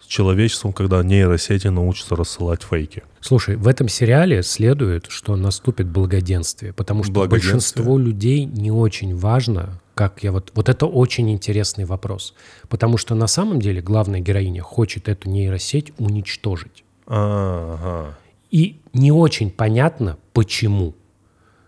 с 0.00 0.06
человечеством, 0.06 0.72
когда 0.74 1.02
нейросети 1.02 1.68
научатся 1.68 2.14
рассылать 2.16 2.62
фейки? 2.62 3.02
Слушай, 3.20 3.56
в 3.56 3.66
этом 3.66 3.88
сериале 3.88 4.42
следует, 4.42 5.06
что 5.08 5.36
наступит 5.36 5.88
благоденствие, 5.88 6.72
потому 6.74 7.02
что 7.02 7.12
Благоденствие? 7.12 7.52
большинство 7.54 7.98
людей 7.98 8.44
не 8.44 8.70
очень 8.70 9.16
важно, 9.16 9.80
как 9.94 10.22
я 10.22 10.32
вот... 10.32 10.52
Вот 10.54 10.68
это 10.68 10.86
очень 10.86 11.30
интересный 11.30 11.86
вопрос, 11.86 12.34
потому 12.68 12.98
что 12.98 13.14
на 13.14 13.26
самом 13.26 13.58
деле 13.60 13.80
главная 13.80 14.20
героиня 14.20 14.62
хочет 14.62 15.08
эту 15.08 15.30
нейросеть 15.30 15.92
уничтожить. 15.98 16.84
Ага. 17.06 18.18
И 18.50 18.80
не 18.92 19.12
очень 19.12 19.50
понятно, 19.50 20.18
почему. 20.34 20.94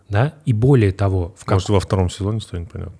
Да? 0.08 0.34
И 0.44 0.52
более 0.52 0.92
того, 0.92 1.34
в 1.36 1.44
как... 1.44 1.56
Может, 1.56 1.68
во 1.70 1.80
втором 1.80 2.10
сезоне 2.10 2.40
станет 2.40 2.70
понятно? 2.70 2.94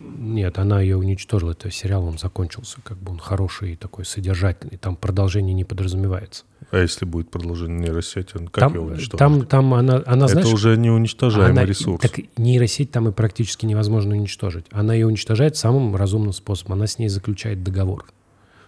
Нет, 0.00 0.58
она 0.58 0.80
ее 0.80 0.96
уничтожила, 0.96 1.52
это 1.52 1.70
сериал, 1.70 2.04
он 2.06 2.18
закончился, 2.18 2.78
как 2.82 2.96
бы 2.98 3.12
он 3.12 3.18
хороший 3.18 3.74
и 3.74 3.76
такой 3.76 4.06
содержательный, 4.06 4.78
там 4.78 4.96
продолжение 4.96 5.52
не 5.52 5.64
подразумевается. 5.64 6.44
А 6.70 6.78
если 6.78 7.04
будет 7.04 7.30
продолжение 7.30 7.78
нейросети, 7.78 8.32
как 8.32 8.50
Там, 8.50 8.74
ее 8.74 8.80
уничтожить? 8.80 9.18
там, 9.18 9.44
там 9.46 9.74
она, 9.74 10.02
она 10.06 10.24
Это 10.24 10.32
знаешь, 10.40 10.52
уже 10.52 10.76
не 10.78 10.90
уничтожаемый 10.90 11.50
Она- 11.52 11.64
ресурс. 11.66 12.00
Так 12.00 12.18
нейросеть 12.38 12.90
там 12.90 13.08
и 13.08 13.12
практически 13.12 13.66
невозможно 13.66 14.14
уничтожить. 14.16 14.64
Она 14.70 14.94
ее 14.94 15.06
уничтожает 15.06 15.56
самым 15.56 15.94
разумным 15.96 16.32
способом. 16.32 16.74
Она 16.74 16.86
с 16.86 16.98
ней 16.98 17.08
заключает 17.08 17.62
договор, 17.62 18.06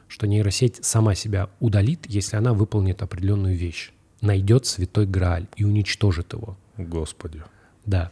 что 0.09 0.27
нейросеть 0.27 0.85
сама 0.85 1.15
себя 1.15 1.49
удалит, 1.61 2.05
если 2.09 2.37
она 2.37 2.53
выполнит 2.53 3.03
определенную 3.03 3.57
вещь. 3.57 3.93
Найдет 4.21 4.67
святой 4.67 5.07
Грааль 5.07 5.47
и 5.57 5.65
уничтожит 5.65 6.33
его. 6.35 6.57
Господи. 6.77 7.43
Да. 7.87 8.11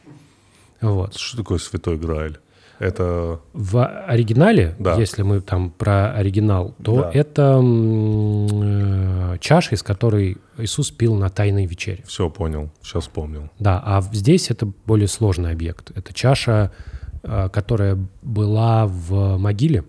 Вот. 0.80 1.16
Что 1.16 1.38
такое 1.38 1.58
Святой 1.58 1.96
Грааль? 1.98 2.38
Это... 2.78 3.40
В 3.52 3.84
оригинале, 3.84 4.74
Да. 4.78 4.94
если 4.96 5.20
мы 5.22 5.40
там 5.42 5.70
про 5.70 6.12
оригинал, 6.14 6.74
то 6.82 7.02
Да. 7.02 7.10
это 7.12 7.60
э, 7.62 9.36
чаша, 9.40 9.74
из 9.74 9.82
которой 9.82 10.38
Иисус 10.56 10.90
пил 10.90 11.14
на 11.14 11.28
тайной 11.28 11.66
вечере. 11.66 12.02
Все 12.06 12.30
понял, 12.30 12.70
сейчас 12.82 13.02
вспомнил. 13.04 13.50
Да, 13.58 13.82
а 13.84 14.00
здесь 14.12 14.50
это 14.50 14.66
более 14.86 15.08
сложный 15.08 15.52
объект. 15.52 15.90
Это 15.94 16.14
чаша, 16.14 16.70
э, 17.22 17.48
которая 17.52 17.98
была 18.22 18.86
в 18.86 19.36
могиле 19.36 19.84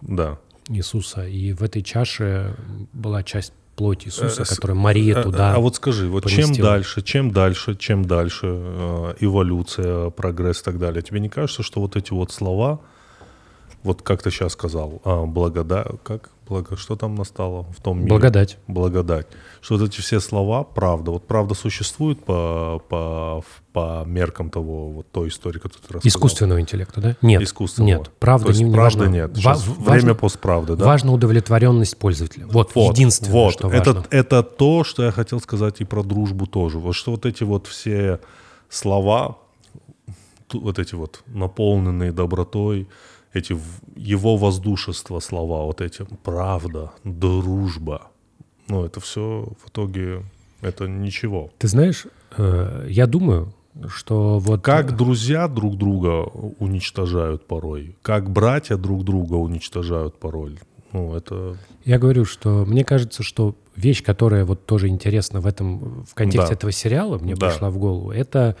Да. 0.00 0.38
Иисуса, 0.68 1.26
и 1.26 1.52
в 1.52 1.62
этой 1.62 1.82
чаше 1.82 2.54
была 2.92 3.22
часть 3.24 3.52
плоти 3.76 4.08
Иисуса, 4.08 4.42
Э, 4.42 4.44
с- 4.44 4.48
которую 4.56 4.76
Мария 4.78 5.18
А- 5.20 5.22
туда... 5.22 5.54
А, 5.54 5.58
вот 5.58 5.76
скажи, 5.76 6.08
вот 6.08 6.26
чем 6.26 6.44
поместила. 6.46 6.70
дальше, 6.70 7.02
чем 7.02 7.30
дальше, 7.30 7.76
чем 7.76 8.04
дальше 8.04 8.46
э, 8.48 9.14
эволюция, 9.20 10.10
прогресс 10.10 10.60
и 10.62 10.64
так 10.64 10.78
далее, 10.78 11.02
тебе 11.02 11.20
не 11.20 11.28
кажется, 11.28 11.62
что 11.62 11.80
вот 11.80 11.94
эти 11.96 12.12
вот 12.12 12.32
слова, 12.32 12.80
вот 13.86 14.02
как 14.02 14.22
ты 14.22 14.30
сейчас 14.30 14.52
сказал, 14.52 15.00
а, 15.04 15.24
благода, 15.26 15.94
как, 16.02 16.30
благо, 16.48 16.76
что 16.76 16.96
там 16.96 17.14
настало 17.14 17.62
в 17.76 17.80
том 17.80 17.98
мире? 17.98 18.08
Благодать. 18.10 18.58
Благодать. 18.66 19.26
Что 19.60 19.78
вот 19.78 19.88
эти 19.88 20.00
все 20.00 20.20
слова, 20.20 20.64
правда, 20.64 21.10
вот 21.12 21.26
правда 21.26 21.54
существует 21.54 22.22
по, 22.24 22.82
по, 22.88 23.42
по 23.72 24.04
меркам 24.06 24.50
того, 24.50 24.90
вот 24.90 25.10
той 25.10 25.28
истории, 25.28 25.58
которую 25.58 25.86
ты 25.86 25.94
рассказал? 25.94 26.08
Искусственного 26.08 26.60
интеллекта, 26.60 27.00
да? 27.00 27.16
Нет. 27.22 27.42
Искусственного. 27.42 27.98
Нет, 27.98 28.10
правда 28.18 28.44
То 28.46 28.50
есть 28.50 28.60
не, 28.62 28.68
не 28.68 28.74
правды 28.74 28.98
важно. 28.98 29.12
нет. 29.12 29.30
Ва- 29.30 29.36
Сейчас 29.36 29.66
важно- 29.66 29.90
время 29.92 30.14
постправды, 30.14 30.76
да? 30.76 30.84
Важна 30.84 31.12
удовлетворенность 31.12 31.96
пользователя. 31.96 32.46
Вот, 32.46 32.74
Вот, 32.74 32.92
единственное, 32.94 33.32
вот. 33.32 33.52
что 33.54 33.70
это, 33.70 33.92
важно. 33.94 34.06
это 34.10 34.42
то, 34.42 34.84
что 34.84 35.02
я 35.04 35.10
хотел 35.12 35.40
сказать 35.40 35.80
и 35.80 35.84
про 35.84 36.02
дружбу 36.02 36.46
тоже. 36.46 36.78
Вот 36.78 36.94
что 36.94 37.12
вот 37.12 37.24
эти 37.26 37.42
вот 37.44 37.66
все 37.66 38.20
слова, 38.68 39.36
вот 40.52 40.78
эти 40.78 40.94
вот 40.94 41.22
наполненные 41.26 42.12
добротой, 42.12 42.88
эти 43.36 43.56
его 43.96 44.36
воздушество 44.36 45.20
слова, 45.20 45.64
вот 45.64 45.80
эти 45.80 46.06
правда, 46.24 46.92
дружба, 47.04 48.08
ну 48.68 48.84
это 48.84 49.00
все 49.00 49.48
в 49.64 49.68
итоге 49.68 50.22
это 50.60 50.88
ничего. 50.88 51.50
Ты 51.58 51.68
знаешь, 51.68 52.06
э, 52.36 52.86
я 52.88 53.06
думаю, 53.06 53.52
что 53.88 54.38
вот... 54.38 54.62
Как 54.62 54.96
друзья 54.96 55.48
друг 55.48 55.76
друга 55.76 56.22
уничтожают 56.58 57.46
порой, 57.46 57.96
как 58.02 58.30
братья 58.30 58.76
друг 58.76 59.04
друга 59.04 59.34
уничтожают 59.34 60.18
порой. 60.18 60.58
Ну, 60.92 61.14
это 61.14 61.56
Я 61.84 61.98
говорю, 61.98 62.24
что 62.24 62.64
мне 62.66 62.84
кажется, 62.84 63.22
что 63.22 63.54
вещь, 63.76 64.02
которая 64.02 64.44
вот 64.46 64.64
тоже 64.64 64.88
интересна 64.88 65.40
в 65.40 65.46
этом, 65.46 66.04
в 66.04 66.14
контексте 66.14 66.48
Да. 66.48 66.54
этого 66.54 66.72
сериала, 66.72 67.18
мне 67.18 67.34
Да. 67.34 67.50
пришла 67.50 67.70
в 67.70 67.76
голову, 67.78 68.10
это 68.12 68.56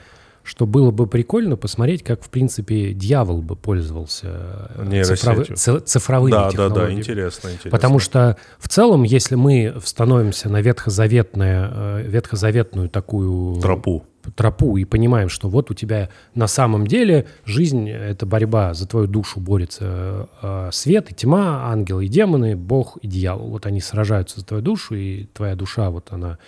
что 0.46 0.64
было 0.64 0.92
бы 0.92 1.08
прикольно 1.08 1.56
посмотреть, 1.56 2.04
как, 2.04 2.22
в 2.22 2.30
принципе, 2.30 2.92
дьявол 2.92 3.42
бы 3.42 3.56
пользовался 3.56 4.70
э, 4.76 5.02
цифровы- 5.02 5.80
цифровыми 5.80 6.30
да, 6.30 6.44
да, 6.44 6.50
технологиями. 6.50 6.94
да, 6.94 6.98
интересно, 7.00 7.48
интересно. 7.48 7.70
Потому 7.72 7.98
что 7.98 8.36
в 8.58 8.68
целом, 8.68 9.02
если 9.02 9.34
мы 9.34 9.74
становимся 9.84 10.48
на 10.48 10.60
ветхозаветное, 10.60 11.70
э, 11.72 12.02
ветхозаветную 12.06 12.88
такую 12.88 13.60
тропу. 13.60 14.04
тропу 14.36 14.76
и 14.76 14.84
понимаем, 14.84 15.28
что 15.28 15.48
вот 15.48 15.72
у 15.72 15.74
тебя 15.74 16.10
на 16.36 16.46
самом 16.46 16.86
деле 16.86 17.26
жизнь— 17.44 17.90
это 17.90 18.24
борьба 18.24 18.72
за 18.72 18.86
твою 18.86 19.08
душу, 19.08 19.40
борется 19.40 20.28
э, 20.42 20.70
свет 20.72 21.10
и 21.10 21.14
тьма, 21.14 21.72
ангелы 21.72 22.04
и 22.06 22.08
демоны, 22.08 22.54
Бог 22.54 22.98
и 23.02 23.08
дьявол. 23.08 23.48
Вот 23.48 23.66
они 23.66 23.80
сражаются 23.80 24.38
за 24.38 24.46
твою 24.46 24.62
душу, 24.62 24.94
и 24.94 25.24
твоя 25.34 25.56
душа, 25.56 25.90
вот 25.90 26.12
она, 26.12 26.38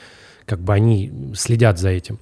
как 0.44 0.61
бы 0.61 0.72
они 0.72 1.32
следят 1.34 1.80
за 1.80 1.88
этим. 1.88 2.20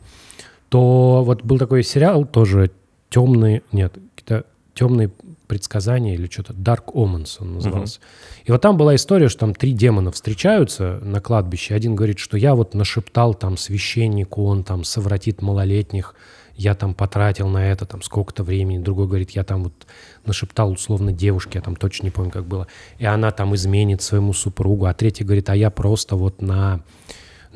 То 0.68 1.22
вот 1.24 1.42
был 1.42 1.58
такой 1.58 1.82
сериал 1.82 2.24
тоже 2.24 2.70
темный, 3.08 3.62
нет, 3.72 3.94
какие-то 4.14 4.46
темные 4.74 5.10
предсказания 5.46 6.14
или 6.14 6.28
что-то, 6.28 6.52
Dark 6.52 6.86
Omens 6.92 7.36
он 7.40 7.54
назывался. 7.54 8.00
И 8.44 8.52
вот 8.52 8.60
там 8.60 8.76
была 8.76 8.94
история, 8.96 9.28
что 9.28 9.40
там 9.40 9.54
три 9.54 9.72
демона 9.72 10.10
встречаются 10.10 10.98
на 11.02 11.20
кладбище. 11.20 11.74
Один 11.74 11.94
говорит, 11.94 12.18
что 12.18 12.36
я 12.36 12.54
вот 12.54 12.74
нашептал 12.74 13.34
там 13.34 13.56
священнику, 13.56 14.44
он 14.44 14.64
там 14.64 14.84
совратит 14.84 15.42
малолетних, 15.42 16.14
я 16.56 16.74
там 16.74 16.94
потратил 16.94 17.48
на 17.48 17.70
это 17.70 17.84
там 17.84 18.02
сколько-то 18.02 18.42
времени. 18.42 18.78
Другой 18.78 19.06
говорит, 19.06 19.30
я 19.32 19.44
там 19.44 19.64
вот 19.64 19.86
нашептал 20.24 20.72
условно 20.72 21.12
девушке, 21.12 21.58
я 21.58 21.62
там 21.62 21.76
точно 21.76 22.06
не 22.06 22.10
помню, 22.10 22.30
как 22.30 22.46
было. 22.46 22.66
И 22.98 23.04
она 23.04 23.30
там 23.30 23.54
изменит 23.54 24.02
своему 24.02 24.32
супругу. 24.32 24.86
А 24.86 24.94
третий 24.94 25.22
говорит, 25.22 25.50
а 25.50 25.56
я 25.56 25.70
просто 25.70 26.16
вот 26.16 26.40
на 26.40 26.80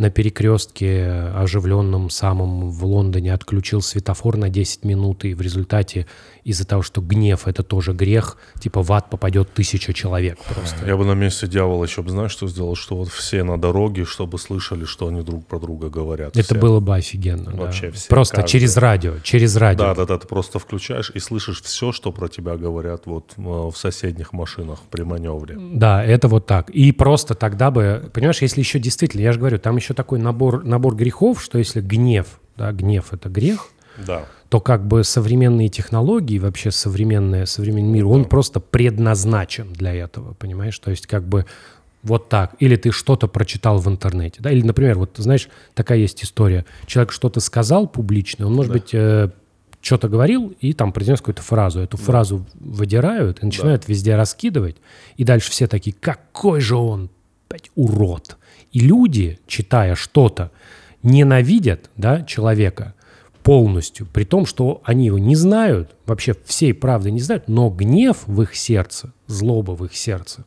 на 0.01 0.09
перекрестке 0.09 1.05
оживленном 1.35 2.09
самом 2.09 2.71
в 2.71 2.85
Лондоне 2.87 3.35
отключил 3.35 3.83
светофор 3.83 4.39
на 4.39 4.49
10 4.49 4.87
минут, 4.87 5.27
и 5.27 5.35
в 5.35 5.43
результате 5.43 6.07
из-за 6.45 6.67
того, 6.67 6.83
что 6.83 7.01
гнев— 7.01 7.43
это 7.47 7.63
тоже 7.63 7.93
грех, 7.93 8.37
типа 8.59 8.83
в 8.83 8.93
ад 8.93 9.11
попадет 9.11 9.53
тысяча 9.53 9.93
человек 9.93 10.39
просто. 10.39 10.87
Я 10.87 10.97
бы 10.97 11.05
на 11.05 11.13
месте 11.15 11.47
дьявола 11.47 11.85
еще 11.85 12.03
бы, 12.03 12.11
знаешь, 12.11 12.31
что 12.31 12.49
сделал? 12.49 12.75
Что 12.75 12.97
вот 12.97 13.09
все 13.09 13.43
на 13.45 13.61
дороге, 13.61 14.05
чтобы 14.05 14.39
слышали, 14.39 14.85
что 14.85 15.09
они 15.09 15.23
друг 15.23 15.47
про 15.47 15.59
друга 15.59 15.89
говорят. 15.91 16.37
Это 16.37 16.43
все. 16.45 16.55
было 16.55 16.81
бы 16.81 16.95
офигенно. 16.97 17.51
да. 17.53 17.57
Вообще 17.63 17.91
все, 17.91 18.09
Просто 18.09 18.37
каждый. 18.37 18.51
через 18.51 18.77
радио, 18.77 19.19
через 19.23 19.57
радио. 19.57 19.85
Да, 19.85 19.95
да, 19.95 20.07
да, 20.07 20.19
ты 20.19 20.27
просто 20.27 20.59
включаешь 20.59 21.11
и 21.15 21.19
слышишь 21.19 21.63
все, 21.63 21.93
что 21.93 22.13
про 22.13 22.29
тебя 22.29 22.57
говорят 22.57 23.03
вот 23.07 23.33
э, 23.37 23.41
в 23.41 23.75
соседних 23.75 24.33
машинах 24.33 24.81
при 24.91 25.03
маневре. 25.03 25.57
Да, 25.59 26.05
это 26.05 26.29
вот 26.29 26.47
так. 26.47 26.71
И 26.71 26.93
просто 26.93 27.35
тогда 27.35 27.71
бы, 27.71 28.11
понимаешь, 28.13 28.43
если 28.43 28.61
еще 28.61 28.79
действительно, 28.79 29.21
я 29.23 29.33
же 29.33 29.39
говорю, 29.39 29.59
там 29.59 29.77
еще 29.77 29.95
такой 29.95 30.19
набор, 30.19 30.65
набор 30.65 30.95
грехов, 30.95 31.43
что 31.43 31.59
если 31.59 31.81
гнев, 31.81 32.41
да, 32.57 32.73
гнев— 32.73 33.07
это 33.13 33.29
грех, 33.29 33.69
Да. 34.07 34.25
То 34.51 34.61
как 34.61 34.85
бы 34.85 35.05
современные 35.05 35.69
технологии, 35.69 36.41
вообще 36.41 36.73
современный, 36.73 37.47
современный 37.47 37.89
мир, 37.89 38.07
он 38.07 38.25
просто 38.25 38.59
предназначен 38.59 39.73
для 39.73 39.95
этого, 39.95 40.35
понимаешь? 40.35 40.77
То 40.81 40.91
есть 40.91 41.07
как 41.07 41.25
бы 41.25 41.47
вот 42.03 42.29
так. 42.29 42.57
Или 42.59 42.75
ты 42.75 42.91
что-то 42.91 43.29
прочитал 43.29 43.79
в 43.79 43.89
интернете. 43.89 44.41
Да? 44.41 44.51
Или, 44.51 44.63
например, 44.63 44.99
вот 44.99 45.13
знаешь, 45.19 45.49
такая 45.75 45.99
есть 45.99 46.25
история. 46.25 46.67
Человек 46.87 47.13
что-то 47.13 47.39
сказал 47.39 47.87
публично, 47.87 48.47
он, 48.47 48.55
может 48.55 48.73
быть, 48.73 48.93
э, 48.93 49.31
что-то 49.81 50.09
говорил 50.09 50.53
и 50.61 50.73
там 50.73 50.93
произнес 50.93 51.21
какую-то 51.21 51.43
фразу. 51.43 51.79
Эту 51.79 51.97
фразу 51.97 52.45
выдирают 52.55 53.43
и 53.43 53.47
начинают 53.47 53.87
везде 53.87 54.17
раскидывать. 54.17 54.79
И 55.17 55.23
дальше 55.23 55.53
все 55.53 55.69
такие, 55.69 55.95
какой 55.99 56.61
же 56.61 56.75
он, 56.75 57.09
блядь, 57.49 57.71
урод. 57.77 58.37
И 58.73 58.81
люди, 58.81 59.39
читая 59.47 59.95
что-то, 59.95 60.51
ненавидят 61.05 61.89
да, 61.97 62.23
человека 62.23 62.95
полностью, 63.43 64.07
при 64.13 64.25
том, 64.25 64.47
что 64.47 64.81
они 64.85 65.07
его 65.07 65.19
не 65.19 65.37
знают, 65.37 65.95
вообще 66.07 66.35
всей 66.45 66.75
правды 66.75 67.11
не 67.11 67.21
знают, 67.21 67.49
но 67.49 67.71
гнев 67.71 68.25
в 68.27 68.43
их 68.43 68.55
сердце, 68.55 69.13
злоба 69.27 69.73
в 69.73 69.85
их 69.85 69.97
сердце, 69.97 70.45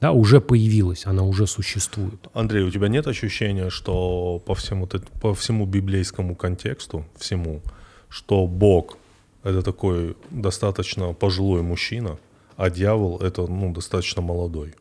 да, 0.00 0.12
уже 0.12 0.40
появилась, 0.40 1.06
она 1.06 1.24
уже 1.24 1.46
существует. 1.46 2.28
Андрей, 2.32 2.62
у 2.62 2.70
тебя 2.70 2.88
нет 2.88 3.06
ощущения, 3.06 3.70
что 3.70 4.40
по 4.46 4.54
всему, 4.54 4.88
по 5.20 5.34
всему 5.34 5.66
библейскому 5.66 6.36
контексту, 6.36 7.04
всему, 7.16 7.62
что 8.08 8.46
Бог— 8.46 8.96
это 9.42 9.62
такой 9.62 10.16
достаточно 10.30 11.12
пожилой 11.12 11.62
мужчина, 11.62 12.18
а 12.56 12.70
дьявол— 12.70 13.18
это 13.20 13.46
ну, 13.46 13.72
достаточно 13.72 14.22
молодой? 14.22 14.74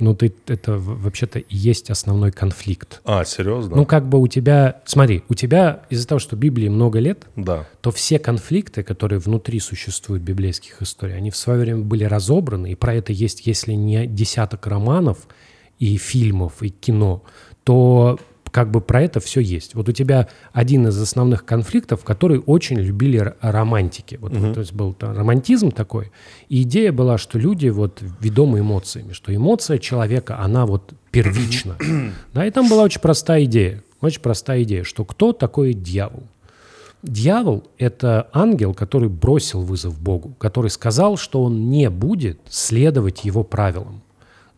Ну, 0.00 0.14
ты, 0.14 0.32
это 0.46 0.78
вообще-то 0.78 1.38
и 1.38 1.56
есть 1.56 1.90
основной 1.90 2.32
конфликт. 2.32 3.00
А, 3.04 3.24
серьезно? 3.24 3.76
Ну, 3.76 3.86
как 3.86 4.08
бы 4.08 4.20
у 4.20 4.26
тебя, 4.26 4.80
смотри, 4.84 5.22
у 5.28 5.34
тебя 5.34 5.82
из-за 5.90 6.06
того, 6.08 6.18
что 6.18 6.36
Библии 6.36 6.68
много 6.68 6.98
лет, 6.98 7.26
да. 7.36 7.66
то 7.80 7.90
все 7.90 8.18
конфликты, 8.18 8.82
которые 8.82 9.18
внутри 9.18 9.60
существуют 9.60 10.22
библейских 10.22 10.82
историй, 10.82 11.16
они 11.16 11.30
в 11.30 11.36
свое 11.36 11.60
время 11.60 11.82
были 11.82 12.04
разобраны, 12.04 12.72
и 12.72 12.74
про 12.74 12.94
это 12.94 13.12
есть, 13.12 13.46
если 13.46 13.72
не 13.72 14.06
десяток 14.06 14.66
романов 14.66 15.26
и 15.78 15.96
фильмов, 15.96 16.62
и 16.62 16.70
кино, 16.70 17.22
то 17.64 18.18
как 18.50 18.70
бы 18.70 18.80
про 18.80 19.02
это 19.02 19.20
все 19.20 19.40
есть. 19.40 19.74
Вот 19.74 19.88
у 19.88 19.92
тебя 19.92 20.28
один 20.52 20.86
из 20.88 21.00
основных 21.00 21.44
конфликтов, 21.44 22.04
который 22.04 22.38
очень 22.38 22.78
любили 22.78 23.34
романтики. 23.40 24.18
Вот, 24.20 24.32
вот, 24.36 24.54
то 24.54 24.60
есть 24.60 24.72
был 24.72 24.92
там 24.92 25.16
романтизм 25.16 25.70
такой. 25.70 26.10
И 26.48 26.62
идея 26.62 26.92
была, 26.92 27.18
что 27.18 27.38
люди 27.38 27.68
вот 27.68 28.02
ведомы 28.20 28.60
эмоциями, 28.60 29.12
что 29.12 29.34
эмоция 29.34 29.78
человека, 29.78 30.38
она 30.38 30.66
вот 30.66 30.92
первична. 31.10 31.76
Да, 32.32 32.46
и 32.46 32.50
там 32.50 32.68
была 32.68 32.84
очень 32.84 33.00
простая 33.00 33.44
идея. 33.44 33.82
Очень 34.00 34.20
простая 34.20 34.62
идея, 34.62 34.84
что 34.84 35.04
кто 35.04 35.32
такой 35.32 35.74
дьявол? 35.74 36.22
Дьявол— 37.02 37.64
это 37.78 38.28
ангел, 38.32 38.74
который 38.74 39.08
бросил 39.08 39.62
вызов 39.62 39.98
Богу, 40.00 40.34
который 40.38 40.70
сказал, 40.70 41.16
что 41.16 41.42
он 41.42 41.70
не 41.70 41.88
будет 41.88 42.40
следовать 42.48 43.24
его 43.24 43.42
правилам. 43.42 44.02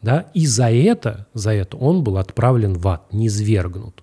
Да? 0.02 0.26
И 0.34 0.46
за 0.46 0.70
это, 0.70 1.26
за 1.32 1.52
это 1.52 1.76
он 1.76 2.02
был 2.02 2.18
отправлен 2.18 2.74
в 2.74 2.86
ад, 2.88 3.02
низвергнут. 3.12 4.02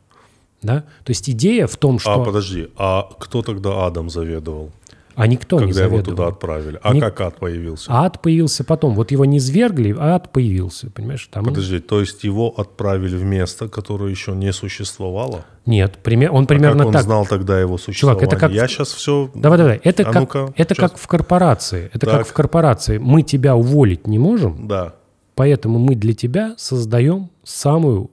Да? 0.61 0.81
То 1.03 1.09
есть 1.11 1.29
идея 1.29 1.67
в 1.67 1.75
том, 1.77 1.99
что... 1.99 2.13
А, 2.21 2.23
подожди, 2.25 2.69
а 2.77 3.09
кто 3.19 3.41
тогда 3.41 3.85
Адам 3.85 4.09
заведовал? 4.09 4.71
А 5.15 5.27
никто 5.27 5.59
не 5.59 5.67
когда 5.67 5.81
его 5.83 5.89
заведовал. 5.97 6.15
туда 6.17 6.27
отправили. 6.27 6.79
А 6.81 6.93
Ник- 6.93 7.03
как 7.03 7.19
ад 7.19 7.35
появился? 7.39 7.91
Ад 7.91 8.21
появился 8.21 8.63
потом. 8.63 8.95
Вот 8.95 9.11
его 9.11 9.25
не 9.25 9.41
свергли, 9.41 9.93
а 9.99 10.15
ад 10.15 10.31
появился. 10.31 10.89
Понимаешь? 10.91 11.27
Там... 11.29 11.43
Подожди, 11.43 11.79
то 11.79 11.99
есть 11.99 12.23
его 12.23 12.53
отправили 12.57 13.17
в 13.17 13.23
место, 13.25 13.67
которое 13.67 14.11
еще 14.11 14.31
не 14.31 14.53
существовало? 14.53 15.43
Нет, 15.65 15.97
пример... 16.03 16.31
он 16.31 16.45
А 16.45 16.47
примерно 16.47 16.79
как 16.79 16.87
он 16.87 16.93
так. 16.93 17.03
знал 17.03 17.25
тогда 17.25 17.59
его 17.59 17.77
существование? 17.77 18.27
это 18.27 18.37
как- 18.37 18.51
Я 18.53 18.67
сейчас 18.69 18.93
все... 18.93 19.29
Давай, 19.35 19.57
давай. 19.57 19.81
Это, 19.83 20.03
А 20.07 20.13
как, 20.25 20.51
это 20.55 20.75
как 20.75 20.97
в 20.97 21.05
корпорации. 21.07 21.89
Это 21.93 22.05
Так. 22.05 22.19
как 22.19 22.27
в 22.27 22.31
корпорации. 22.33 22.97
Мы 22.97 23.21
тебя 23.21 23.57
уволить 23.57 24.07
не 24.07 24.19
можем, 24.19 24.67
Да. 24.69 24.93
Поэтому 25.39 25.79
мы 25.79 25.95
для 25.95 26.13
тебя 26.13 26.53
создаем 26.57 27.29
самую 27.45 28.11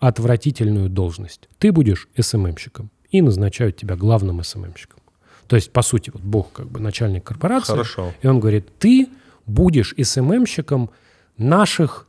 отвратительную 0.00 0.88
должность. 0.88 1.48
Ты 1.58 1.70
будешь 1.70 2.08
СММщиком 2.18 2.90
и 3.10 3.22
назначают 3.22 3.76
тебя 3.76 3.94
главным 3.94 4.42
СММщиком. 4.42 4.98
То 5.46 5.54
есть, 5.54 5.70
по 5.70 5.82
сути, 5.82 6.10
вот 6.10 6.20
Бог 6.20 6.50
как 6.50 6.66
бы 6.66 6.80
начальник 6.80 7.22
корпорации. 7.22 7.74
Хорошо. 7.74 8.12
И 8.22 8.26
он 8.26 8.40
говорит, 8.40 8.66
ты 8.80 9.06
будешь 9.46 9.94
СММщиком 9.96 10.90
наших, 11.38 12.08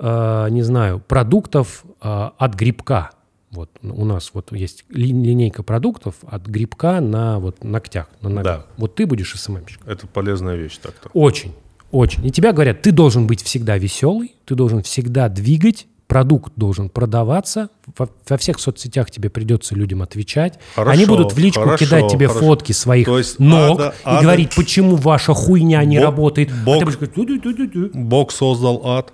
э, 0.00 0.48
не 0.50 0.62
знаю, 0.62 0.98
продуктов 0.98 1.84
э, 2.02 2.30
от 2.36 2.54
грибка. 2.54 3.12
Вот 3.52 3.70
у 3.82 4.04
нас 4.04 4.32
вот 4.34 4.50
есть 4.50 4.82
ли- 4.88 5.12
линейка 5.12 5.62
продуктов 5.62 6.16
от 6.26 6.44
грибка 6.44 7.00
на 7.00 7.38
вот 7.38 7.62
ногтях, 7.62 8.08
на 8.20 8.30
ногах. 8.30 8.66
Да. 8.66 8.66
Вот 8.78 8.96
ты 8.96 9.06
будешь 9.06 9.32
СММщиком. 9.38 9.88
Это 9.88 10.08
полезная 10.08 10.56
вещь 10.56 10.78
так-то. 10.78 11.08
Очень, 11.12 11.54
очень. 11.90 12.24
И 12.26 12.30
тебя 12.30 12.52
говорят, 12.52 12.82
ты 12.82 12.92
должен 12.92 13.26
быть 13.26 13.42
всегда 13.42 13.76
веселый, 13.78 14.34
ты 14.44 14.54
должен 14.54 14.82
всегда 14.82 15.28
двигать, 15.28 15.86
продукт 16.06 16.52
должен 16.56 16.88
продаваться, 16.88 17.68
во, 17.96 18.08
во 18.28 18.36
всех 18.36 18.58
соцсетях 18.58 19.10
тебе 19.10 19.30
придется 19.30 19.74
людям 19.76 20.02
отвечать. 20.02 20.58
Хорошо, 20.74 20.90
Они 20.92 21.06
будут 21.06 21.32
в 21.32 21.38
личку 21.38 21.62
хорошо, 21.62 21.84
кидать 21.84 22.10
тебе 22.10 22.26
хорошо. 22.26 22.46
фотки 22.46 22.72
своих 22.72 23.06
То 23.06 23.18
есть 23.18 23.38
ног 23.38 23.78
ада- 23.80 23.94
и 23.96 24.00
ада- 24.04 24.22
говорить, 24.22 24.54
почему 24.56 24.96
ваша 24.96 25.34
хуйня 25.34 25.84
не 25.84 25.96
Бог- 25.98 26.04
работает. 26.04 26.50
А 26.50 26.64
Бог- 26.64 26.78
ты 26.80 26.84
будешь 26.84 26.96
говорить, 26.98 27.14
«Ту-ду-ду-ду-ду». 27.14 27.90
Бог 27.94 28.32
создал 28.32 28.82
ад. 28.86 29.12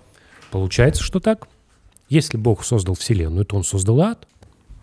Получается, 0.50 1.02
что 1.02 1.20
так. 1.20 1.48
Если 2.08 2.36
Бог 2.38 2.64
создал 2.64 2.94
Вселенную, 2.94 3.44
то 3.44 3.56
Он 3.56 3.64
создал 3.64 4.00
ад. 4.00 4.26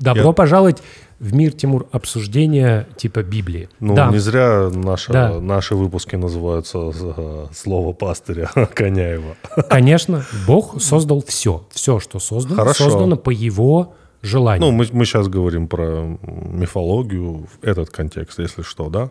Добро 0.03 0.27
Я- 0.27 0.31
пожаловать 0.33 0.81
в 1.19 1.33
мир, 1.33 1.53
Тимур, 1.53 1.87
обсуждения 1.91 2.87
типа 2.97 3.23
Библии. 3.23 3.69
Ну, 3.79 3.95
да, 3.95 4.09
не 4.11 4.17
зря 4.17 4.69
наша, 4.73 5.13
Да. 5.13 5.39
наши 5.39 5.75
выпуски 5.75 6.15
называются 6.17 6.91
э, 6.93 7.45
«Слово 7.53 7.93
пастыря 7.93 8.49
Коняева». 8.73 9.35
конечно, 9.69 10.25
Бог 10.45 10.81
создал 10.81 11.23
все. 11.25 11.65
Все, 11.71 11.99
что 11.99 12.19
создано, 12.19 12.55
Хорошо. 12.57 12.85
создано 12.85 13.15
по 13.15 13.29
Его 13.29 13.93
желанию. 14.21 14.65
Ну, 14.65 14.71
мы, 14.71 14.85
мы 14.91 15.05
сейчас 15.05 15.27
говорим 15.27 15.67
про 15.67 16.17
мифологию, 16.23 17.47
этот 17.61 17.89
контекст, 17.89 18.39
если 18.39 18.61
что, 18.63 18.89
да? 18.89 19.09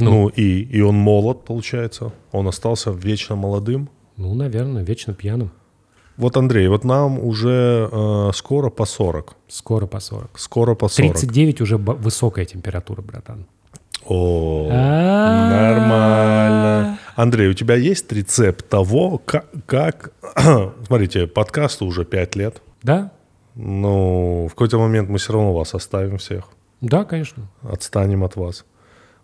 Ну. 0.00 0.10
Ну, 0.10 0.28
и, 0.28 0.62
и 0.62 0.80
он 0.80 0.94
молод, 0.94 1.44
получается. 1.44 2.12
Он 2.30 2.46
остался 2.46 2.90
вечно 2.92 3.34
молодым. 3.34 3.88
Ну, 4.16 4.34
наверное, 4.34 4.84
вечно 4.84 5.12
пьяным. 5.12 5.50
Вот, 6.18 6.36
Андрей, 6.36 6.66
вот 6.68 6.84
нам 6.84 7.20
уже 7.20 7.88
э, 7.90 8.30
скоро 8.34 8.70
по 8.70 8.84
40. 8.84 9.36
Скоро 9.46 9.86
по 9.86 10.00
40. 10.00 10.38
Скоро 10.38 10.74
по 10.74 10.88
40. 10.88 11.12
39 11.12 11.60
уже 11.60 11.76
высокая 11.76 12.44
температура, 12.44 13.02
братан. 13.02 13.46
О, 14.04 14.68
нормально. 15.50 16.98
Андрей, 17.14 17.48
у 17.48 17.54
тебя 17.54 17.76
есть 17.76 18.10
рецепт 18.12 18.68
того, 18.68 19.18
как... 19.18 19.46
как... 19.66 20.10
Смотрите, 20.86 21.28
подкасту 21.28 21.86
уже 21.86 22.04
5 22.04 22.36
лет. 22.36 22.62
Да? 22.82 23.12
Ну, 23.54 24.48
в 24.48 24.50
какой-то 24.50 24.78
момент 24.80 25.08
мы 25.08 25.18
все 25.18 25.32
равно 25.32 25.54
вас 25.54 25.72
оставим 25.74 26.18
всех. 26.18 26.48
Да, 26.80 27.04
конечно. 27.04 27.48
отстанем 27.62 28.24
от 28.24 28.34
вас. 28.34 28.64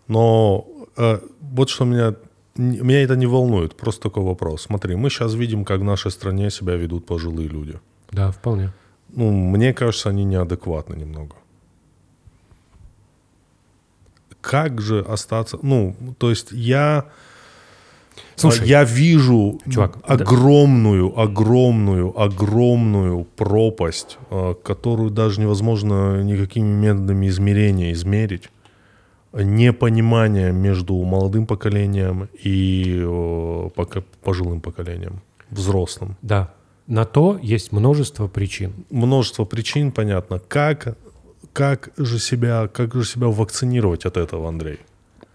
Но 0.07 0.65
э, 0.95 1.19
вот 1.41 1.69
что 1.69 1.83
меня, 1.83 2.15
меня 2.57 3.03
это 3.03 3.15
не 3.15 3.27
волнует, 3.27 3.75
просто 3.75 4.03
такой 4.03 4.23
вопрос. 4.23 4.63
Смотри, 4.63 4.95
мы 4.95 5.09
сейчас 5.09 5.33
видим, 5.33 5.65
как 5.65 5.79
в 5.79 5.83
нашей 5.83 6.11
стране 6.11 6.49
себя 6.49 6.75
ведут 6.75 7.05
пожилые 7.05 7.49
люди. 7.49 7.79
Да, 8.11 8.31
вполне. 8.31 8.71
Ну, 9.09 9.31
мне 9.31 9.73
кажется, 9.73 10.09
они 10.09 10.25
неадекватны 10.25 10.95
немного. 10.95 11.35
Как 14.41 14.81
же 14.81 14.99
остаться? 14.99 15.57
Ну, 15.61 15.95
то 16.17 16.29
есть 16.29 16.51
я, 16.51 17.05
Слушай, 18.35 18.67
я 18.67 18.83
вижу 18.83 19.59
Чувак, 19.69 19.97
да. 20.07 20.13
огромную, 20.13 21.19
огромную, 21.19 22.19
огромную 22.19 23.25
пропасть, 23.35 24.17
э, 24.29 24.53
которую 24.63 25.09
даже 25.09 25.41
невозможно 25.41 26.21
никакими 26.21 26.67
методами 26.67 27.27
измерения 27.27 27.91
измерить. 27.93 28.49
Непонимание 29.43 30.51
между 30.53 30.95
молодым 31.03 31.45
поколением 31.45 32.29
и 32.41 32.99
э, 33.03 33.69
пожилым 34.23 34.61
поколением, 34.61 35.21
взрослым. 35.49 36.17
Да. 36.21 36.53
На 36.87 37.03
то 37.05 37.37
есть 37.41 37.71
множество 37.71 38.27
причин. 38.27 38.85
Множество 38.89 39.43
причин, 39.45 39.91
понятно. 39.91 40.39
Как, 40.39 40.97
как, 41.51 41.89
же 41.97 42.19
себя, 42.19 42.67
как 42.67 42.93
же 42.95 43.03
себя 43.05 43.27
вакцинировать 43.27 44.05
от 44.05 44.17
этого, 44.17 44.47
Андрей? 44.47 44.79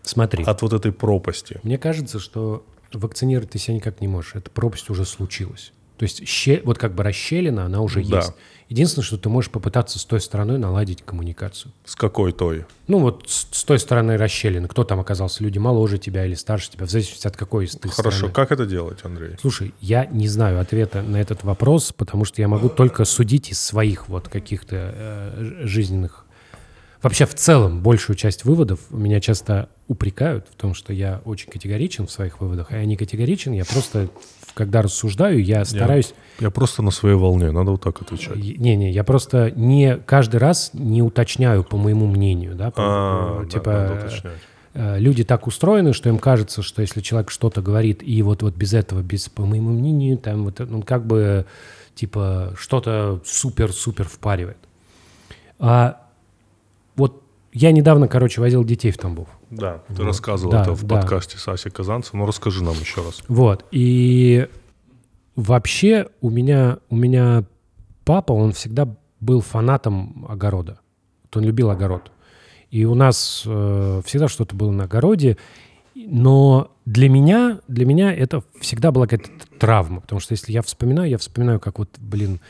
Смотри, 0.02 0.44
От 0.44 0.62
вот 0.62 0.72
этой 0.72 0.92
пропасти. 0.92 1.60
мне 1.62 1.76
кажется, 1.76 2.18
что 2.18 2.64
вакцинировать 2.92 3.50
ты 3.50 3.58
себя 3.58 3.74
никак 3.74 4.00
не 4.00 4.08
можешь. 4.08 4.34
Эта 4.34 4.50
пропасть 4.50 4.88
уже 4.90 5.04
случилась. 5.04 5.72
То 5.98 6.04
есть 6.04 6.26
щель, 6.26 6.62
вот 6.64 6.78
как 6.78 6.94
бы 6.94 7.02
расщелина, 7.02 7.66
она 7.66 7.80
уже 7.82 8.02
Да. 8.04 8.16
есть. 8.18 8.32
Единственное, 8.70 9.04
что 9.04 9.18
ты 9.18 9.28
можешь 9.28 9.50
попытаться 9.50 9.98
с 9.98 10.04
той 10.04 10.20
стороной 10.20 10.56
наладить 10.56 11.02
коммуникацию. 11.02 11.72
С 11.84 11.96
какой 11.96 12.32
той? 12.32 12.66
Ну 12.86 13.00
вот 13.00 13.24
с, 13.26 13.48
с 13.50 13.64
той 13.64 13.80
стороны 13.80 14.16
расщелины. 14.16 14.68
Кто 14.68 14.84
там 14.84 15.00
оказался? 15.00 15.42
Люди 15.42 15.58
моложе 15.58 15.98
тебя 15.98 16.24
или 16.24 16.34
старше 16.34 16.70
тебя, 16.70 16.86
в 16.86 16.90
зависимости 16.90 17.26
от 17.26 17.36
какой 17.36 17.64
из 17.64 17.72
ты 17.72 17.88
Хорошо, 17.88 18.16
стороны. 18.16 18.32
как 18.32 18.52
это 18.52 18.66
делать, 18.66 19.00
Андрей? 19.02 19.32
Слушай, 19.40 19.74
я 19.80 20.06
не 20.06 20.28
знаю 20.28 20.60
ответа 20.60 21.02
на 21.02 21.20
этот 21.20 21.42
вопрос, 21.42 21.92
потому 21.92 22.24
что 22.24 22.40
я 22.40 22.46
могу 22.46 22.68
только 22.68 23.04
судить 23.04 23.50
из 23.50 23.60
своих 23.60 24.08
вот 24.08 24.28
каких-то 24.28 24.76
э, 24.94 25.62
жизненных... 25.64 26.24
Вообще, 27.02 27.26
в 27.26 27.34
целом, 27.34 27.82
большую 27.82 28.14
часть 28.14 28.44
выводов 28.44 28.78
меня 28.90 29.20
часто 29.20 29.68
упрекают 29.88 30.46
в 30.48 30.54
том, 30.54 30.74
что 30.74 30.92
я 30.92 31.20
очень 31.24 31.50
категоричен 31.50 32.06
в 32.06 32.12
своих 32.12 32.40
выводах, 32.40 32.68
а 32.70 32.76
я 32.76 32.84
не 32.84 32.96
категоричен, 32.96 33.52
я 33.52 33.64
просто, 33.64 34.10
когда 34.60 34.82
рассуждаю, 34.82 35.42
я 35.42 35.64
стараюсь... 35.64 36.12
Я 36.38 36.50
просто 36.50 36.82
на 36.82 36.90
своей 36.90 37.16
волне, 37.16 37.50
надо 37.50 37.70
вот 37.70 37.80
так 37.82 38.02
отвечать. 38.02 38.36
Не-не, 38.36 38.90
я 38.92 39.04
просто 39.04 39.50
не 39.56 39.96
каждый 39.96 40.36
раз 40.36 40.70
не 40.74 41.00
уточняю 41.02 41.64
по 41.64 41.78
моему 41.78 42.06
мнению, 42.06 42.54
да, 42.54 42.70
по- 42.70 42.82
А, 42.84 43.40
да, 43.42 43.48
типа 43.48 43.98
уточнять. 43.98 44.32
э, 44.74 44.98
люди 44.98 45.24
так 45.24 45.46
устроены, 45.46 45.94
что 45.94 46.10
им 46.10 46.18
кажется, 46.18 46.60
что 46.62 46.82
если 46.82 47.00
человек 47.00 47.30
что-то 47.30 47.62
говорит 47.62 48.02
и 48.02 48.20
вот 48.22 48.42
вот 48.42 48.54
без 48.54 48.74
этого, 48.74 49.00
без 49.00 49.30
по 49.30 49.46
моему 49.46 49.70
мнению, 49.70 50.18
там 50.18 50.44
вот 50.44 50.60
он 50.60 50.82
как 50.82 51.06
бы 51.06 51.46
типа 51.94 52.52
что-то 52.58 53.20
супер-супер 53.24 54.06
впаривает. 54.06 54.58
А 55.58 56.02
вот 56.96 57.22
я 57.52 57.72
недавно, 57.72 58.08
короче, 58.08 58.40
возил 58.40 58.64
детей 58.64 58.90
в 58.90 58.98
Тамбов. 58.98 59.28
Да, 59.50 59.82
ты 59.94 60.02
рассказывал 60.04 60.52
Да, 60.52 60.62
это 60.62 60.72
в 60.72 60.84
да. 60.84 60.96
подкасте 60.96 61.36
с 61.38 61.48
Асей 61.48 61.70
Казанцев, 61.70 62.14
но 62.14 62.26
расскажи 62.26 62.62
нам 62.62 62.74
еще 62.74 63.02
раз. 63.02 63.22
Вот. 63.28 63.64
И 63.72 64.48
вообще 65.36 66.08
у 66.20 66.30
меня, 66.30 66.78
у 66.88 66.96
меня 66.96 67.44
папа, 68.04 68.32
он 68.32 68.52
всегда 68.52 68.88
был 69.20 69.40
фанатом 69.40 70.26
огорода. 70.28 70.80
Вот 71.24 71.36
он 71.38 71.44
любил 71.44 71.70
огород. 71.70 72.12
И 72.70 72.84
у 72.84 72.94
нас 72.94 73.42
э, 73.44 74.02
всегда 74.04 74.28
что-то 74.28 74.54
было 74.54 74.70
на 74.70 74.84
огороде. 74.84 75.36
Но 75.94 76.70
для 76.86 77.08
меня, 77.08 77.60
для 77.66 77.84
меня 77.84 78.14
это 78.14 78.42
всегда 78.60 78.92
была 78.92 79.06
какая-то 79.06 79.30
травма. 79.58 80.00
Потому 80.00 80.20
что 80.20 80.32
если 80.32 80.52
я 80.52 80.62
вспоминаю, 80.62 81.10
я 81.10 81.18
вспоминаю, 81.18 81.58
как 81.58 81.78
вот, 81.80 81.90
блин, 81.98 82.40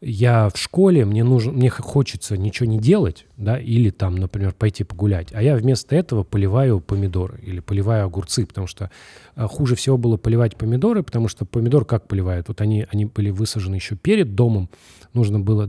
я 0.00 0.48
в 0.48 0.56
школе, 0.56 1.04
мне 1.04 1.24
нужно, 1.24 1.52
мне 1.52 1.68
хочется 1.68 2.36
ничего 2.36 2.66
не 2.68 2.78
делать, 2.78 3.26
да, 3.36 3.58
или 3.58 3.90
там, 3.90 4.16
например, 4.16 4.54
пойти 4.54 4.82
погулять, 4.82 5.28
а 5.32 5.42
я 5.42 5.54
вместо 5.56 5.94
этого 5.94 6.22
поливаю 6.22 6.80
помидоры 6.80 7.38
или 7.42 7.60
поливаю 7.60 8.06
огурцы, 8.06 8.46
потому 8.46 8.66
что 8.66 8.90
а, 9.34 9.46
хуже 9.46 9.74
всего 9.74 9.98
было 9.98 10.16
поливать 10.16 10.56
помидоры, 10.56 11.02
потому 11.02 11.28
что 11.28 11.44
помидор 11.44 11.84
как 11.84 12.08
поливают? 12.08 12.48
Вот 12.48 12.62
они, 12.62 12.86
они 12.90 13.04
были 13.04 13.30
высажены 13.30 13.74
еще 13.74 13.94
перед 13.94 14.34
домом, 14.34 14.70
нужно 15.12 15.38
было 15.38 15.68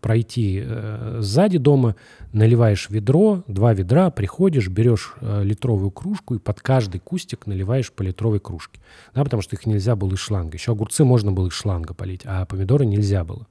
пройти 0.00 0.62
э, 0.64 1.18
сзади 1.20 1.58
дома, 1.58 1.96
наливаешь 2.32 2.90
ведро, 2.90 3.42
два 3.48 3.72
ведра, 3.72 4.10
приходишь, 4.10 4.68
берешь 4.68 5.14
э, 5.20 5.42
литровую 5.42 5.90
кружку 5.90 6.34
и 6.34 6.38
под 6.38 6.60
каждый 6.60 7.00
кустик 7.00 7.46
наливаешь 7.46 7.90
по 7.90 8.02
литровой 8.02 8.40
кружке, 8.40 8.80
да, 9.14 9.24
потому 9.24 9.42
что 9.42 9.56
их 9.56 9.66
нельзя 9.66 9.96
было 9.96 10.12
из 10.12 10.18
шланга. 10.18 10.56
Еще 10.56 10.72
огурцы 10.72 11.04
можно 11.04 11.32
было 11.32 11.48
из 11.48 11.54
шланга 11.54 11.94
полить, 11.94 12.22
а 12.24 12.44
помидоры 12.44 12.86
нельзя 12.86 13.24
было 13.24 13.46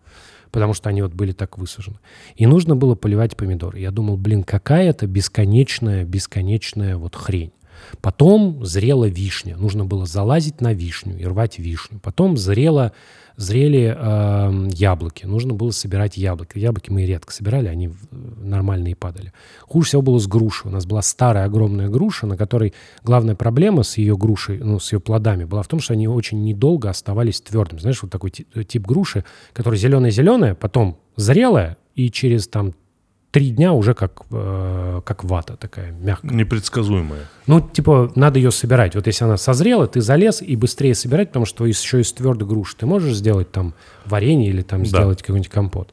потому 0.53 0.75
что 0.75 0.87
они 0.87 1.01
вот 1.01 1.13
были 1.13 1.31
так 1.31 1.57
высажены. 1.57 1.97
И 2.35 2.45
нужно 2.45 2.75
было 2.75 2.93
поливать 2.93 3.35
помидоры. 3.35 3.79
Я 3.79 3.89
думал, 3.89 4.17
блин, 4.17 4.43
какая 4.43 4.91
это 4.91 5.07
бесконечная, 5.07 6.05
бесконечная 6.05 6.95
вот 6.95 7.15
хрень. 7.15 7.51
Потом 8.01 8.65
зрела 8.65 9.05
вишня. 9.05 9.57
Нужно 9.57 9.85
было 9.85 10.05
залазить 10.05 10.61
на 10.61 10.73
вишню 10.73 11.19
и 11.19 11.25
рвать 11.25 11.59
вишню. 11.59 11.99
Потом 11.99 12.37
зрела, 12.37 12.91
зрели 13.37 13.95
э, 13.97 14.69
яблоки. 14.73 15.25
Нужно 15.25 15.53
было 15.53 15.71
собирать 15.71 16.17
яблоки. 16.17 16.57
Яблоки 16.59 16.89
мы 16.89 17.05
редко 17.05 17.33
собирали, 17.33 17.67
они 17.67 17.91
нормальные 18.11 18.95
падали. 18.95 19.33
Хуже 19.61 19.87
всего 19.87 20.01
было 20.01 20.19
с 20.19 20.27
грушей. 20.27 20.69
У 20.69 20.73
нас 20.73 20.85
была 20.85 21.01
старая 21.01 21.45
огромная 21.45 21.89
груша, 21.89 22.27
на 22.27 22.37
которой 22.37 22.73
главная 23.03 23.35
проблема 23.35 23.83
с 23.83 23.97
ее 23.97 24.17
грушей, 24.17 24.59
ну, 24.59 24.79
с 24.79 24.91
ее 24.93 24.99
плодами 24.99 25.45
была 25.45 25.63
в 25.63 25.67
том, 25.67 25.79
что 25.79 25.93
они 25.93 26.07
очень 26.07 26.43
недолго 26.43 26.89
оставались 26.89 27.41
твердыми. 27.41 27.79
Знаешь, 27.79 28.01
вот 28.01 28.11
такой 28.11 28.31
тип 28.31 28.85
груши, 28.85 29.25
который 29.53 29.77
зеленая-зеленая, 29.77 30.55
потом 30.55 30.97
зрелая, 31.15 31.77
и 31.95 32.09
через 32.09 32.47
там 32.47 32.73
три 33.33 33.49
дня 33.49 33.73
уже 33.73 33.95
как, 33.95 34.21
э, 34.29 35.01
как 35.03 35.23
вата 35.23 35.57
такая 35.57 35.91
мягкая. 35.91 36.31
Непредсказуемая. 36.31 37.21
Ну, 37.47 37.61
типа, 37.61 38.11
надо 38.15 38.37
ее 38.37 38.51
собирать. 38.51 38.93
Вот 38.93 39.07
если 39.07 39.25
она 39.25 39.37
созрела, 39.37 39.87
ты 39.87 40.01
залез 40.01 40.43
и 40.43 40.55
быстрее 40.55 40.93
собирать, 40.93 41.29
потому 41.29 41.45
что 41.45 41.65
еще 41.65 41.99
из 41.99 42.13
твердой 42.13 42.47
груши 42.47 42.77
ты 42.77 42.85
можешь 42.85 43.15
сделать 43.15 43.51
там 43.51 43.73
варенье 44.05 44.49
или 44.49 44.61
там 44.61 44.83
да. 44.83 44.85
сделать 44.85 45.23
какой-нибудь 45.23 45.49
компот. 45.49 45.91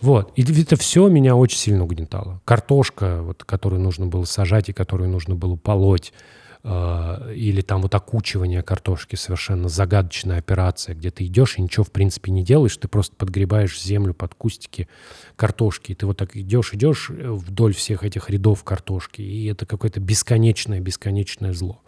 Вот. 0.00 0.32
И 0.34 0.62
это 0.62 0.76
все 0.76 1.08
меня 1.08 1.36
очень 1.36 1.58
сильно 1.58 1.84
угнетало. 1.84 2.40
Картошка, 2.46 3.20
вот, 3.20 3.44
которую 3.44 3.82
нужно 3.82 4.06
было 4.06 4.24
сажать 4.24 4.70
и 4.70 4.72
которую 4.72 5.10
нужно 5.10 5.34
было 5.34 5.56
полоть. 5.56 6.14
Э, 6.62 7.32
или 7.34 7.62
там 7.62 7.80
вот 7.80 7.94
окучивание 7.94 8.62
картошки, 8.62 9.16
совершенно 9.16 9.68
загадочная 9.68 10.38
операция, 10.38 10.94
где 10.94 11.10
ты 11.10 11.24
идешь 11.24 11.56
и 11.56 11.62
ничего 11.62 11.84
в 11.84 11.90
принципе 11.90 12.30
не 12.30 12.44
делаешь, 12.44 12.76
ты 12.76 12.86
просто 12.86 13.16
подгребаешь 13.16 13.80
землю 13.80 14.12
под 14.12 14.34
кустики 14.34 14.86
картошки, 15.36 15.92
и 15.92 15.94
ты 15.94 16.06
вот 16.06 16.18
так 16.18 16.36
идешь, 16.36 16.74
идешь 16.74 17.08
вдоль 17.08 17.74
всех 17.74 18.04
этих 18.04 18.28
рядов 18.28 18.62
картошки, 18.62 19.22
и 19.22 19.46
это 19.46 19.64
какое-то 19.64 20.00
бесконечное, 20.00 20.80
бесконечное 20.80 21.54
зло. 21.54 21.80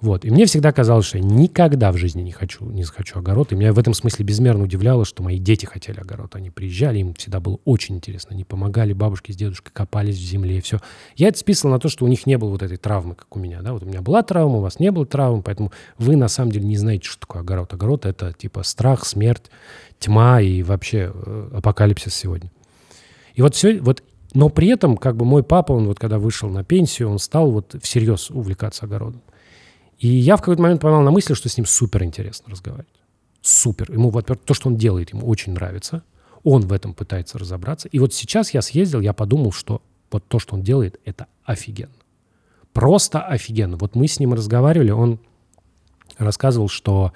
Вот. 0.00 0.24
И 0.24 0.30
мне 0.30 0.46
всегда 0.46 0.72
казалось, 0.72 1.04
что 1.04 1.18
я 1.18 1.24
никогда 1.24 1.92
в 1.92 1.96
жизни 1.96 2.22
не 2.22 2.32
хочу, 2.32 2.64
не 2.64 2.84
захочу 2.84 3.18
огород. 3.18 3.52
И 3.52 3.54
меня 3.54 3.72
в 3.72 3.78
этом 3.78 3.92
смысле 3.92 4.24
безмерно 4.24 4.64
удивляло, 4.64 5.04
что 5.04 5.22
мои 5.22 5.38
дети 5.38 5.66
хотели 5.66 6.00
огород. 6.00 6.34
Они 6.36 6.48
приезжали, 6.48 6.98
им 6.98 7.12
всегда 7.14 7.38
было 7.38 7.58
очень 7.66 7.96
интересно. 7.96 8.30
Они 8.32 8.44
помогали 8.44 8.94
бабушке 8.94 9.34
с 9.34 9.36
дедушкой, 9.36 9.72
копались 9.74 10.16
в 10.16 10.22
земле 10.22 10.58
и 10.58 10.60
все. 10.62 10.78
Я 11.16 11.28
это 11.28 11.38
списывал 11.38 11.74
на 11.74 11.80
то, 11.80 11.88
что 11.90 12.06
у 12.06 12.08
них 12.08 12.26
не 12.26 12.38
было 12.38 12.48
вот 12.48 12.62
этой 12.62 12.78
травмы, 12.78 13.14
как 13.14 13.36
у 13.36 13.38
меня. 13.38 13.60
Да? 13.60 13.74
Вот 13.74 13.82
у 13.82 13.86
меня 13.86 14.00
была 14.00 14.22
травма, 14.22 14.56
у 14.56 14.60
вас 14.60 14.78
не 14.78 14.90
было 14.90 15.04
травмы, 15.04 15.42
поэтому 15.42 15.70
вы 15.98 16.16
на 16.16 16.28
самом 16.28 16.52
деле 16.52 16.66
не 16.66 16.78
знаете, 16.78 17.06
что 17.06 17.20
такое 17.20 17.42
огород. 17.42 17.72
Огород— 17.74 18.04
это 18.06 18.32
типа 18.32 18.62
страх, 18.62 19.04
смерть, 19.04 19.50
тьма 19.98 20.40
и 20.40 20.62
вообще 20.62 21.12
э, 21.12 21.50
апокалипсис 21.56 22.14
сегодня. 22.14 22.50
И 23.34 23.42
вот 23.42 23.54
все, 23.54 23.78
вот 23.80 24.02
но 24.32 24.48
при 24.48 24.68
этом, 24.68 24.96
как 24.96 25.16
бы 25.16 25.24
мой 25.24 25.42
папа, 25.42 25.72
он 25.72 25.86
вот 25.86 25.98
когда 25.98 26.18
вышел 26.18 26.48
на 26.48 26.62
пенсию, 26.62 27.10
он 27.10 27.18
стал 27.18 27.50
вот 27.50 27.74
всерьез 27.82 28.30
увлекаться 28.30 28.86
огородом. 28.86 29.22
И 30.00 30.08
я 30.08 30.36
в 30.36 30.40
какой-то 30.40 30.62
момент 30.62 30.80
поймал 30.80 31.02
на 31.02 31.10
мысли, 31.10 31.34
что 31.34 31.48
с 31.48 31.56
ним 31.56 31.66
супер 31.66 32.02
интересно 32.02 32.50
разговаривать. 32.50 32.88
Супер. 33.42 33.92
Ему, 33.92 34.08
во-первых, 34.10 34.44
то, 34.44 34.54
что 34.54 34.68
он 34.68 34.76
делает, 34.76 35.12
ему 35.12 35.26
очень 35.28 35.52
нравится. 35.52 36.02
Он 36.42 36.62
в 36.62 36.72
этом 36.72 36.94
пытается 36.94 37.38
разобраться. 37.38 37.86
И 37.88 37.98
вот 37.98 38.14
сейчас 38.14 38.54
я 38.54 38.62
съездил, 38.62 39.00
я 39.00 39.12
подумал, 39.12 39.52
что 39.52 39.82
вот 40.10 40.26
то, 40.26 40.38
что 40.38 40.54
он 40.54 40.62
делает, 40.62 40.98
это 41.04 41.26
офигенно. 41.44 41.92
Просто 42.72 43.20
офигенно. 43.20 43.76
Вот 43.76 43.94
мы 43.94 44.08
с 44.08 44.18
ним 44.18 44.32
разговаривали, 44.32 44.90
он 44.90 45.20
рассказывал, 46.16 46.68
что 46.68 47.12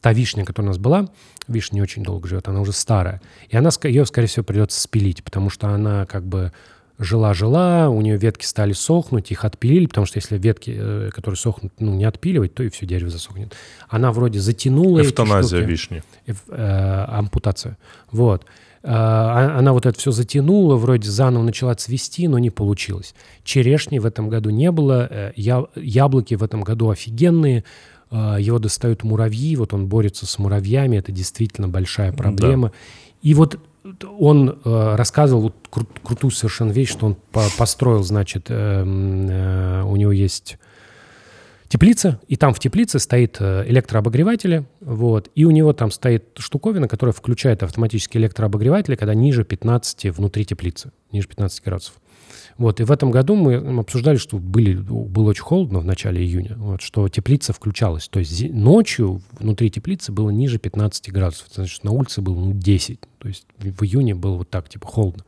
та 0.00 0.12
вишня, 0.12 0.44
которая 0.44 0.70
у 0.70 0.72
нас 0.72 0.78
была, 0.78 1.08
вишня 1.46 1.76
не 1.76 1.82
очень 1.82 2.02
долго 2.02 2.28
живет, 2.28 2.48
она 2.48 2.60
уже 2.60 2.72
старая, 2.72 3.22
и 3.48 3.56
она, 3.56 3.70
ее, 3.84 4.04
скорее 4.04 4.26
всего, 4.26 4.44
придется 4.44 4.80
спилить, 4.80 5.24
потому 5.24 5.50
что 5.50 5.68
она 5.68 6.04
как 6.04 6.24
бы 6.24 6.52
жила-жила, 6.98 7.88
у 7.88 8.00
нее 8.00 8.16
ветки 8.16 8.44
стали 8.44 8.72
сохнуть, 8.72 9.30
их 9.30 9.44
отпилили, 9.44 9.86
потому 9.86 10.06
что 10.06 10.18
если 10.18 10.38
ветки, 10.38 10.74
э, 10.76 11.10
которые 11.12 11.36
сохнут, 11.36 11.72
ну, 11.78 11.94
не 11.94 12.04
отпиливать, 12.04 12.54
то 12.54 12.62
и 12.62 12.68
все 12.68 12.86
дерево 12.86 13.10
засохнет. 13.10 13.54
Она 13.88 14.12
вроде 14.12 14.40
затянула 14.40 15.00
Эвтаназия 15.00 15.58
эти 15.58 15.64
штуки. 15.64 15.70
вишни. 15.70 16.02
Эв, 16.26 16.42
э, 16.48 17.04
ампутация. 17.08 17.78
Вот. 18.10 18.44
Э, 18.84 18.86
а, 18.86 19.58
она 19.58 19.72
вот 19.72 19.86
это 19.86 19.98
все 19.98 20.10
затянула, 20.10 20.76
вроде 20.76 21.10
заново 21.10 21.42
начала 21.42 21.74
цвести, 21.74 22.28
но 22.28 22.38
не 22.38 22.50
получилось. 22.50 23.14
Черешни 23.42 23.98
в 23.98 24.04
этом 24.04 24.28
году 24.28 24.50
не 24.50 24.70
было, 24.70 25.08
э, 25.10 25.32
я, 25.36 25.64
яблоки 25.74 26.34
в 26.34 26.42
этом 26.42 26.62
году 26.62 26.90
офигенные, 26.90 27.64
э, 28.10 28.36
его 28.38 28.58
достают 28.58 29.02
муравьи, 29.02 29.56
вот 29.56 29.72
он 29.72 29.86
борется 29.86 30.26
с 30.26 30.38
муравьями, 30.38 30.98
это 30.98 31.12
действительно 31.12 31.66
большая 31.66 32.12
проблема. 32.12 32.68
Да. 32.68 32.74
И 33.22 33.32
вот 33.32 33.58
он 34.18 34.58
э, 34.64 34.94
рассказывал 34.96 35.42
вот, 35.42 35.54
кру- 35.70 35.86
крутую 36.02 36.30
совершенно 36.30 36.70
вещь, 36.70 36.90
что 36.90 37.06
он 37.06 37.16
по- 37.32 37.48
построил, 37.58 38.02
значит, 38.02 38.46
э, 38.48 38.84
э, 38.84 39.82
у 39.82 39.96
него 39.96 40.12
есть 40.12 40.58
теплица, 41.68 42.20
и 42.28 42.36
там 42.36 42.54
в 42.54 42.60
теплице 42.60 42.98
стоит 42.98 43.36
э, 43.40 43.64
электрообогреватели, 43.66 44.64
вот, 44.80 45.30
и 45.34 45.44
у 45.44 45.50
него 45.50 45.72
там 45.72 45.90
стоит 45.90 46.24
штуковина, 46.38 46.88
которая 46.88 47.12
включает 47.12 47.62
автоматически 47.62 48.16
электрообогреватели, 48.16 48.96
когда 48.96 49.14
ниже 49.14 49.44
15 49.44 50.16
внутри 50.16 50.44
теплицы, 50.44 50.92
ниже 51.12 51.28
15 51.28 51.62
градусов. 51.64 51.94
Вот, 52.56 52.80
и 52.80 52.84
в 52.84 52.92
этом 52.92 53.10
году 53.10 53.34
мы 53.34 53.56
обсуждали, 53.80 54.16
что 54.16 54.38
были, 54.38 54.74
было 54.74 55.30
очень 55.30 55.42
холодно 55.42 55.80
в 55.80 55.84
начале 55.84 56.22
июня, 56.22 56.54
вот, 56.56 56.82
что 56.82 57.08
теплица 57.08 57.52
включалась. 57.52 58.08
То 58.08 58.20
есть 58.20 58.48
ночью 58.50 59.22
внутри 59.38 59.70
теплицы 59.70 60.12
было 60.12 60.30
ниже 60.30 60.58
15 60.58 61.10
градусов. 61.12 61.48
Значит, 61.52 61.82
на 61.84 61.90
улице 61.90 62.20
было 62.20 62.38
ну, 62.38 62.52
10. 62.52 63.00
То 63.18 63.28
есть 63.28 63.46
в 63.58 63.82
июне 63.82 64.14
было 64.14 64.36
вот 64.36 64.50
так, 64.50 64.68
типа, 64.68 64.86
холодно. 64.86 65.24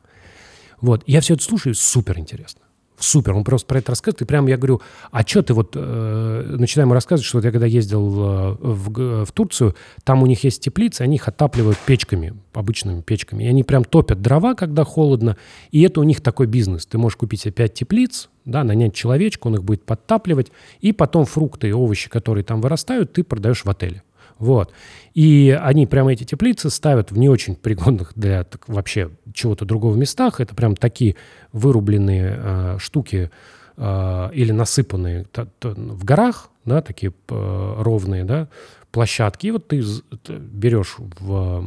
Вот, 0.81 1.03
я 1.07 1.21
все 1.21 1.35
это 1.35 1.43
слушаю, 1.43 1.75
супер 1.75 2.19
интересно 2.19 2.66
супер, 2.99 3.35
он 3.35 3.45
просто 3.45 3.67
про 3.67 3.79
это 3.79 3.93
рассказывает, 3.93 4.23
и 4.23 4.25
прям 4.25 4.47
я 4.47 4.57
говорю, 4.57 4.81
а 5.11 5.27
что 5.27 5.43
ты 5.43 5.55
вот, 5.55 5.73
э, 5.75 6.57
начинаем 6.59 6.93
рассказывать, 6.93 7.27
что 7.27 7.39
вот 7.39 7.45
я 7.45 7.51
когда 7.51 7.67
ездил 7.67 8.07
э, 8.07 8.57
в, 8.61 9.25
в 9.25 9.33
Турцию, 9.33 9.75
там 10.05 10.23
у 10.23 10.27
них 10.27 10.45
есть 10.45 10.63
теплицы, 10.63 11.03
они 11.03 11.17
их 11.17 11.29
отапливают 11.29 11.79
печками, 11.79 12.35
обычными 12.53 13.03
печками, 13.03 13.45
и 13.45 13.47
они 13.47 13.63
прям 13.65 13.85
топят 13.85 14.23
дрова, 14.23 14.55
когда 14.55 14.85
холодно, 14.85 15.37
и 15.71 15.83
это 15.83 16.01
у 16.01 16.05
них 16.05 16.21
такой 16.21 16.47
бизнес, 16.47 16.87
ты 16.87 16.99
можешь 16.99 17.17
купить 17.17 17.43
себе 17.43 17.53
5 17.53 17.75
теплиц, 17.75 18.29
да, 18.45 18.65
нанять 18.65 18.95
человечка, 18.95 19.49
он 19.49 19.57
их 19.57 19.65
будет 19.65 19.85
подтапливать, 19.85 20.53
и 20.81 20.93
потом 20.93 21.25
фрукты 21.25 21.69
и 21.69 21.73
овощи, 21.73 22.09
которые 22.09 22.45
там 22.45 22.61
вырастают, 22.61 23.13
ты 23.13 23.25
продаешь 23.25 23.65
в 23.65 23.71
отеле. 23.71 24.03
Вот. 24.39 24.73
И 25.15 25.59
они 25.61 25.87
прямо 25.87 26.13
эти 26.13 26.25
теплицы 26.25 26.71
ставят 26.71 27.11
в 27.11 27.19
не 27.19 27.29
очень 27.29 27.57
пригодных 27.57 28.13
для 28.15 28.45
так, 28.45 28.69
вообще 28.69 29.11
чего-то 29.33 29.65
другого 29.65 29.97
местах. 29.97 30.41
Это 30.41 30.55
прям 30.55 30.77
такие 30.77 31.17
вырубленные 31.53 32.35
э, 32.37 32.77
штуки 32.79 33.31
э, 33.77 34.31
или 34.35 34.53
насыпанные 34.53 35.25
то, 35.25 35.49
то, 35.59 35.71
в 35.71 36.05
горах, 36.05 36.51
да, 36.65 36.83
такие 36.83 37.13
э, 37.29 37.75
ровные, 37.79 38.25
да, 38.25 38.49
площадки. 38.91 39.47
И 39.47 39.51
вот 39.51 39.69
ты 39.69 39.83
берешь 40.29 40.97
в, 40.99 41.65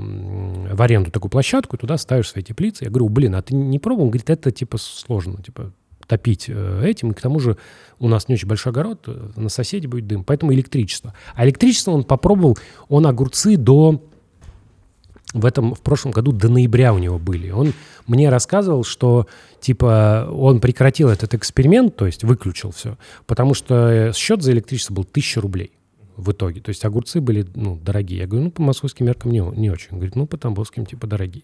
в 0.74 0.82
аренду 0.82 1.12
такую 1.12 1.32
площадку 1.32 1.78
туда 1.78 1.98
ставишь 1.98 2.30
свои 2.30 2.44
теплицы. 2.44 2.84
Я 2.84 2.90
говорю, 2.90 3.10
блин, 3.10 3.36
а 3.36 3.42
ты 3.42 3.56
не 3.56 3.80
пробовал? 3.80 4.06
Он 4.06 4.12
говорит, 4.12 4.30
это 4.30 4.52
типа 4.52 4.78
сложно. 4.78 5.42
Типа 5.42 5.72
топить 6.10 6.46
э, 6.50 6.82
этим. 6.84 7.12
И 7.12 7.14
к 7.14 7.22
тому 7.22 7.40
же 7.40 7.56
у 8.00 8.10
нас 8.10 8.28
не 8.28 8.36
очень 8.36 8.48
большой 8.48 8.72
огород, 8.72 9.04
э, 9.08 9.30
на 9.36 9.48
соседе 9.50 9.88
будет 9.88 10.08
дым. 10.08 10.24
Поэтому 10.24 10.52
электричество. 10.52 11.14
А 11.36 11.46
электричество 11.46 11.92
он 11.92 12.04
попробовал, 12.04 12.58
он 12.90 13.08
огурцы 13.08 13.56
до... 13.56 14.04
В 15.32 15.46
этом, 15.46 15.76
в 15.76 15.82
прошлом 15.82 16.12
году 16.12 16.32
до 16.32 16.50
ноября 16.50 16.92
у 16.92 16.98
него 16.98 17.20
были. 17.20 17.52
Он 17.52 17.74
мне 18.08 18.30
рассказывал, 18.30 18.84
что, 18.84 19.28
типа, 19.62 20.28
он 20.32 20.60
прекратил 20.60 21.08
этот 21.08 21.36
эксперимент, 21.36 21.96
то 21.96 22.08
есть 22.08 22.24
выключил 22.24 22.72
все, 22.72 22.98
потому 23.28 23.54
что 23.54 23.76
э, 24.10 24.14
счет 24.14 24.42
за 24.42 24.54
электричество 24.54 24.96
был 24.96 25.04
1000 25.04 25.40
рублей 25.42 25.74
в 26.18 26.32
итоге. 26.32 26.62
То 26.62 26.70
есть 26.70 26.84
огурцы 26.84 27.22
были, 27.22 27.46
ну, 27.54 27.76
дорогие. 27.76 28.22
Я 28.22 28.28
говорю, 28.28 28.46
ну, 28.46 28.52
по 28.52 28.64
московским 28.64 29.06
меркам 29.06 29.32
не, 29.32 29.42
не 29.42 29.70
очень. 29.70 29.90
Он 29.92 29.98
говорит, 29.98 30.16
ну, 30.16 30.26
по 30.26 30.36
тамбовским, 30.36 30.88
типа, 30.88 31.06
дорогие. 31.06 31.44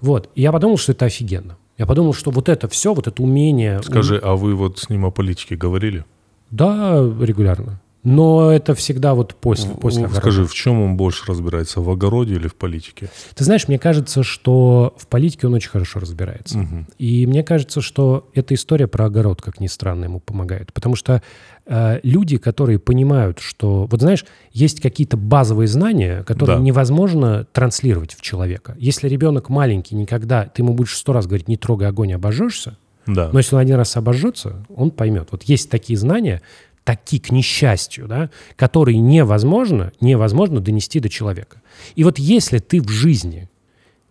Вот. 0.00 0.28
И 0.34 0.42
я 0.42 0.50
подумал, 0.50 0.76
что 0.76 0.90
это 0.90 1.04
офигенно. 1.04 1.56
Я 1.78 1.86
подумал, 1.86 2.14
что 2.14 2.30
вот 2.30 2.48
это 2.48 2.68
все, 2.68 2.94
вот 2.94 3.06
это 3.06 3.22
умение... 3.22 3.82
Скажи, 3.82 4.18
а 4.22 4.34
вы 4.34 4.54
вот 4.54 4.78
с 4.78 4.88
ним 4.88 5.04
о 5.04 5.10
политике 5.10 5.56
говорили? 5.56 6.04
Да, 6.50 6.96
регулярно. 7.20 7.80
Но 8.06 8.52
это 8.52 8.76
всегда 8.76 9.14
вот 9.14 9.34
после, 9.34 9.68
после 9.70 10.04
огорода. 10.04 10.20
Скажи, 10.20 10.46
в 10.46 10.54
чем 10.54 10.80
он 10.80 10.96
больше 10.96 11.24
разбирается, 11.26 11.80
в 11.80 11.90
огороде 11.90 12.36
или 12.36 12.46
в 12.46 12.54
политике? 12.54 13.10
Ты 13.34 13.42
знаешь, 13.42 13.66
мне 13.66 13.80
кажется, 13.80 14.22
что 14.22 14.94
в 14.96 15.08
политике 15.08 15.48
он 15.48 15.54
очень 15.54 15.70
хорошо 15.70 15.98
разбирается. 15.98 16.60
Угу. 16.60 16.86
И 16.98 17.26
мне 17.26 17.42
кажется, 17.42 17.80
что 17.80 18.28
эта 18.32 18.54
история 18.54 18.86
про 18.86 19.06
огород, 19.06 19.42
как 19.42 19.58
ни 19.58 19.66
странно, 19.66 20.04
ему 20.04 20.20
помогает. 20.20 20.72
Потому 20.72 20.94
что 20.94 21.20
э, 21.66 21.98
люди, 22.04 22.36
которые 22.36 22.78
понимают, 22.78 23.40
что... 23.40 23.86
Вот 23.86 24.00
знаешь, 24.00 24.24
есть 24.52 24.80
какие-то 24.80 25.16
базовые 25.16 25.66
знания, 25.66 26.22
которые 26.22 26.58
да. 26.58 26.62
невозможно 26.62 27.44
транслировать 27.52 28.14
в 28.14 28.22
человека. 28.22 28.76
Если 28.78 29.08
ребенок 29.08 29.48
маленький, 29.48 29.96
никогда... 29.96 30.44
Ты 30.44 30.62
ему 30.62 30.74
будешь 30.74 30.96
сто 30.96 31.12
раз 31.12 31.26
говорить, 31.26 31.48
не 31.48 31.56
трогай 31.56 31.88
огонь, 31.88 32.12
обожжешься. 32.12 32.76
Да. 33.06 33.30
Но 33.32 33.38
если 33.38 33.54
он 33.54 33.60
один 33.60 33.76
раз 33.76 33.96
обожжется, 33.96 34.64
он 34.74 34.90
поймет. 34.90 35.28
Вот 35.30 35.44
есть 35.44 35.70
такие 35.70 35.98
знания, 35.98 36.42
таки 36.86 37.18
к 37.18 37.32
несчастью, 37.32 38.06
да, 38.06 38.30
которые 38.54 38.98
невозможно, 38.98 39.92
невозможно 40.00 40.60
донести 40.60 41.00
до 41.00 41.08
человека. 41.08 41.60
И 41.96 42.04
вот 42.04 42.20
если 42.20 42.58
ты 42.58 42.80
в 42.80 42.88
жизни, 42.88 43.50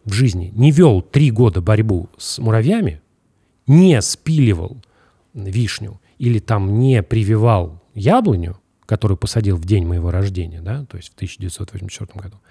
в 0.03 0.11
жизни 0.11 0.51
не 0.53 0.71
вел 0.71 1.01
три 1.01 1.31
года 1.31 1.61
борьбу 1.61 2.09
с 2.17 2.37
муравьями, 2.37 3.01
не 3.65 4.01
спиливал 4.01 4.77
вишню 5.33 6.01
или 6.17 6.39
там 6.39 6.77
не 6.77 7.01
прививал 7.01 7.81
яблоню, 7.93 8.59
которую 8.85 9.17
посадил 9.17 9.55
в 9.55 9.63
день 9.63 9.85
моего 9.85 10.11
рождения, 10.11 10.59
да, 10.59 10.85
то 10.85 10.97
есть 10.97 11.13
в 11.13 11.15
1984 11.15 12.19
году, 12.21 12.41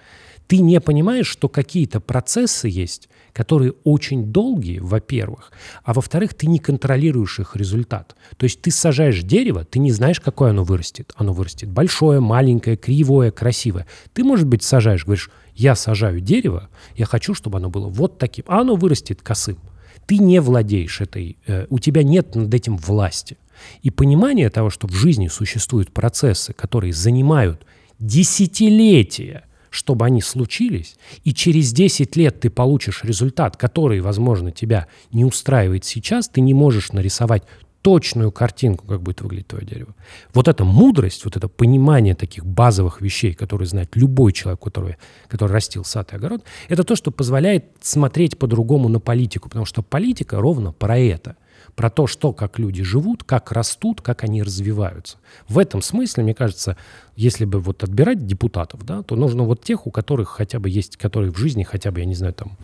ты 0.47 0.59
не 0.59 0.81
понимаешь, 0.81 1.27
что 1.27 1.49
какие-то 1.49 2.01
процессы 2.01 2.69
есть, 2.69 3.09
которые 3.33 3.73
очень 3.83 4.27
долгие, 4.27 4.79
во-первых, 4.79 5.53
а 5.83 5.93
во-вторых, 5.93 6.35
ты 6.35 6.47
не 6.47 6.59
контролируешь 6.59 7.41
их 7.41 7.57
результат. 7.57 8.15
То 8.37 8.45
есть 8.45 8.61
ты 8.63 8.71
сажаешь 8.71 9.23
дерево, 9.23 9.65
ты 9.65 9.79
не 9.79 9.91
знаешь, 9.91 10.21
какое 10.21 10.51
оно 10.51 10.63
вырастет. 10.63 11.13
Оно 11.17 11.33
вырастет 11.33 11.71
большое, 11.71 12.21
маленькое, 12.21 12.77
кривое, 12.77 13.31
красивое. 13.31 13.87
Ты, 14.13 14.23
может 14.23 14.47
быть, 14.47 14.63
сажаешь, 14.63 15.05
говоришь, 15.05 15.31
я 15.55 15.75
сажаю 15.75 16.21
дерево, 16.21 16.69
я 16.97 17.07
хочу, 17.07 17.35
чтобы 17.35 17.59
оно 17.59 17.71
было 17.71 17.89
вот 17.89 18.19
таким, 18.19 18.45
а 18.49 18.61
оно 18.61 18.77
вырастет 18.77 19.23
косым. 19.23 19.59
Ты 20.07 20.19
не 20.19 20.41
владеешь 20.41 21.01
этой, 21.01 21.39
э, 21.47 21.67
у 21.71 21.79
тебя 21.79 22.03
нет 22.03 22.35
над 22.35 22.53
этим 22.53 22.77
власти. 22.77 23.39
И 23.83 23.91
понимание 23.91 24.51
того, 24.51 24.71
что 24.71 24.87
в 24.87 24.93
жизни 24.93 25.29
существуют 25.29 25.93
процессы, 25.93 26.53
которые 26.53 26.93
занимают 26.93 27.65
десятилетия, 27.99 29.45
чтобы 29.75 30.07
они 30.07 30.23
случились, 30.23 30.97
и 31.25 31.35
через 31.35 31.73
10 31.73 32.17
лет 32.17 32.41
ты 32.41 32.51
получишь 32.51 33.03
результат, 33.03 33.57
который, 33.57 34.01
возможно, 34.01 34.53
тебя 34.53 34.87
не 35.13 35.25
устраивает 35.25 35.85
сейчас, 35.85 36.29
ты 36.29 36.41
не 36.41 36.55
можешь 36.55 36.93
нарисовать 36.93 37.43
точную 37.83 38.33
картинку, 38.33 38.87
как 38.87 39.03
будет 39.03 39.21
выглядеть 39.21 39.49
твое 39.49 39.67
дерево. 39.67 39.95
Вот 40.33 40.49
эта 40.49 40.65
мудрость, 40.65 41.25
вот 41.27 41.37
это 41.37 41.49
понимание 41.49 42.15
таких 42.15 42.47
базовых 42.47 43.03
вещей, 43.03 43.35
которые 43.35 43.69
знает 43.69 43.95
любой 43.95 44.33
человек, 44.33 44.61
который, 44.61 44.97
который 45.29 45.53
растил 45.53 45.85
сад 45.85 46.13
и 46.13 46.17
огород, 46.17 46.45
это 46.69 46.85
то, 46.85 46.97
что 46.97 47.11
позволяет 47.11 47.67
смотреть 47.83 48.39
по-другому 48.39 48.89
на 48.89 49.01
политику, 49.01 49.51
потому 49.51 49.67
что 49.67 49.83
политика 49.83 50.41
ровно 50.41 50.73
про 50.73 50.97
это 50.99 51.37
про 51.75 51.91
то, 51.91 52.07
что, 52.07 52.33
как 52.33 52.59
люди 52.59 52.83
живут, 52.83 53.25
как 53.25 53.53
растут, 53.53 54.01
как 54.01 54.25
они 54.25 54.43
развиваются. 54.43 55.19
В 55.49 55.59
этом 55.59 55.83
смысле, 55.83 56.23
мне 56.23 56.35
кажется, 56.35 56.77
если 57.17 57.45
бы 57.45 57.61
вот 57.61 57.83
отбирать 57.83 58.27
депутатов, 58.27 58.85
да, 58.85 59.03
то 59.03 59.17
нужно 59.17 59.45
вот 59.45 59.63
тех, 59.63 59.87
у 59.87 59.91
которых 59.91 60.29
хотя 60.29 60.59
бы 60.59 60.69
есть, 60.69 60.97
которые 60.97 61.33
в 61.33 61.39
жизни 61.39 61.63
хотя 61.65 61.91
бы, 61.91 62.01
я 62.01 62.07
не 62.07 62.15
знаю, 62.15 62.35
там... 62.35 62.57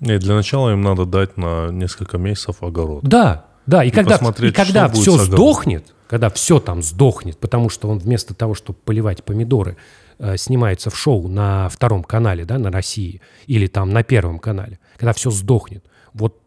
Нет, 0.00 0.20
для 0.20 0.34
начала 0.34 0.72
им 0.72 0.82
надо 0.82 1.06
дать 1.06 1.36
на 1.36 1.68
несколько 1.70 2.18
месяцев 2.18 2.62
огород. 2.62 3.02
Да, 3.02 3.46
да, 3.66 3.82
и, 3.82 3.88
и 3.88 3.90
когда, 3.90 4.16
и 4.16 4.52
когда 4.52 4.88
все 4.88 5.16
сдохнет, 5.18 5.92
когда 6.06 6.30
все 6.30 6.60
там 6.60 6.82
сдохнет, 6.82 7.38
потому 7.38 7.68
что 7.68 7.88
он 7.88 7.98
вместо 7.98 8.34
того, 8.34 8.54
чтобы 8.54 8.78
поливать 8.84 9.24
помидоры, 9.24 9.76
э, 10.18 10.36
снимается 10.36 10.90
в 10.90 10.96
шоу 10.96 11.28
на 11.28 11.68
втором 11.68 12.04
канале, 12.04 12.44
да, 12.44 12.58
на 12.58 12.70
России, 12.70 13.20
или 13.46 13.66
там 13.66 13.90
на 13.90 14.02
первом 14.04 14.38
канале, 14.38 14.78
когда 14.96 15.12
все 15.12 15.30
сдохнет, 15.30 15.84
вот 16.12 16.38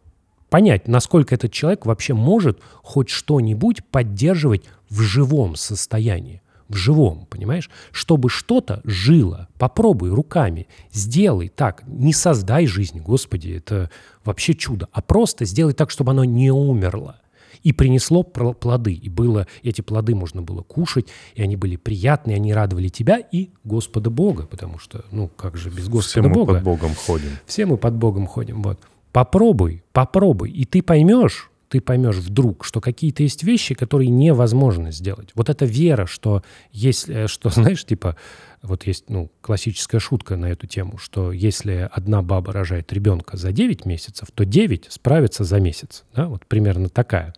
понять, 0.50 0.88
насколько 0.88 1.34
этот 1.34 1.52
человек 1.52 1.86
вообще 1.86 2.12
может 2.12 2.58
хоть 2.82 3.08
что-нибудь 3.08 3.84
поддерживать 3.86 4.64
в 4.90 5.00
живом 5.00 5.56
состоянии. 5.56 6.42
В 6.68 6.76
живом, 6.76 7.26
понимаешь? 7.28 7.68
Чтобы 7.90 8.28
что-то 8.28 8.80
жило. 8.84 9.48
Попробуй 9.58 10.10
руками. 10.10 10.68
Сделай 10.92 11.48
так. 11.48 11.82
Не 11.88 12.12
создай 12.12 12.66
жизнь, 12.66 13.00
Господи, 13.00 13.50
это 13.56 13.90
вообще 14.24 14.54
чудо. 14.54 14.88
А 14.92 15.02
просто 15.02 15.44
сделай 15.46 15.72
так, 15.72 15.90
чтобы 15.90 16.12
оно 16.12 16.24
не 16.24 16.52
умерло. 16.52 17.16
И 17.64 17.72
принесло 17.72 18.22
плоды. 18.22 18.92
И 18.94 19.08
было, 19.08 19.48
эти 19.64 19.80
плоды 19.80 20.14
можно 20.14 20.42
было 20.42 20.62
кушать, 20.62 21.08
и 21.34 21.42
они 21.42 21.56
были 21.56 21.74
приятные, 21.74 22.36
они 22.36 22.54
радовали 22.54 22.88
тебя 22.88 23.18
и 23.18 23.50
Господа 23.64 24.08
Бога. 24.08 24.46
Потому 24.46 24.78
что, 24.78 25.04
ну, 25.10 25.26
как 25.26 25.56
же 25.56 25.70
без 25.70 25.88
Господа 25.88 26.08
Все 26.08 26.22
Бога? 26.22 26.52
мы 26.52 26.58
под 26.58 26.64
Богом 26.64 26.94
ходим. 26.94 27.30
Все 27.46 27.66
мы 27.66 27.78
под 27.78 27.94
Богом 27.96 28.26
ходим, 28.28 28.62
вот. 28.62 28.78
Попробуй, 29.12 29.82
попробуй, 29.92 30.50
и 30.50 30.64
ты 30.64 30.82
поймешь, 30.82 31.50
ты 31.68 31.80
поймешь 31.80 32.16
вдруг, 32.16 32.64
что 32.64 32.80
какие-то 32.80 33.22
есть 33.22 33.42
вещи, 33.44 33.74
которые 33.74 34.10
невозможно 34.10 34.90
сделать. 34.90 35.30
Вот 35.34 35.48
эта 35.48 35.64
вера, 35.64 36.06
что 36.06 36.42
если, 36.72 37.26
что, 37.26 37.48
знаешь, 37.54 37.84
типа, 37.84 38.16
вот 38.62 38.86
есть, 38.86 39.08
ну, 39.08 39.30
классическая 39.40 40.00
шутка 40.00 40.36
на 40.36 40.46
эту 40.46 40.66
тему, 40.66 40.98
что 40.98 41.32
если 41.32 41.88
одна 41.92 42.22
баба 42.22 42.52
рожает 42.52 42.92
ребенка 42.92 43.36
за 43.36 43.52
9 43.52 43.86
месяцев, 43.86 44.28
то 44.34 44.44
9 44.44 44.86
справится 44.90 45.44
за 45.44 45.60
месяц, 45.60 46.04
да, 46.14 46.26
вот 46.28 46.44
примерно 46.46 46.88
такая. 46.88 47.34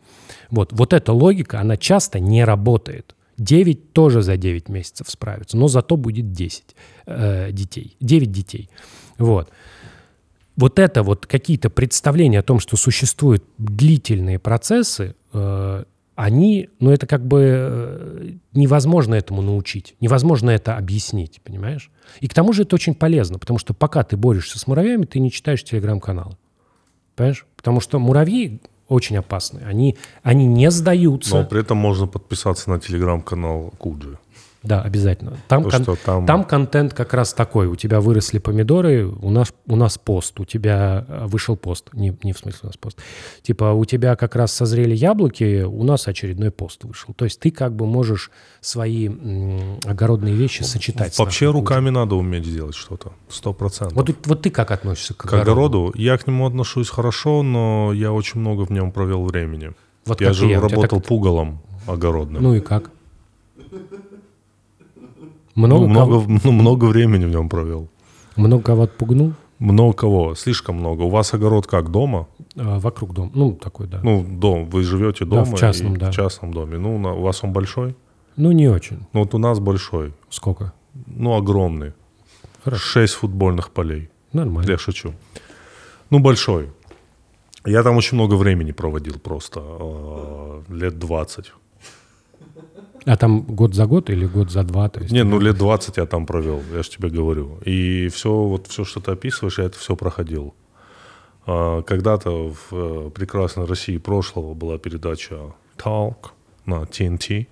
Вот, 0.50 0.72
вот 0.72 0.92
эта 0.92 1.12
логика, 1.12 1.60
она 1.60 1.76
часто 1.76 2.20
не 2.20 2.44
работает. 2.44 3.14
9 3.38 3.92
тоже 3.92 4.22
за 4.22 4.36
9 4.36 4.68
месяцев 4.68 5.08
справится, 5.10 5.56
но 5.56 5.68
зато 5.68 5.96
будет 5.96 6.32
10 6.32 6.76
э, 7.06 7.52
детей, 7.52 7.96
9 8.00 8.30
детей. 8.30 8.68
Вот 9.18 9.32
вот 9.42 9.50
это 10.78 11.02
вот 11.02 11.26
какие-то 11.26 11.70
представления 11.70 12.40
о 12.40 12.42
том, 12.42 12.60
что 12.60 12.76
существуют 12.76 13.44
длительные 13.58 14.38
процессы, 14.38 15.14
э, 15.32 15.84
они, 16.14 16.68
ну 16.78 16.90
это 16.90 17.06
как 17.06 17.26
бы 17.26 17.40
э, 17.42 18.30
невозможно 18.52 19.14
этому 19.14 19.42
научить, 19.42 19.94
невозможно 20.00 20.50
это 20.50 20.76
объяснить, 20.76 21.40
понимаешь? 21.42 21.90
И 22.20 22.28
к 22.28 22.34
тому 22.34 22.52
же 22.52 22.62
это 22.62 22.74
очень 22.76 22.94
полезно, 22.94 23.38
потому 23.38 23.58
что 23.58 23.74
пока 23.74 24.02
ты 24.04 24.16
борешься 24.16 24.58
с 24.58 24.66
муравьями, 24.66 25.04
ты 25.04 25.18
не 25.18 25.30
читаешь 25.30 25.64
телеграм-каналы. 25.64 26.36
Понимаешь? 27.16 27.46
Потому 27.56 27.80
что 27.80 27.98
муравьи 27.98 28.60
очень 28.88 29.16
опасны. 29.16 29.60
Они, 29.64 29.96
они 30.22 30.46
не 30.46 30.70
сдаются. 30.70 31.36
Но 31.36 31.44
при 31.44 31.60
этом 31.60 31.78
можно 31.78 32.06
подписаться 32.06 32.70
на 32.70 32.78
телеграм-канал 32.78 33.72
Куджи. 33.78 34.18
Да, 34.62 34.80
обязательно. 34.80 35.36
Там, 35.48 35.64
кон- 35.64 35.82
что, 35.82 35.96
там... 35.96 36.26
там 36.26 36.44
контент 36.44 36.94
как 36.94 37.14
раз 37.14 37.34
такой. 37.34 37.66
У 37.66 37.76
тебя 37.76 38.00
выросли 38.00 38.38
помидоры, 38.38 39.06
у 39.06 39.30
нас, 39.30 39.52
у 39.66 39.76
нас 39.76 39.98
пост, 39.98 40.38
у 40.38 40.44
тебя 40.44 41.04
э, 41.08 41.26
вышел 41.26 41.56
пост. 41.56 41.92
Не, 41.92 42.16
не 42.22 42.32
в 42.32 42.38
смысле 42.38 42.60
у 42.62 42.66
нас 42.66 42.76
пост. 42.76 42.98
Типа 43.42 43.72
у 43.72 43.84
тебя 43.84 44.14
как 44.14 44.36
раз 44.36 44.52
созрели 44.52 44.94
яблоки, 44.94 45.62
у 45.62 45.82
нас 45.82 46.06
очередной 46.06 46.50
пост 46.50 46.84
вышел. 46.84 47.12
То 47.14 47.24
есть 47.24 47.40
ты 47.40 47.50
как 47.50 47.74
бы 47.74 47.86
можешь 47.86 48.30
свои 48.60 49.08
м, 49.08 49.80
огородные 49.84 50.34
вещи 50.34 50.62
сочетать. 50.62 51.18
Вообще 51.18 51.50
руками 51.50 51.90
надо 51.90 52.14
уметь 52.14 52.46
сделать 52.46 52.76
что-то. 52.76 53.12
Сто 53.28 53.52
процентов. 53.52 53.96
Вот, 53.96 54.14
вот 54.26 54.42
ты 54.42 54.50
как 54.50 54.70
относишься 54.70 55.14
к, 55.14 55.18
к 55.18 55.26
огороду? 55.26 55.50
огороду? 55.52 55.92
Я 55.96 56.18
к 56.18 56.26
нему 56.26 56.46
отношусь 56.46 56.88
хорошо, 56.88 57.42
но 57.42 57.92
я 57.92 58.12
очень 58.12 58.40
много 58.40 58.64
в 58.64 58.70
нем 58.70 58.92
провел 58.92 59.24
времени. 59.24 59.72
Вот 60.04 60.20
я 60.20 60.32
же 60.32 60.46
я. 60.46 60.60
работал 60.60 61.00
так... 61.00 61.06
пугалом 61.06 61.60
огородным. 61.86 62.42
Ну 62.42 62.54
и 62.54 62.60
как? 62.60 62.90
Много, 65.54 65.86
ну, 65.86 65.88
много, 65.88 66.40
ну, 66.44 66.52
много 66.52 66.84
времени 66.86 67.24
в 67.26 67.30
нем 67.30 67.48
провел. 67.48 67.88
Много 68.36 68.62
кого 68.62 68.82
отпугнул? 68.82 69.34
Много 69.58 69.92
кого, 69.92 70.34
слишком 70.34 70.76
много. 70.76 71.02
У 71.02 71.08
вас 71.08 71.34
огород 71.34 71.66
как 71.66 71.90
дома? 71.90 72.26
А, 72.56 72.80
вокруг 72.80 73.14
дома, 73.14 73.30
ну 73.34 73.52
такой, 73.52 73.86
да. 73.86 74.00
Ну 74.02 74.24
дом, 74.24 74.68
вы 74.68 74.82
живете 74.82 75.24
дома? 75.24 75.44
Да, 75.44 75.50
в 75.50 75.58
частном, 75.58 75.96
да. 75.96 76.10
В 76.10 76.14
частном 76.14 76.52
доме. 76.52 76.78
Ну 76.78 76.96
у 76.96 77.22
вас 77.22 77.44
он 77.44 77.52
большой? 77.52 77.94
Ну 78.36 78.50
не 78.52 78.68
очень. 78.68 79.06
Ну 79.12 79.20
вот 79.20 79.34
у 79.34 79.38
нас 79.38 79.60
большой. 79.60 80.14
Сколько? 80.30 80.72
Ну 81.06 81.36
огромный. 81.36 81.92
Хорошо. 82.64 82.82
Шесть 82.82 83.14
футбольных 83.14 83.70
полей. 83.70 84.10
Нормально. 84.32 84.70
Я 84.70 84.78
шучу. 84.78 85.12
Ну 86.10 86.18
большой. 86.18 86.70
Я 87.64 87.82
там 87.82 87.96
очень 87.96 88.16
много 88.16 88.34
времени 88.34 88.72
проводил 88.72 89.18
просто, 89.20 89.60
э, 89.62 90.62
лет 90.70 90.98
20. 90.98 91.52
А 93.04 93.16
там 93.16 93.42
год 93.42 93.74
за 93.74 93.86
год 93.86 94.10
или 94.10 94.26
год 94.26 94.50
за 94.50 94.62
два? 94.62 94.88
То 94.88 95.00
есть, 95.00 95.12
Не, 95.12 95.24
ну 95.24 95.40
лет 95.40 95.56
20 95.56 95.96
я 95.96 96.06
там 96.06 96.26
провел, 96.26 96.62
я 96.72 96.82
же 96.82 96.90
тебе 96.90 97.08
говорю. 97.08 97.58
И 97.64 98.08
все, 98.08 98.30
вот 98.30 98.66
все, 98.68 98.84
что 98.84 99.00
ты 99.00 99.12
описываешь, 99.12 99.58
я 99.58 99.64
это 99.64 99.78
все 99.78 99.96
проходил. 99.96 100.54
А, 101.46 101.82
когда-то 101.82 102.52
в 102.52 102.72
э, 102.72 103.10
прекрасной 103.10 103.66
России 103.66 103.98
прошлого 103.98 104.54
была 104.54 104.78
передача 104.78 105.52
Talk 105.76 106.30
на 106.66 106.82
TNT. 106.82 107.46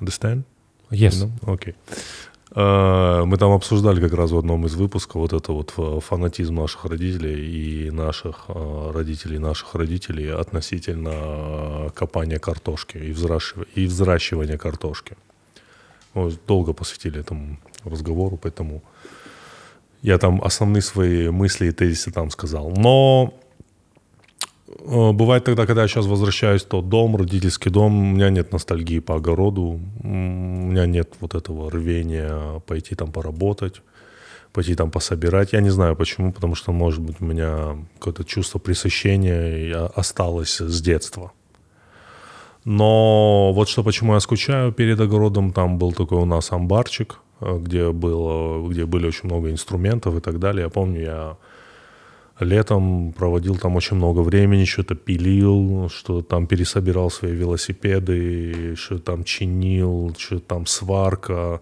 Understand? 0.00 0.42
Yes. 0.90 1.12
You 1.12 1.30
know? 1.40 1.54
Okay. 1.54 1.74
Э, 2.54 3.24
мы 3.24 3.36
там 3.36 3.50
обсуждали 3.52 4.00
как 4.00 4.14
раз 4.14 4.30
в 4.30 4.38
одном 4.38 4.66
из 4.66 4.74
выпусков 4.76 5.16
вот 5.16 5.32
это 5.32 5.52
вот 5.52 5.74
э, 5.76 6.00
фанатизм 6.00 6.54
наших 6.54 6.84
родителей 6.84 7.86
и 7.86 7.90
наших 7.90 8.44
э, 8.48 8.90
родителей, 8.94 9.38
наших 9.38 9.74
родителей 9.74 10.28
относительно 10.28 11.90
копания 11.94 12.38
картошки 12.38 12.98
и 12.98 13.12
взращивания, 13.12 13.68
и 13.74 13.86
взращивания 13.86 14.56
картошки. 14.56 15.16
Мы 16.14 16.32
долго 16.46 16.72
посвятили 16.72 17.20
этому 17.20 17.58
разговору, 17.84 18.36
поэтому 18.36 18.82
я 20.02 20.18
там 20.18 20.40
основные 20.44 20.82
свои 20.82 21.30
мысли 21.30 21.66
и 21.66 21.72
тезисы 21.72 22.12
там 22.12 22.30
сказал. 22.30 22.70
Но 22.70 23.34
бывает 24.78 25.44
тогда, 25.44 25.66
когда 25.66 25.82
я 25.82 25.88
сейчас 25.88 26.06
возвращаюсь, 26.06 26.62
то 26.62 26.82
дом, 26.82 27.16
родительский 27.16 27.70
дом, 27.70 27.96
у 27.96 28.14
меня 28.14 28.30
нет 28.30 28.52
ностальгии 28.52 29.00
по 29.00 29.16
огороду, 29.16 29.80
у 30.02 30.06
меня 30.06 30.86
нет 30.86 31.14
вот 31.20 31.34
этого 31.34 31.70
рвения 31.70 32.60
пойти 32.66 32.94
там 32.94 33.12
поработать, 33.12 33.82
пойти 34.52 34.74
там 34.74 34.90
пособирать. 34.90 35.52
Я 35.52 35.60
не 35.60 35.70
знаю 35.70 35.96
почему, 35.96 36.32
потому 36.32 36.54
что, 36.54 36.72
может 36.72 37.00
быть, 37.00 37.16
у 37.20 37.24
меня 37.24 37.76
какое-то 37.98 38.24
чувство 38.24 38.58
пресыщения 38.58 39.86
осталось 39.94 40.60
с 40.60 40.80
детства. 40.80 41.32
Но 42.64 43.52
вот 43.52 43.68
что 43.68 43.82
почему 43.82 44.14
я 44.14 44.20
скучаю 44.20 44.72
перед 44.72 44.98
огородом, 44.98 45.52
там 45.52 45.78
был 45.78 45.92
такой 45.92 46.18
у 46.18 46.24
нас 46.24 46.50
амбарчик, 46.50 47.20
э, 47.40 47.58
где, 47.58 47.92
было, 47.92 48.66
где 48.68 48.86
были 48.86 49.06
очень 49.06 49.28
много 49.28 49.50
инструментов 49.50 50.16
и 50.16 50.20
так 50.20 50.38
далее. 50.38 50.64
Я 50.64 50.70
помню, 50.70 51.00
я 51.00 51.36
Летом 52.40 53.12
проводил 53.12 53.56
там 53.56 53.76
очень 53.76 53.96
много 53.96 54.20
времени, 54.20 54.64
что-то 54.64 54.96
пилил, 54.96 55.88
что 55.88 56.20
там 56.20 56.46
пересобирал 56.46 57.10
свои 57.10 57.32
велосипеды, 57.32 58.74
что 58.76 58.98
там 58.98 59.22
чинил, 59.24 60.14
что 60.18 60.40
там 60.40 60.66
сварка. 60.66 61.60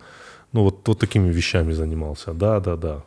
Ну, 0.52 0.62
вот, 0.64 0.88
вот 0.88 0.98
такими 0.98 1.30
вещами 1.30 1.72
занимался. 1.72 2.32
Да, 2.32 2.60
да, 2.60 2.76
да. 2.76 3.02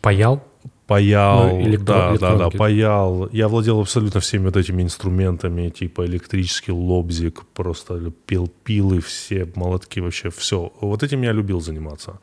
Паял? 0.00 0.42
Паял, 0.86 1.48
Ну, 1.50 1.60
электро- 1.60 1.84
да, 1.84 2.16
да, 2.18 2.36
да, 2.36 2.50
паял. 2.50 3.28
Я 3.30 3.46
владел 3.48 3.80
абсолютно 3.80 4.18
всеми 4.20 4.46
вот 4.46 4.56
этими 4.56 4.82
инструментами, 4.82 5.68
типа 5.68 6.04
электрический 6.06 6.72
лобзик, 6.72 7.42
просто 7.54 8.10
пил, 8.26 8.50
пилы 8.64 9.00
все, 9.00 9.46
молотки, 9.54 10.00
вообще 10.00 10.30
все. 10.30 10.72
Вот 10.80 11.02
этим 11.02 11.22
я 11.22 11.32
любил 11.32 11.60
заниматься. 11.60 12.18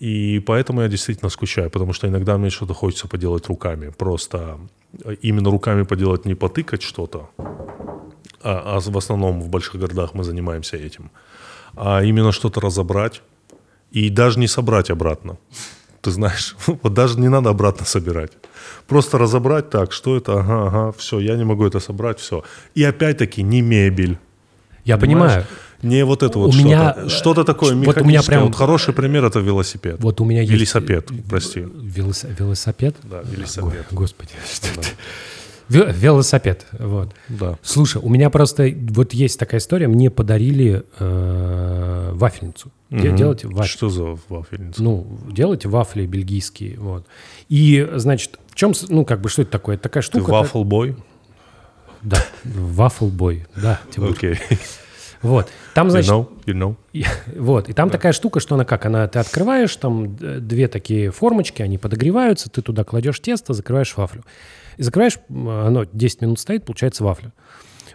И 0.00 0.40
поэтому 0.40 0.80
я 0.80 0.88
действительно 0.88 1.30
скучаю, 1.30 1.70
потому 1.70 1.92
что 1.92 2.08
иногда 2.08 2.38
мне 2.38 2.50
что-то 2.50 2.74
хочется 2.74 3.06
поделать 3.06 3.48
руками. 3.48 3.92
Просто 3.98 4.58
э, 5.04 5.14
именно 5.20 5.50
руками 5.50 5.82
поделать, 5.82 6.24
не 6.24 6.34
потыкать 6.34 6.82
что-то, 6.82 7.28
а, 8.42 8.76
а 8.76 8.80
в 8.80 8.96
основном 8.96 9.42
в 9.42 9.48
больших 9.48 9.76
городах 9.76 10.14
мы 10.14 10.24
занимаемся 10.24 10.76
этим, 10.76 11.10
а 11.76 12.02
именно 12.02 12.32
что-то 12.32 12.60
разобрать 12.60 13.22
и 13.92 14.08
даже 14.10 14.38
не 14.38 14.48
собрать 14.48 14.90
обратно. 14.90 15.36
Ты 16.00 16.10
знаешь, 16.12 16.56
вот 16.66 16.94
даже 16.94 17.20
не 17.20 17.28
надо 17.28 17.50
обратно 17.50 17.84
собирать. 17.84 18.32
Просто 18.86 19.18
разобрать 19.18 19.68
так, 19.68 19.92
что 19.92 20.16
это, 20.16 20.32
ага, 20.32 20.66
ага, 20.66 20.92
все, 20.92 21.20
я 21.20 21.36
не 21.36 21.44
могу 21.44 21.66
это 21.66 21.78
собрать, 21.78 22.18
все. 22.18 22.42
И 22.74 22.82
опять-таки 22.82 23.42
не 23.42 23.60
мебель. 23.62 24.16
Я 24.84 24.96
понимаешь? 24.96 25.32
понимаю. 25.32 25.46
Не 25.82 26.04
вот 26.04 26.22
это 26.22 26.38
У 26.38 26.42
вот 26.42 26.54
меня, 26.54 26.92
что-то. 26.92 27.08
Что-то 27.08 27.44
такое 27.44 27.74
вот 27.74 27.96
у 27.98 28.04
меня 28.04 28.22
прям- 28.22 28.44
Вот 28.44 28.54
хороший 28.56 28.92
пример 28.94 29.24
это 29.24 29.40
велосипед. 29.40 29.96
Вот 30.00 30.20
у 30.20 30.24
меня 30.24 30.40
есть... 30.42 30.52
Велосипед, 30.52 31.08
прости. 31.28 31.60
Велос- 31.60 32.26
Велосипед? 32.38 32.96
Да, 33.04 33.22
велосипед. 33.24 33.86
Го- 33.90 33.96
Господи, 33.96 34.30
что? 34.52 34.68
Ве- 35.70 35.92
Велосипед, 35.94 36.66
вот. 36.72 37.14
Да. 37.28 37.56
Слушай, 37.62 38.02
у 38.02 38.08
меня 38.08 38.28
просто 38.28 38.68
вот 38.90 39.12
есть 39.14 39.38
такая 39.38 39.60
история. 39.60 39.86
Мне 39.86 40.10
подарили 40.10 40.82
э, 40.98 42.10
вафельницу. 42.12 42.72
Мгм. 42.90 43.14
Делать 43.16 43.44
вафли. 43.44 43.68
Что 43.70 43.88
за 43.88 44.18
вафельница? 44.28 44.82
Ну, 44.82 45.06
делать 45.30 45.64
вафли 45.64 46.06
бельгийские, 46.06 46.76
вот. 46.78 47.06
И, 47.48 47.88
значит, 47.94 48.38
в 48.48 48.56
чем, 48.56 48.72
ну, 48.88 49.04
как 49.04 49.20
бы, 49.20 49.28
что 49.28 49.42
это 49.42 49.52
такое? 49.52 49.76
Это 49.76 49.84
такая 49.84 50.02
Ты 50.02 50.06
штука. 50.08 50.30
вафлбой? 50.30 50.96
Да, 52.02 52.18
вафлбой, 52.44 53.46
да, 53.54 53.78
Тимур. 53.94 54.10
Окей. 54.10 54.38
Вот. 55.22 55.48
Там, 55.74 55.88
You 55.88 55.90
значит, 55.90 56.10
know? 56.10 56.28
You 56.46 56.54
know? 56.54 56.76
И- 56.92 57.04
Вот, 57.36 57.68
и 57.68 57.72
там 57.72 57.90
такая 57.90 58.12
штука, 58.12 58.40
что 58.40 58.54
она 58.54 58.64
как, 58.64 58.86
она 58.86 59.06
ты 59.06 59.18
открываешь, 59.18 59.74
там 59.76 60.16
две 60.16 60.66
такие 60.68 61.10
формочки, 61.10 61.62
они 61.62 61.78
подогреваются, 61.78 62.48
ты 62.50 62.62
туда 62.62 62.84
кладешь 62.84 63.20
тесто, 63.20 63.52
закрываешь 63.52 63.96
вафлю. 63.96 64.24
И 64.76 64.82
закрываешь, 64.82 65.18
оно 65.28 65.84
10 65.92 66.22
минут 66.22 66.40
стоит, 66.40 66.64
получается 66.64 67.04
вафля. 67.04 67.32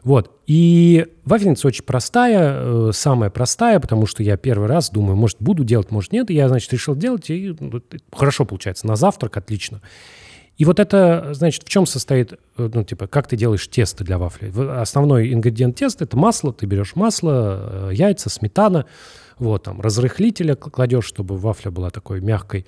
Вот, 0.03 0.39
и 0.45 1.07
вафельница 1.25 1.67
очень 1.67 1.83
простая, 1.83 2.59
э, 2.59 2.91
самая 2.93 3.31
простая, 3.31 3.79
потому 3.79 4.05
что 4.05 4.21
я 4.21 4.37
первый 4.37 4.67
раз 4.67 4.91
думаю, 4.91 5.15
может, 5.15 5.37
буду 5.39 5.63
делать, 5.63 5.89
может, 5.89 6.11
нет. 6.11 6.29
И 6.29 6.35
я, 6.35 6.47
значит, 6.47 6.71
решил 6.73 6.95
делать, 6.95 7.31
и 7.31 7.55
ну, 7.59 7.81
хорошо 8.11 8.45
получается. 8.45 8.85
На 8.85 8.97
завтрак 8.97 9.35
отлично. 9.37 9.81
И 10.57 10.63
вот 10.65 10.79
это, 10.79 11.33
значит, 11.33 11.63
в 11.63 11.69
чем 11.69 11.85
состоит, 11.85 12.33
э, 12.33 12.69
ну, 12.73 12.83
типа, 12.83 13.07
как 13.07 13.27
ты 13.27 13.35
делаешь 13.35 13.67
тесто 13.67 14.03
для 14.03 14.17
вафли? 14.17 14.51
Основной 14.79 15.33
ингредиент 15.33 15.75
теста– 15.75 16.03
это 16.05 16.15
масло. 16.17 16.53
Ты 16.53 16.65
берешь 16.65 16.95
масло, 16.95 17.89
э, 17.89 17.93
яйца, 17.93 18.29
сметана, 18.29 18.85
вот, 19.37 19.63
там, 19.63 19.81
разрыхлителя 19.81 20.55
кладешь, 20.55 21.05
чтобы 21.05 21.37
вафля 21.37 21.71
была 21.71 21.89
такой 21.89 22.21
мягкой. 22.21 22.65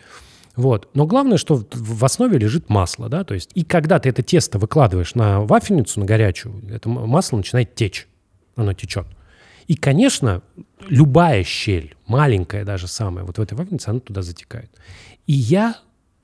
Вот. 0.57 0.89
Но 0.95 1.05
главное, 1.05 1.37
что 1.37 1.63
в- 1.71 2.03
основе 2.03 2.37
лежит 2.37 2.67
масло, 2.67 3.09
да, 3.09 3.23
то 3.23 3.35
есть, 3.35 3.51
и 3.53 3.63
когда 3.63 3.99
ты 3.99 4.09
это 4.09 4.23
тесто 4.23 4.57
выкладываешь 4.57 5.13
на 5.15 5.41
вафельницу, 5.41 5.99
на 5.99 6.05
горячую, 6.05 6.63
это 6.69 6.89
масло 6.89 7.37
начинает 7.37 7.75
течь, 7.75 8.07
оно 8.55 8.73
течет. 8.73 9.05
И, 9.67 9.75
конечно, 9.75 10.41
любая 10.87 11.43
щель, 11.43 11.95
маленькая 12.07 12.65
даже 12.65 12.87
самая, 12.87 13.23
вот 13.23 13.37
в 13.37 13.41
этой 13.41 13.53
вафельнице, 13.53 13.89
она 13.89 13.99
туда 13.99 14.23
затекает. 14.23 14.71
И 15.27 15.33
я 15.33 15.75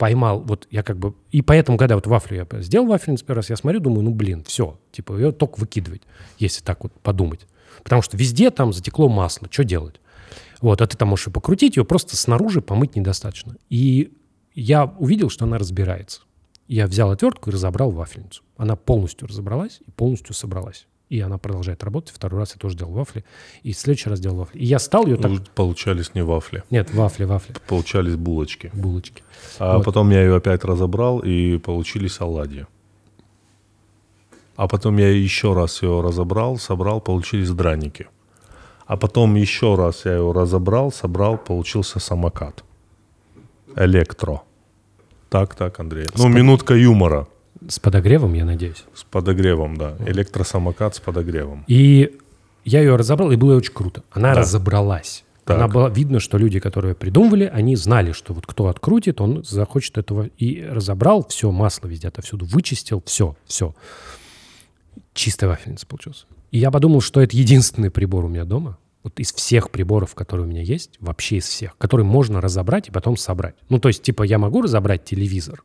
поймал, 0.04 0.40
вот 0.40 0.68
я 0.70 0.82
как 0.82 0.98
бы... 0.98 1.14
И 1.30 1.40
поэтому, 1.40 1.78
когда 1.78 1.94
вот 1.94 2.06
вафлю 2.06 2.46
я 2.52 2.60
сделал 2.60 2.86
вафельницу 2.86 3.24
первый 3.24 3.38
раз, 3.38 3.48
я 3.48 3.56
смотрю, 3.56 3.80
думаю, 3.80 4.02
ну, 4.02 4.10
блин, 4.10 4.44
все, 4.44 4.78
типа, 4.92 5.14
ее 5.14 5.32
только 5.32 5.58
выкидывать, 5.58 6.02
если 6.38 6.62
так 6.62 6.82
вот 6.82 6.92
подумать. 7.00 7.46
Потому 7.82 8.02
что 8.02 8.18
везде 8.18 8.50
там 8.50 8.74
затекло 8.74 9.08
масло, 9.08 9.48
что 9.50 9.64
делать? 9.64 10.02
Вот, 10.60 10.82
а 10.82 10.86
ты 10.86 10.98
там 10.98 11.08
можешь 11.08 11.28
и 11.28 11.30
покрутить, 11.30 11.78
ее 11.78 11.86
просто 11.86 12.18
снаружи 12.18 12.60
помыть 12.60 12.96
недостаточно. 12.96 13.56
И 13.70 14.12
я 14.54 14.84
увидел, 14.84 15.30
что 15.30 15.46
она 15.46 15.56
разбирается. 15.56 16.20
Я 16.68 16.86
взял 16.86 17.10
отвертку 17.10 17.48
и 17.48 17.54
разобрал 17.54 17.90
вафельницу. 17.90 18.42
Она 18.58 18.76
полностью 18.76 19.26
разобралась 19.26 19.80
и 19.86 19.90
полностью 19.90 20.34
собралась. 20.34 20.86
И 21.10 21.20
она 21.20 21.38
продолжает 21.38 21.84
работать. 21.84 22.14
Второй 22.14 22.40
раз 22.40 22.52
я 22.54 22.58
тоже 22.58 22.76
делал 22.76 22.92
вафли. 22.92 23.24
И 23.62 23.72
в 23.72 23.78
следующий 23.78 24.08
раз 24.10 24.20
делал 24.20 24.36
вафли. 24.38 24.58
И 24.58 24.64
я 24.64 24.78
стал 24.78 25.06
ее 25.06 25.16
так... 25.16 25.30
Ну, 25.30 25.38
Получались 25.54 26.14
не 26.14 26.22
вафли, 26.24 26.64
Нет, 26.70 26.92
вафли, 26.94 27.24
вафли, 27.24 27.54
получались 27.68 28.16
булочки. 28.16 28.70
булочки. 28.72 29.22
А 29.58 29.76
Вот. 29.76 29.84
потом 29.84 30.10
я 30.10 30.22
ее 30.22 30.36
опять 30.36 30.64
разобрал, 30.64 31.18
и 31.20 31.58
получились 31.58 32.20
оладьи. 32.20 32.66
А 34.56 34.66
потом 34.68 34.96
я 34.98 35.08
еще 35.10 35.52
раз 35.52 35.82
ее 35.82 36.00
разобрал, 36.00 36.56
собрал, 36.58 37.00
получились 37.00 37.50
драники. 37.50 38.06
А 38.86 38.96
потом 38.96 39.34
еще 39.34 39.74
раз 39.74 40.04
я 40.04 40.12
его 40.14 40.32
разобрал, 40.32 40.92
собрал, 40.92 41.38
получился 41.38 41.98
самокат. 41.98 42.64
Электро. 43.76 44.42
Так, 45.28 45.54
так, 45.54 45.80
Андрей. 45.80 46.06
Ну, 46.16 46.28
минутка 46.28 46.74
юмора 46.74 47.26
С 47.68 47.78
подогревом, 47.78 48.34
я 48.34 48.44
надеюсь. 48.44 48.84
с 48.94 49.04
подогревом, 49.04 49.76
да. 49.76 49.96
Электросамокат 50.06 50.96
с 50.96 51.00
подогревом. 51.00 51.64
И 51.66 52.18
я 52.64 52.80
ее 52.80 52.96
разобрал, 52.96 53.30
и 53.32 53.36
было 53.36 53.56
очень 53.56 53.72
круто. 53.72 54.02
Она 54.10 54.34
Да. 54.34 54.40
разобралась. 54.40 55.24
Так. 55.44 55.58
Она 55.58 55.68
была 55.68 55.90
видно, 55.90 56.20
что 56.20 56.38
люди, 56.38 56.58
которые 56.58 56.94
придумывали, 56.94 57.44
они 57.52 57.76
знали, 57.76 58.12
что 58.12 58.32
вот 58.32 58.46
кто 58.46 58.68
открутит, 58.68 59.20
он 59.20 59.44
захочет 59.44 59.98
этого. 59.98 60.30
И 60.38 60.62
разобрал 60.62 61.26
все, 61.28 61.50
масло 61.50 61.86
везде 61.88 62.08
отовсюду, 62.08 62.46
вычистил, 62.46 63.02
все, 63.04 63.36
все. 63.44 63.74
Чистая 65.12 65.50
вафельница 65.50 65.86
получилась. 65.86 66.26
И 66.50 66.58
я 66.58 66.70
подумал, 66.70 67.00
что 67.00 67.20
это 67.20 67.36
единственный 67.36 67.90
прибор 67.90 68.24
у 68.24 68.28
меня 68.28 68.44
дома, 68.44 68.78
вот 69.02 69.20
из 69.20 69.32
всех 69.34 69.70
приборов, 69.70 70.14
которые 70.14 70.46
у 70.46 70.48
меня 70.50 70.62
есть, 70.62 70.96
вообще 71.00 71.36
из 71.36 71.44
всех, 71.44 71.76
который 71.76 72.06
можно 72.06 72.40
разобрать 72.40 72.88
и 72.88 72.90
потом 72.90 73.16
собрать. 73.16 73.54
Ну, 73.68 73.78
то 73.78 73.88
есть, 73.88 74.02
типа, 74.02 74.22
я 74.22 74.38
могу 74.38 74.62
разобрать 74.62 75.04
телевизор, 75.04 75.62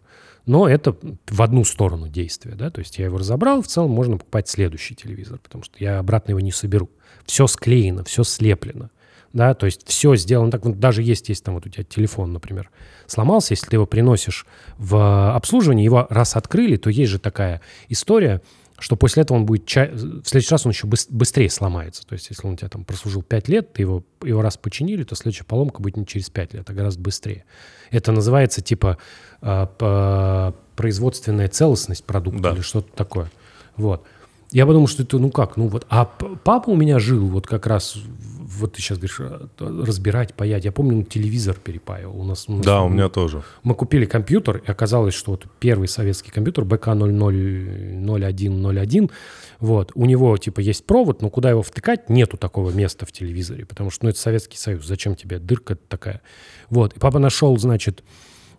но 0.50 0.68
это 0.68 0.96
в 1.28 1.42
одну 1.44 1.64
сторону 1.64 2.08
действия, 2.08 2.56
да, 2.56 2.72
то 2.72 2.80
есть 2.80 2.98
я 2.98 3.06
его 3.06 3.20
разобрал, 3.20 3.62
в 3.62 3.68
целом 3.68 3.92
можно 3.92 4.18
покупать 4.18 4.50
следующий 4.50 4.96
телевизор, 4.96 5.38
потому 5.38 5.64
что 5.64 5.76
я 5.78 6.00
обратно 6.00 6.32
его 6.32 6.40
не 6.40 6.52
соберу. 6.52 6.90
Все 7.28 7.46
склеено, 7.46 8.04
все 8.04 8.24
слеплено, 8.24 8.90
да, 9.32 9.54
то 9.54 9.68
есть 9.68 9.88
все 9.88 10.16
сделано 10.16 10.50
так, 10.50 10.66
вот 10.66 10.80
даже 10.80 11.04
есть, 11.04 11.30
есть 11.30 11.44
там 11.44 11.54
вот 11.54 11.68
у 11.68 11.70
тебя 11.70 11.84
телефон, 11.84 12.34
например, 12.34 12.72
сломался, 13.06 13.54
если 13.54 13.68
ты 13.68 13.76
его 13.76 13.86
приносишь 13.86 14.48
в 14.80 15.36
обслуживание, 15.36 15.86
его 15.86 16.08
раз 16.10 16.36
открыли, 16.36 16.78
то 16.78 16.90
есть 16.90 17.12
же 17.12 17.20
такая 17.20 17.62
история, 17.88 18.42
что 18.80 18.96
после 18.96 19.22
этого 19.22 19.38
он 19.38 19.46
будет... 19.46 19.68
ча- 19.68 19.90
В 19.92 20.24
следующий 20.26 20.52
раз 20.52 20.66
он 20.66 20.72
еще 20.72 20.88
быс- 20.88 21.08
быстрее 21.10 21.50
сломается. 21.50 22.08
То 22.08 22.14
есть 22.14 22.30
если 22.30 22.48
он 22.48 22.54
у 22.54 22.56
тебя 22.56 22.70
там 22.70 22.86
прослужил 22.86 23.22
5 23.22 23.50
лет, 23.50 23.74
ты 23.74 23.82
его, 23.82 24.04
его 24.24 24.42
раз 24.42 24.56
починили, 24.58 25.04
то 25.04 25.16
следующая 25.16 25.44
поломка 25.44 25.82
будет 25.82 25.98
не 25.98 26.06
через 26.08 26.30
5 26.30 26.54
лет, 26.54 26.70
а 26.70 26.74
гораздо 26.74 27.02
быстрее. 27.02 27.44
Это 27.92 28.12
называется 28.12 28.62
типа 28.62 28.98
а, 29.42 30.54
производственная 30.76 31.48
целостность 31.48 32.04
продукта 32.06 32.42
Да. 32.42 32.52
или 32.52 32.62
что-то 32.62 32.92
такое. 32.96 33.30
Вот. 33.78 34.04
Я 34.52 34.66
подумал, 34.66 34.88
что 34.88 35.04
это, 35.04 35.20
ну 35.20 35.30
как, 35.30 35.58
ну 35.58 35.68
вот, 35.68 35.86
а 35.90 36.06
папа 36.06 36.72
у 36.72 36.76
меня 36.76 36.98
жил 36.98 37.28
вот 37.28 37.46
как 37.46 37.68
раз, 37.68 37.96
вот 38.40 38.74
ты 38.74 38.82
сейчас 38.82 38.98
говоришь, 38.98 39.18
т- 39.58 39.66
разбирать, 39.86 40.34
паять. 40.34 40.66
Я 40.66 40.72
помню, 40.72 40.98
он 40.98 41.06
телевизор 41.06 41.56
перепаивал. 41.64 42.20
У 42.20 42.24
нас, 42.24 42.46
у 42.48 42.54
нас- 42.54 42.66
Да, 42.66 42.82
у 42.82 42.90
меня 42.90 43.10
тоже. 43.10 43.44
мы 43.62 43.76
купили 43.76 44.06
компьютер, 44.06 44.58
и 44.66 44.72
оказалось, 44.72 45.14
что 45.14 45.32
вот 45.34 45.46
первый 45.60 45.88
советский 45.88 46.32
компьютер 46.32 46.64
БК-000101, 46.66 49.12
вот, 49.60 49.92
у 49.96 50.06
него 50.06 50.38
типа 50.38 50.62
есть 50.62 50.86
провод, 50.86 51.22
но 51.22 51.30
куда 51.30 51.50
его 51.52 51.62
втыкать, 51.62 52.10
нету 52.10 52.38
такого 52.38 52.72
места 52.72 53.06
в 53.06 53.12
телевизоре, 53.12 53.66
потому 53.66 53.90
что 53.92 54.06
ну, 54.06 54.10
это 54.12 54.20
Советский 54.20 54.58
Союз, 54.58 54.86
зачем 54.86 55.16
тебе 55.16 55.40
дырка 55.40 55.76
такая? 55.76 56.22
Вот, 56.70 56.94
и 56.94 57.00
папа 57.00 57.20
нашел, 57.20 57.58
значит, 57.58 58.04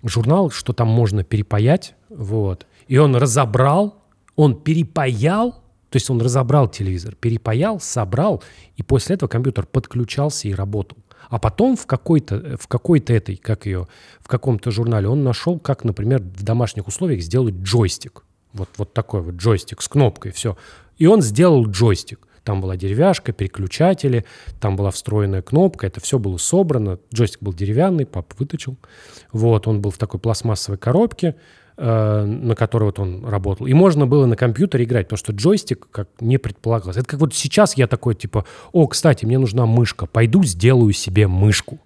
журнал, 0.03 0.51
что 0.51 0.73
там 0.73 0.89
можно 0.89 1.25
перепаять, 1.25 1.95
вот, 2.09 2.67
и 2.89 2.99
он 2.99 3.15
разобрал, 3.17 4.03
он 4.37 4.57
перепаял, 4.57 5.53
то 5.53 5.97
есть 5.97 6.11
он 6.11 6.21
разобрал 6.21 6.69
телевизор, 6.69 7.15
перепаял, 7.15 7.81
собрал, 7.81 8.43
и 8.77 8.83
после 8.83 9.17
этого 9.17 9.29
компьютер 9.29 9.67
подключался 9.67 10.49
и 10.49 10.55
работал. 10.55 10.99
А 11.29 11.39
потом 11.39 11.77
в 11.77 11.87
какой-то, 11.87 12.57
в 12.59 12.67
какой-то 12.67 13.13
этой, 13.13 13.37
как 13.37 13.67
ее, 13.67 13.87
в 14.21 14.27
каком-то 14.27 14.71
журнале 14.73 15.09
он 15.09 15.23
нашел, 15.23 15.59
как, 15.61 15.85
например, 15.85 16.21
в 16.21 16.43
домашних 16.43 16.89
условиях 16.89 17.23
сделать 17.23 17.55
джойстик. 17.55 18.25
Вот, 18.53 18.69
вот 18.79 18.93
такой 18.93 19.21
вот 19.21 19.37
джойстик 19.37 19.81
с 19.81 19.89
кнопкой, 19.89 20.33
все. 20.33 20.57
И 20.99 21.07
он 21.07 21.23
сделал 21.23 21.67
джойстик. 21.67 22.27
Там 22.45 22.61
была 22.61 22.77
деревяшка, 22.77 23.33
переключатели, 23.33 24.25
там 24.61 24.77
была 24.77 24.91
встроенная 24.91 25.43
кнопка, 25.43 25.87
это 25.87 26.01
все 26.01 26.19
было 26.19 26.39
собрано. 26.39 26.99
Джойстик 27.15 27.43
был 27.43 27.53
деревянный, 27.53 28.07
папа 28.07 28.35
выточил. 28.39 28.77
Вот, 29.33 29.69
он 29.69 29.81
был 29.81 29.91
в 29.91 29.99
такой 29.99 30.21
пластмассовой 30.21 30.79
коробке. 30.79 31.37
э, 31.81 32.25
на 32.25 32.55
который 32.55 32.85
вот 32.85 32.99
он 32.99 33.25
работал. 33.25 33.67
И 33.67 33.73
можно 33.73 34.07
было 34.07 34.27
на 34.27 34.37
компьютере 34.37 34.85
играть, 34.85 35.07
потому 35.07 35.19
что 35.19 35.33
джойстик 35.33 35.89
как 35.91 36.09
не 36.21 36.39
предполагалось. 36.39 36.97
Это 36.97 37.07
как 37.07 37.21
вот 37.21 37.35
сейчас 37.35 37.77
я 37.77 37.87
такой, 37.87 38.15
типа, 38.15 38.45
о, 38.73 38.87
кстати, 38.87 39.25
мне 39.25 39.39
нужна 39.39 39.67
мышка, 39.67 40.07
пойду 40.07 40.45
сделаю 40.45 40.93
себе 40.93 41.27
мышку. 41.27 41.81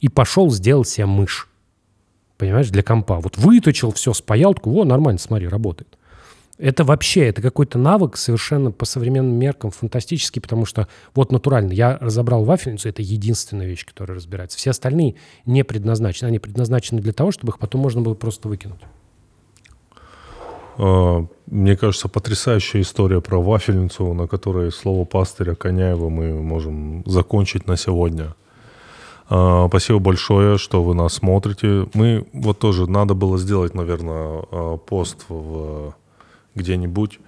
И 0.00 0.08
пошел, 0.08 0.50
сделал 0.50 0.84
себе 0.84 1.06
мышь. 1.06 1.48
Понимаешь, 2.36 2.68
для 2.68 2.82
компа. 2.82 3.20
Вот 3.20 3.36
выточил 3.38 3.92
все, 3.92 4.12
спаял, 4.12 4.54
такой, 4.54 4.74
о, 4.74 4.84
нормально, 4.84 5.18
смотри, 5.18 5.48
работает. 5.48 5.98
Это 6.60 6.84
вообще, 6.84 7.26
это 7.26 7.40
какой-то 7.40 7.78
навык 7.78 8.18
совершенно 8.18 8.70
по 8.70 8.84
современным 8.84 9.34
меркам 9.34 9.70
фантастический, 9.70 10.42
потому 10.42 10.66
что 10.66 10.88
вот 11.14 11.32
натурально, 11.32 11.72
я 11.72 11.96
разобрал 11.98 12.44
вафельницу, 12.44 12.86
это 12.86 13.00
единственная 13.00 13.66
вещь, 13.66 13.86
которая 13.86 14.16
разбирается. 14.16 14.58
Все 14.58 14.70
остальные 14.70 15.14
не 15.46 15.64
предназначены. 15.64 16.28
Они 16.28 16.38
предназначены 16.38 17.00
для 17.00 17.14
того, 17.14 17.30
чтобы 17.30 17.52
их 17.52 17.58
потом 17.58 17.80
можно 17.80 18.02
было 18.02 18.12
просто 18.12 18.48
выкинуть. 18.48 18.80
А, 20.76 21.24
мне 21.46 21.76
кажется, 21.78 22.08
потрясающая 22.08 22.82
история 22.82 23.22
про 23.22 23.40
вафельницу, 23.40 24.12
на 24.12 24.26
которой 24.26 24.70
слово 24.70 25.06
пастыря 25.06 25.54
Коняева 25.54 26.10
мы 26.10 26.34
можем 26.42 27.04
закончить 27.06 27.66
на 27.66 27.78
сегодня. 27.78 28.34
А, 29.30 29.66
спасибо 29.68 29.98
большое, 29.98 30.58
что 30.58 30.82
вы 30.82 30.94
нас 30.94 31.14
смотрите. 31.14 31.86
Мы 31.94 32.26
вот 32.34 32.58
тоже 32.58 32.86
надо 32.86 33.14
было 33.14 33.38
сделать, 33.38 33.72
наверное, 33.72 34.44
а, 34.50 34.76
пост 34.76 35.24
в 35.30 35.94
где-нибудь 36.54 37.20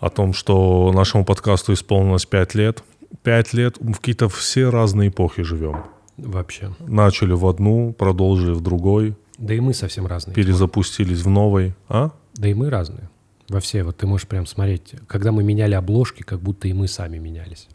о 0.00 0.10
том, 0.10 0.32
что 0.32 0.92
нашему 0.92 1.24
подкасту 1.24 1.72
исполнилось 1.72 2.26
5 2.26 2.54
лет. 2.54 2.82
5 3.22 3.52
лет, 3.54 3.76
в 3.78 3.94
какие-то 3.94 4.28
все 4.28 4.70
разные 4.70 5.10
эпохи 5.10 5.42
живем. 5.42 5.84
Вообще. 6.16 6.72
Начали 6.80 7.32
в 7.32 7.46
одну, 7.46 7.92
продолжили 7.92 8.52
в 8.52 8.60
другой. 8.60 9.16
Да 9.38 9.54
и 9.54 9.60
мы 9.60 9.74
совсем 9.74 10.06
разные. 10.06 10.34
Перезапустились 10.34 11.22
в 11.22 11.28
новой. 11.28 11.74
А? 11.88 12.10
Да 12.34 12.48
и 12.48 12.54
мы 12.54 12.70
разные. 12.70 13.08
Во 13.48 13.60
все. 13.60 13.84
Вот 13.84 13.96
ты 13.96 14.06
можешь 14.06 14.26
прям 14.26 14.46
смотреть. 14.46 14.94
Когда 15.06 15.32
мы 15.32 15.42
меняли 15.42 15.74
обложки, 15.74 16.22
как 16.22 16.40
будто 16.40 16.68
и 16.68 16.72
мы 16.72 16.88
сами 16.88 17.18
менялись. 17.18 17.68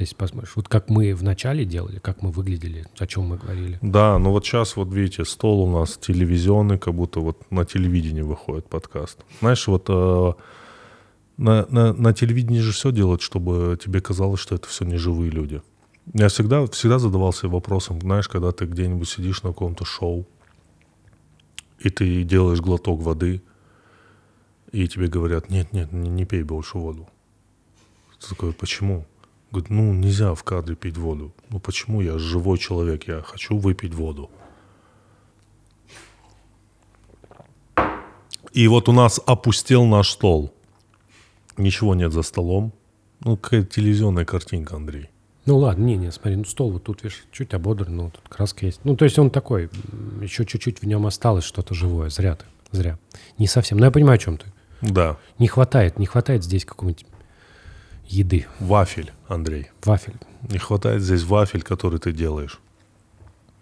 То 0.00 0.04
есть 0.04 0.16
посмотришь, 0.16 0.52
вот 0.56 0.66
как 0.66 0.88
мы 0.88 1.14
в 1.14 1.22
начале 1.22 1.66
делали, 1.66 1.98
как 1.98 2.22
мы 2.22 2.30
выглядели, 2.30 2.86
о 2.98 3.06
чем 3.06 3.24
мы 3.24 3.36
говорили. 3.36 3.78
Да, 3.82 4.18
ну 4.18 4.30
вот 4.30 4.46
сейчас 4.46 4.74
вот 4.76 4.90
видите, 4.94 5.26
стол 5.26 5.60
у 5.60 5.70
нас 5.70 5.98
телевизионный, 5.98 6.78
как 6.78 6.94
будто 6.94 7.20
вот 7.20 7.50
на 7.50 7.66
телевидении 7.66 8.22
выходит 8.22 8.66
подкаст. 8.66 9.18
Знаешь, 9.40 9.66
вот 9.66 9.90
э, 9.90 10.32
на, 11.36 11.66
на, 11.66 11.92
на 11.92 12.14
телевидении 12.14 12.60
же 12.60 12.72
все 12.72 12.92
делают, 12.92 13.20
чтобы 13.20 13.78
тебе 13.78 14.00
казалось, 14.00 14.40
что 14.40 14.54
это 14.54 14.68
все 14.68 14.86
не 14.86 14.96
живые 14.96 15.30
люди. 15.30 15.60
Я 16.14 16.28
всегда, 16.28 16.64
всегда 16.68 16.98
задавался 16.98 17.48
вопросом, 17.48 18.00
знаешь, 18.00 18.26
когда 18.26 18.52
ты 18.52 18.64
где-нибудь 18.64 19.06
сидишь 19.06 19.42
на 19.42 19.50
каком-то 19.50 19.84
шоу, 19.84 20.26
и 21.78 21.90
ты 21.90 22.22
делаешь 22.22 22.62
глоток 22.62 23.02
воды, 23.02 23.42
и 24.72 24.88
тебе 24.88 25.08
говорят, 25.08 25.50
нет, 25.50 25.74
нет, 25.74 25.92
не, 25.92 26.08
не 26.08 26.24
пей 26.24 26.42
больше 26.42 26.78
воду. 26.78 27.06
Ты 28.18 28.30
такой, 28.30 28.54
почему? 28.54 29.04
Говорит, 29.50 29.70
ну 29.70 29.92
нельзя 29.92 30.34
в 30.34 30.44
кадре 30.44 30.76
пить 30.76 30.96
воду. 30.96 31.32
Ну 31.48 31.58
почему 31.58 32.00
я 32.00 32.18
живой 32.18 32.58
человек, 32.58 33.08
я 33.08 33.22
хочу 33.22 33.58
выпить 33.58 33.94
воду. 33.94 34.30
И 38.52 38.68
вот 38.68 38.88
у 38.88 38.92
нас 38.92 39.20
опустел 39.26 39.84
наш 39.84 40.10
стол. 40.10 40.52
Ничего 41.56 41.94
нет 41.94 42.12
за 42.12 42.22
столом. 42.22 42.72
Ну, 43.20 43.36
какая 43.36 43.64
телевизионная 43.64 44.24
картинка, 44.24 44.76
Андрей. 44.76 45.08
Ну 45.46 45.58
ладно, 45.58 45.84
не, 45.84 45.96
не, 45.96 46.12
смотри, 46.12 46.36
ну 46.36 46.44
стол 46.44 46.72
вот 46.72 46.84
тут, 46.84 47.02
видишь, 47.02 47.24
чуть 47.32 47.54
ободран, 47.54 47.96
ну 47.96 48.10
тут 48.10 48.22
краска 48.28 48.66
есть. 48.66 48.80
Ну 48.84 48.94
то 48.94 49.04
есть 49.04 49.18
он 49.18 49.30
такой, 49.30 49.70
еще 50.20 50.44
чуть-чуть 50.44 50.80
в 50.80 50.86
нем 50.86 51.06
осталось 51.06 51.44
что-то 51.44 51.74
живое. 51.74 52.10
Зря 52.10 52.36
ты, 52.36 52.44
зря. 52.72 52.98
Не 53.38 53.46
совсем. 53.46 53.78
Но 53.78 53.86
я 53.86 53.90
понимаю, 53.90 54.16
о 54.16 54.18
чем 54.18 54.38
ты. 54.38 54.46
Да. 54.82 55.16
Не 55.38 55.48
хватает, 55.48 55.98
не 55.98 56.06
хватает 56.06 56.44
здесь 56.44 56.64
какого-нибудь 56.64 57.06
еды. 58.10 58.46
Вафель, 58.58 59.12
Андрей. 59.28 59.68
Вафель. 59.84 60.14
Не 60.48 60.58
хватает 60.58 61.02
здесь 61.02 61.22
вафель, 61.22 61.62
который 61.62 61.98
ты 61.98 62.12
делаешь. 62.12 62.60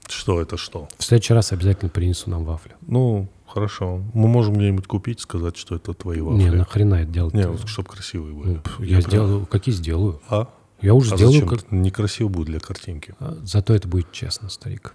Что 0.08 0.40
это 0.40 0.56
что? 0.56 0.88
В 0.98 1.04
следующий 1.04 1.34
раз 1.34 1.52
обязательно 1.52 1.90
принесу 1.90 2.30
нам 2.30 2.44
вафли. 2.44 2.72
Ну, 2.86 3.28
хорошо. 3.46 4.02
Мы 4.14 4.26
можем 4.28 4.54
где-нибудь 4.54 4.86
купить, 4.86 5.20
сказать, 5.20 5.56
что 5.58 5.74
это 5.76 5.92
твои 5.92 6.20
вафли. 6.20 6.38
Не, 6.44 6.50
нахрена 6.50 6.94
это 6.96 7.10
делать? 7.12 7.34
Не, 7.34 7.46
вот, 7.46 7.68
чтобы 7.68 7.88
красивые 7.90 8.34
были. 8.34 8.48
Ну, 8.54 8.60
пф, 8.60 8.80
я 8.80 9.00
сделаю, 9.02 9.44
какие 9.46 9.74
сделаю? 9.74 10.20
А? 10.30 10.48
Я 10.80 10.94
уже 10.94 11.12
А 11.12 11.16
сделаю. 11.16 11.34
зачем? 11.40 11.48
как- 11.48 11.72
Некрасиво 11.72 12.28
будет 12.28 12.46
для 12.46 12.60
картинки. 12.60 13.14
А, 13.20 13.36
Зато 13.42 13.74
это 13.74 13.86
будет 13.88 14.10
честно, 14.12 14.48
старик. 14.48 14.94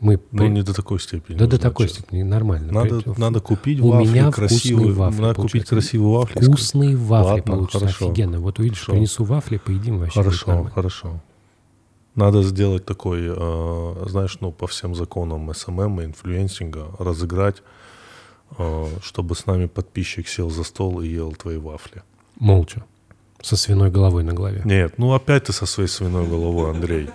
Мы 0.00 0.20
Ну, 0.30 0.38
при- 0.38 0.48
не 0.48 0.62
до 0.62 0.72
такой 0.74 1.00
степени. 1.00 1.36
да 1.36 1.46
до 1.46 1.58
такой 1.58 1.88
степени 1.88 2.22
нормально. 2.22 2.72
Надо, 2.72 3.00
При- 3.00 3.20
надо 3.20 3.40
купить 3.40 3.80
У 3.80 3.88
вафли 3.90 4.08
меня 4.08 4.30
красивые. 4.30 4.92
вафли 4.92 5.20
надо 5.20 5.34
купить 5.34 5.64
красивые 5.66 6.18
вафли. 6.18 6.40
Вкусные 6.40 6.96
вафли 6.96 7.28
Ладно, 7.40 7.42
получатся 7.52 7.78
хорошо. 7.80 8.06
офигенно. 8.06 8.38
Вот 8.40 8.58
увидишь, 8.60 8.78
Хорошо. 8.80 8.92
принесу 8.92 9.24
вафли, 9.24 9.56
поедим 9.56 9.98
вообще. 9.98 10.20
Хорошо, 10.22 10.70
хорошо. 10.74 11.20
Надо 12.14 12.42
сделать 12.42 12.84
такой, 12.84 13.20
э, 13.26 14.04
знаешь, 14.08 14.38
ну, 14.40 14.52
по 14.52 14.66
всем 14.66 14.94
законам 14.94 15.52
SMM 15.54 16.00
и 16.00 16.04
инфлюенсинга 16.04 16.86
разыграть, 16.98 17.62
э, 18.58 18.86
чтобы 19.02 19.34
с 19.34 19.46
нами 19.46 19.66
подписчик 19.66 20.28
сел 20.28 20.50
за 20.50 20.64
стол 20.64 21.00
и 21.00 21.08
ел 21.08 21.32
твои 21.32 21.56
вафли. 21.58 22.02
Молча. 22.38 22.84
Со 23.40 23.56
свиной 23.56 23.90
головой 23.90 24.24
на 24.24 24.32
голове. 24.32 24.62
Нет, 24.64 24.94
ну 24.98 25.12
опять 25.12 25.44
ты 25.44 25.52
со 25.52 25.66
своей 25.66 25.88
свиной 25.88 26.26
головой, 26.26 26.70
Андрей. 26.70 27.08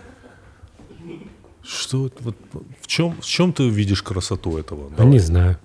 Что 1.64 2.10
вот, 2.20 2.36
в 2.82 2.88
чем, 2.88 3.20
в 3.22 3.26
чем 3.26 3.54
ты 3.54 3.70
видишь 3.70 4.04
красоту 4.04 4.58
этого? 4.58 4.88
А 4.88 4.98
Давай. 4.98 5.14
не 5.14 5.20
знаю. 5.20 5.58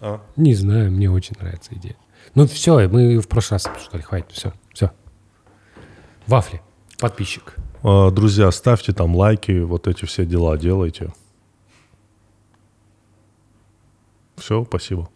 А? 0.00 0.20
Не 0.36 0.54
знаю, 0.54 0.90
мне 0.90 1.10
очень 1.10 1.36
нравится 1.38 1.74
идея. 1.74 1.96
Ну 2.34 2.46
все, 2.46 2.88
мы 2.88 3.18
в 3.18 3.28
прошлый 3.28 3.56
раз 3.56 3.66
обсуждали, 3.66 4.02
хватит, 4.02 4.32
все, 4.32 4.52
все. 4.72 4.90
Вафли, 6.26 6.62
подписчик. 6.98 7.56
А, 7.82 8.10
Друзья, 8.10 8.50
ставьте 8.50 8.92
там 8.92 9.14
лайки, 9.14 9.60
вот 9.60 9.86
эти 9.88 10.06
все 10.06 10.24
дела 10.24 10.56
делайте. 10.56 11.12
Все, 14.36 14.64
спасибо. 14.64 15.08